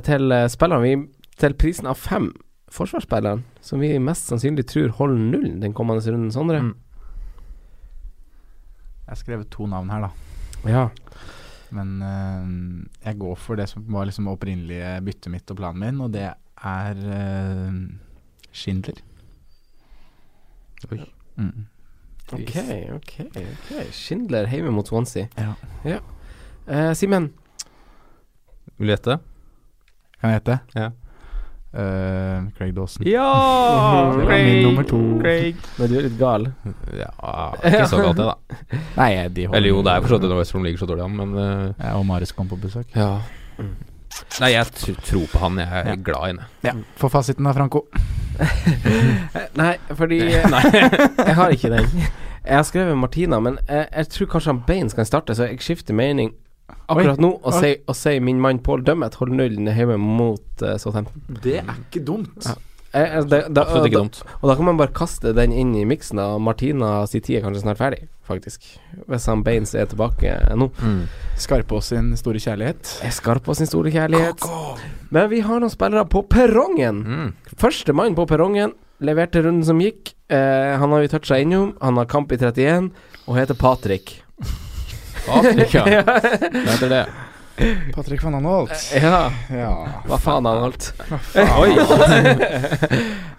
[0.00, 0.82] Til uh, spillerne.
[0.82, 1.08] Vi
[1.40, 2.28] til prisen av fem
[2.70, 6.60] forsvarsspillerne, som vi mest sannsynlig tror holder null den kommende runden, Sondre.
[6.62, 6.74] Mm.
[9.02, 10.10] Jeg har skrevet to navn her, da.
[10.70, 10.84] Ja.
[11.72, 12.46] Men eh,
[13.08, 16.28] jeg går for det som var liksom opprinnelige byttet mitt og planen min, og det
[16.28, 17.76] er eh,
[18.52, 19.00] Schindler.
[20.90, 20.98] Oi.
[21.36, 21.66] Mm.
[22.32, 22.56] Ok,
[22.94, 23.12] ok.
[23.36, 25.28] ok Schindler hjemme mot Swansea.
[25.84, 26.00] Ja.
[26.66, 27.32] Eh, Simen.
[28.78, 29.18] Vil du gjette?
[30.20, 30.58] Kan jeg gjette?
[30.76, 30.90] Ja.
[31.72, 33.06] Eh, Craig Dawson.
[33.08, 34.12] Ja!
[34.18, 34.98] Det var min nummer to.
[35.22, 35.56] Craig.
[35.78, 36.48] Men du er litt gal.
[36.98, 37.12] Ja,
[37.64, 38.58] ikke så galt det, da.
[39.00, 41.16] Nei, de Eller jo, det er for så vidt West Brom ligger så dårlig an,
[41.16, 42.92] men uh, Ja, og Marius kom på besøk.
[42.96, 43.14] Ja.
[44.42, 44.68] Nei, jeg
[45.06, 45.56] tror på han.
[45.62, 45.96] Jeg er Ja.
[46.10, 46.48] glad i henne.
[46.66, 47.86] Ja, Få fasiten da, Franco.
[49.62, 50.18] Nei, fordi
[50.52, 50.62] Nei.
[50.72, 51.88] Jeg har ikke den.
[52.42, 55.60] Jeg har skrevet Martina, men jeg, jeg tror kanskje han Baines kan starte, så jeg
[55.62, 56.32] skifter mening
[56.88, 61.24] akkurat nå og og si min mann Paul Dømmet holder nullen hjemme mot uh, Southampton.
[61.42, 62.46] Det er ikke dumt.
[62.46, 62.58] Ja.
[62.92, 64.18] Jeg, det, da, da, Absolutt ikke dumt.
[64.42, 66.18] og da kan man bare kaste den inn i miksen.
[66.20, 66.36] da.
[66.36, 68.66] Martina si tid er kanskje snart ferdig, faktisk.
[69.08, 70.68] Hvis han Baines er tilbake nå.
[70.82, 71.06] Mm.
[71.40, 72.98] Skarpås sin store kjærlighet.
[73.06, 74.44] Er skarp sin store kjærlighet.
[75.08, 77.00] Men vi har noen spillere på perrongen.
[77.00, 77.32] Mm.
[77.56, 80.12] Første mann på perrongen leverte runden som gikk.
[80.28, 81.72] Eh, han har vi toucha innom.
[81.80, 82.92] Han har kamp i 31
[83.26, 84.18] og heter Patrick.
[85.28, 85.84] Afrika.
[86.06, 87.02] Hva heter det?
[87.94, 88.72] Patrick van Anholt.
[88.96, 89.72] Ja, Ja.
[90.08, 90.86] hva faen han holdt.
[91.36, 91.74] Oi!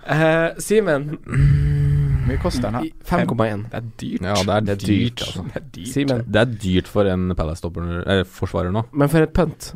[0.05, 2.75] uh, Simen, Hvor mye koster den?
[2.77, 2.91] her?
[3.25, 3.65] 5,1.
[3.71, 4.21] Det er dyrt.
[4.21, 4.85] Ja, det er, Det er dyrt.
[4.85, 5.43] dyrt, altså.
[5.49, 5.89] Det er dyrt.
[5.95, 8.85] Simen, Det er dyrt for en Palace-stopper eh, forsvarer nå.
[8.93, 9.73] men for et pønt.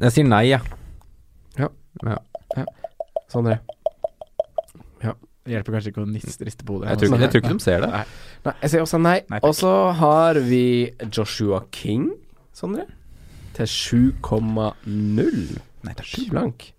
[0.00, 0.62] Jeg sier nei, jeg.
[3.30, 3.58] Sondre.
[5.44, 6.06] Det hjelper kanskje ikke å
[6.48, 6.88] riste på hodet.
[6.88, 7.88] Jeg tror, ikke, jeg tror ikke de ser det.
[7.92, 8.04] Nei.
[8.46, 9.16] Nei, jeg sier også nei.
[9.28, 9.40] Nei.
[9.44, 10.62] Og så har vi
[11.12, 12.06] Joshua King,
[12.56, 12.86] Sondre,
[13.58, 15.60] til 7,0.
[15.84, 16.06] Nei takk.
[16.08, 16.70] Sju blank.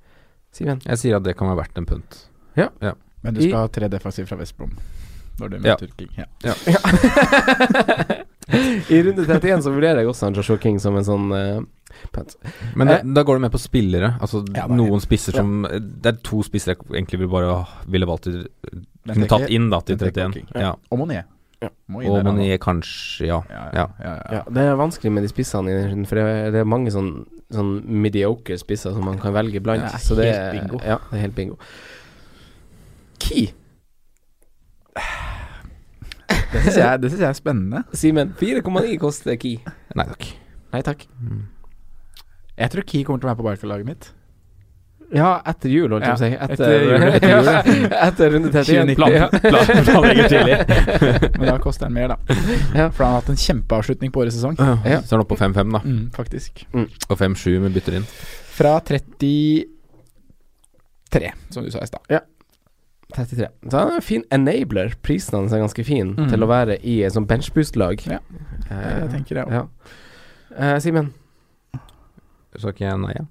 [0.55, 0.81] Simen.
[0.87, 2.21] Jeg sier at det kan være verdt en punt.
[2.55, 4.73] Men du I- skal ha tre defensiv fra Vestbrom
[5.39, 5.75] når du Ja.
[5.97, 6.09] King.
[6.17, 6.25] Ja.
[6.45, 6.53] Ja.
[8.93, 11.63] I runde 31 så vurderer jeg også han Joshua King som en sånn uh.
[12.75, 13.13] Men det, Eh.
[13.15, 14.09] da går det med på spillere.
[14.19, 18.05] Altså Ja, bare- noen spisser som Det er to spisser jeg egentlig vil bare ville
[18.05, 18.41] valgt til
[19.07, 20.33] Kunne tatt inn da til 31.
[20.33, 20.47] King.
[20.55, 20.73] Ja.
[20.91, 21.23] Og Monier.
[21.61, 21.69] Ja.
[21.89, 23.39] Og Monier kanskje, ja.
[23.49, 23.87] Ja, Ja.
[24.03, 26.59] ja, ja, Ja, det er vanskelig med de spissene, i den runden, for det er,
[26.59, 29.81] er mange sånn, sånn mediocre spisser som man kan velge blant.
[29.85, 30.79] Det er så det helt bingo.
[30.83, 31.57] Ja, det er helt bingo.
[33.19, 33.53] Key.
[36.29, 37.83] Det syns jeg, det synes jeg er spennende.
[37.93, 39.57] Simen, 4,9 koster Key.
[39.95, 40.23] Nei takk.
[40.73, 41.05] Nei takk.
[42.57, 44.05] Jeg tror Key kommer til å være på Barca-laget mitt.
[45.15, 46.33] Ja, etter jul, holdt jeg på å si.
[46.33, 47.59] Etter, etter jul, etter jul, ja.
[48.07, 48.95] etter runde 31.
[48.95, 49.13] 2019.
[49.13, 49.27] Ja.
[49.45, 50.57] Plan- Planlegger tidlig.
[51.39, 52.17] Men da koster han mer, da.
[52.73, 52.87] Ja.
[52.89, 54.55] For han har hatt en kjempeavslutning på årets sesong.
[54.57, 54.97] Ja.
[55.05, 55.81] Så er han oppe på 5-5, da.
[55.85, 56.63] Mm, faktisk.
[56.73, 58.07] Og 5-7 med bytter inn.
[58.57, 59.69] Fra 33,
[61.53, 62.01] som du sa i stad.
[63.15, 63.47] 33.
[63.71, 64.93] Så han er en fin enabler.
[65.05, 66.29] Prisen hans er ganske fin Mm.
[66.31, 68.03] til å være i et sånt benchboost-lag.
[68.07, 68.19] Ja.
[68.69, 69.45] Eh, Jeg tenker det.
[69.51, 69.63] ja.
[70.55, 71.13] Uh, Simen,
[72.57, 73.25] Sa ikke jeg nei, ja.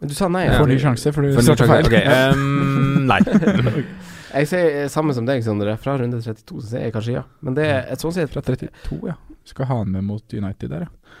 [0.00, 0.46] du sa nei.
[0.46, 0.54] Ja.
[0.58, 1.84] Får ny sjanse, for du svarte feil.
[1.84, 2.32] Okay.
[2.32, 3.20] Um, nei.
[4.30, 5.74] Jeg sier samme som deg, Sondre.
[5.82, 7.24] Fra runde 32 så sier jeg kanskje ja.
[7.42, 8.70] Men det er et sånt sett Fra 32,
[9.10, 9.16] ja.
[9.44, 11.16] Skal ha han med mot United der, ja.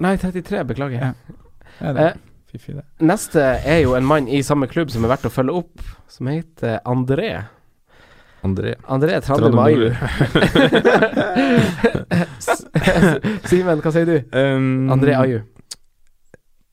[0.00, 1.00] Nei, 33, beklager.
[1.00, 1.38] Ja.
[1.80, 2.10] ja det
[2.50, 2.82] Uh, det.
[3.06, 6.26] Neste er jo en mann i samme klubb som er verdt å følge opp, som
[6.26, 7.28] heter André.
[8.42, 8.74] André.
[8.88, 9.90] André Trondheim Ayu.
[13.50, 14.16] Simen, hva sier du?
[14.32, 15.40] Um, André Ayu.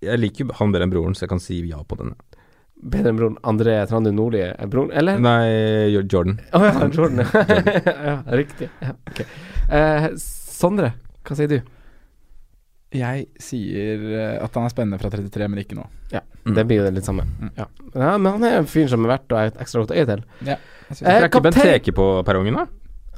[0.06, 2.16] Jeg liker han bedre enn broren, så jeg kan si ja på denne.
[2.78, 5.20] Bedre enn broren André Trandum Nordli er broren, eller?
[5.20, 5.48] Nei,
[5.96, 6.38] Jordan.
[6.54, 7.20] Å ja, Jordan.
[8.12, 8.68] ja, riktig.
[8.84, 9.26] Ja, okay.
[9.68, 10.94] Eh, Sondre,
[11.28, 11.60] hva sier du?
[12.96, 15.86] Jeg sier eh, at han er spennende fra 33, men ikke nå.
[16.48, 16.56] Mm.
[16.56, 17.26] Det blir jo det litt samme.
[17.28, 17.50] Mm.
[17.58, 17.66] Ja.
[17.94, 20.06] ja, Men han er en fyr som er verdt å ha et ekstra godt øye
[20.08, 20.22] til.
[20.90, 22.66] Jeg synes Eh, er ikke Bent Teke på perrongen, da?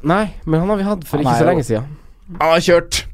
[0.04, 1.98] Nei, men han har vi hatt for Han ikke så jo- lenge siden.
[2.40, 3.06] Han har kjørt!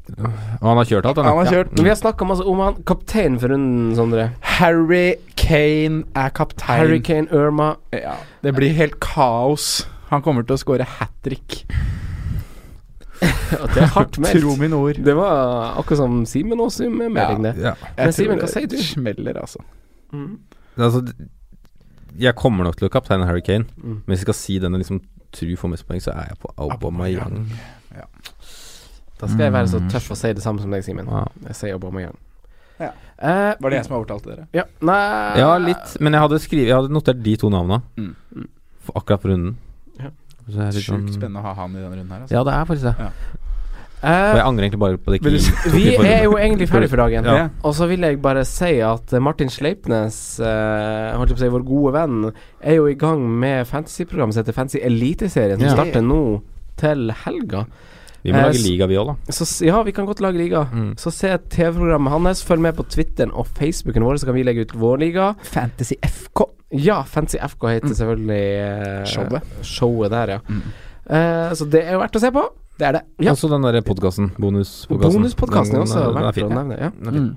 [0.60, 1.24] Og han har kjørt alt, han.
[1.24, 1.72] Han har kjørt.
[1.74, 2.74] Men vi har snakka masse om han.
[2.84, 4.30] kapteinen for runden, Sondre.
[4.42, 7.02] Harry Kane er kaptein.
[7.02, 7.76] Kane Irma.
[7.92, 9.86] Ja, det blir helt kaos.
[10.10, 11.64] Han kommer til å skåre hat trick.
[13.16, 14.40] Det er hardt meldt.
[14.42, 14.98] Tro mine ord.
[15.02, 17.54] Det var akkurat som Simen også med melding, det.
[17.62, 17.72] Ja.
[17.96, 18.76] Men Jeg Simen, hva sier du?
[18.76, 18.84] det?
[18.84, 19.62] Smeller, altså.
[20.12, 20.38] Mm.
[20.76, 21.00] Altså,
[22.18, 24.02] jeg kommer nok til å kapteine Harry Kane, Mm.
[24.06, 25.00] men hvis jeg skal si den jeg liksom
[25.32, 27.46] tror får mest poeng, så er jeg på Aubameyang.
[29.18, 29.88] Da skal jeg være så Mm.
[29.90, 31.06] tøff og si det samme som deg, Simen.
[31.08, 31.24] Ja.
[31.46, 32.16] Jeg sier Aubameyang.
[32.78, 32.90] Ja.
[33.18, 34.46] Uh, Var det jeg som overtalte dere?
[34.52, 34.64] ja.
[34.82, 38.14] Nei Ja, litt, men jeg hadde, skrivet, jeg hadde notert de to navnene Mm.
[38.80, 39.56] for akkurat på runden.
[39.98, 40.10] Ja.
[40.48, 42.20] Er Sjukt sånn- spennende å ha han i denne runden her.
[42.20, 42.30] Altså.
[42.32, 42.96] Ja, det er faktisk det.
[42.98, 43.10] Ja.
[44.04, 47.00] Eh, Og jeg angrer egentlig bare på det ikke vi er jo egentlig ferdig for
[47.00, 47.24] dagen.
[47.24, 47.48] Ja.
[47.64, 51.44] Og så vil jeg bare si at eh, Martin Sleipnes, eh, holdt jeg på å
[51.46, 55.66] si, vår gode venn, er jo i gang med fantasyprogrammet som heter Fantasy Eliteserien, som
[55.70, 55.74] Ja.
[55.78, 56.42] starter nå
[56.76, 57.66] til helga.
[58.22, 59.32] Vi må Eh, lage s- liga, vi òg, da.
[59.32, 60.64] Så s- ja, vi kan godt lage liga.
[60.72, 60.94] Mm.
[60.98, 62.42] Så se TV-programmet hans.
[62.44, 65.34] Følg med på Twitteren og Facebooken vår, så kan vi legge ut vår liga.
[65.42, 66.50] Fantasy FK.
[66.72, 67.94] Ja, Fancy FK heter Mm.
[67.94, 69.42] selvfølgelig eh, Showet.
[69.62, 70.38] Showet der, ja.
[70.48, 70.62] Mm.
[71.08, 72.42] Eh, så det er jo verdt å se på.
[72.78, 73.02] Det er det.
[73.24, 73.32] Ja.
[73.32, 74.30] Også den der podkasten.
[74.38, 75.20] Bonuspodkasten.
[75.22, 76.48] Bonuspodkasten også Den- den er fin.
[76.48, 76.76] nevne.
[76.78, 76.90] Ja.
[76.90, 77.22] Den er fin.
[77.22, 77.36] Mm.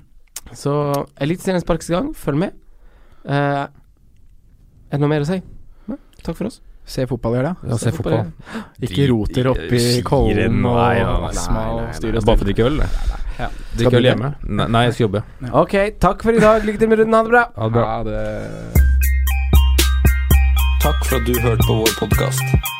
[0.52, 2.14] Så Eliteserien sparkes i gang.
[2.14, 2.50] Følg med.
[3.24, 3.68] Eh, er
[4.92, 5.40] det noe mer å si?
[5.88, 5.96] Nei?
[6.22, 6.60] Takk for oss.
[6.84, 7.68] Se fotball, gjør det.
[7.70, 8.32] Ja, se fotball.
[8.82, 12.64] Ikke roter opp i Kollen og astma og styr og er bare for å drikke
[12.66, 12.88] øl, det.
[13.38, 13.48] Ja.
[13.76, 14.34] Drikke øl hjemme?
[14.48, 15.22] Nei, nei, jeg skal jobbe.
[15.52, 16.62] Ok, takk for i dag.
[16.66, 17.14] Lykke til med runden.
[17.14, 17.44] Ha det bra.
[17.56, 17.86] Ha det bra.
[17.86, 18.20] Ha det
[20.82, 22.79] Takk for at du hørte på vår podkast.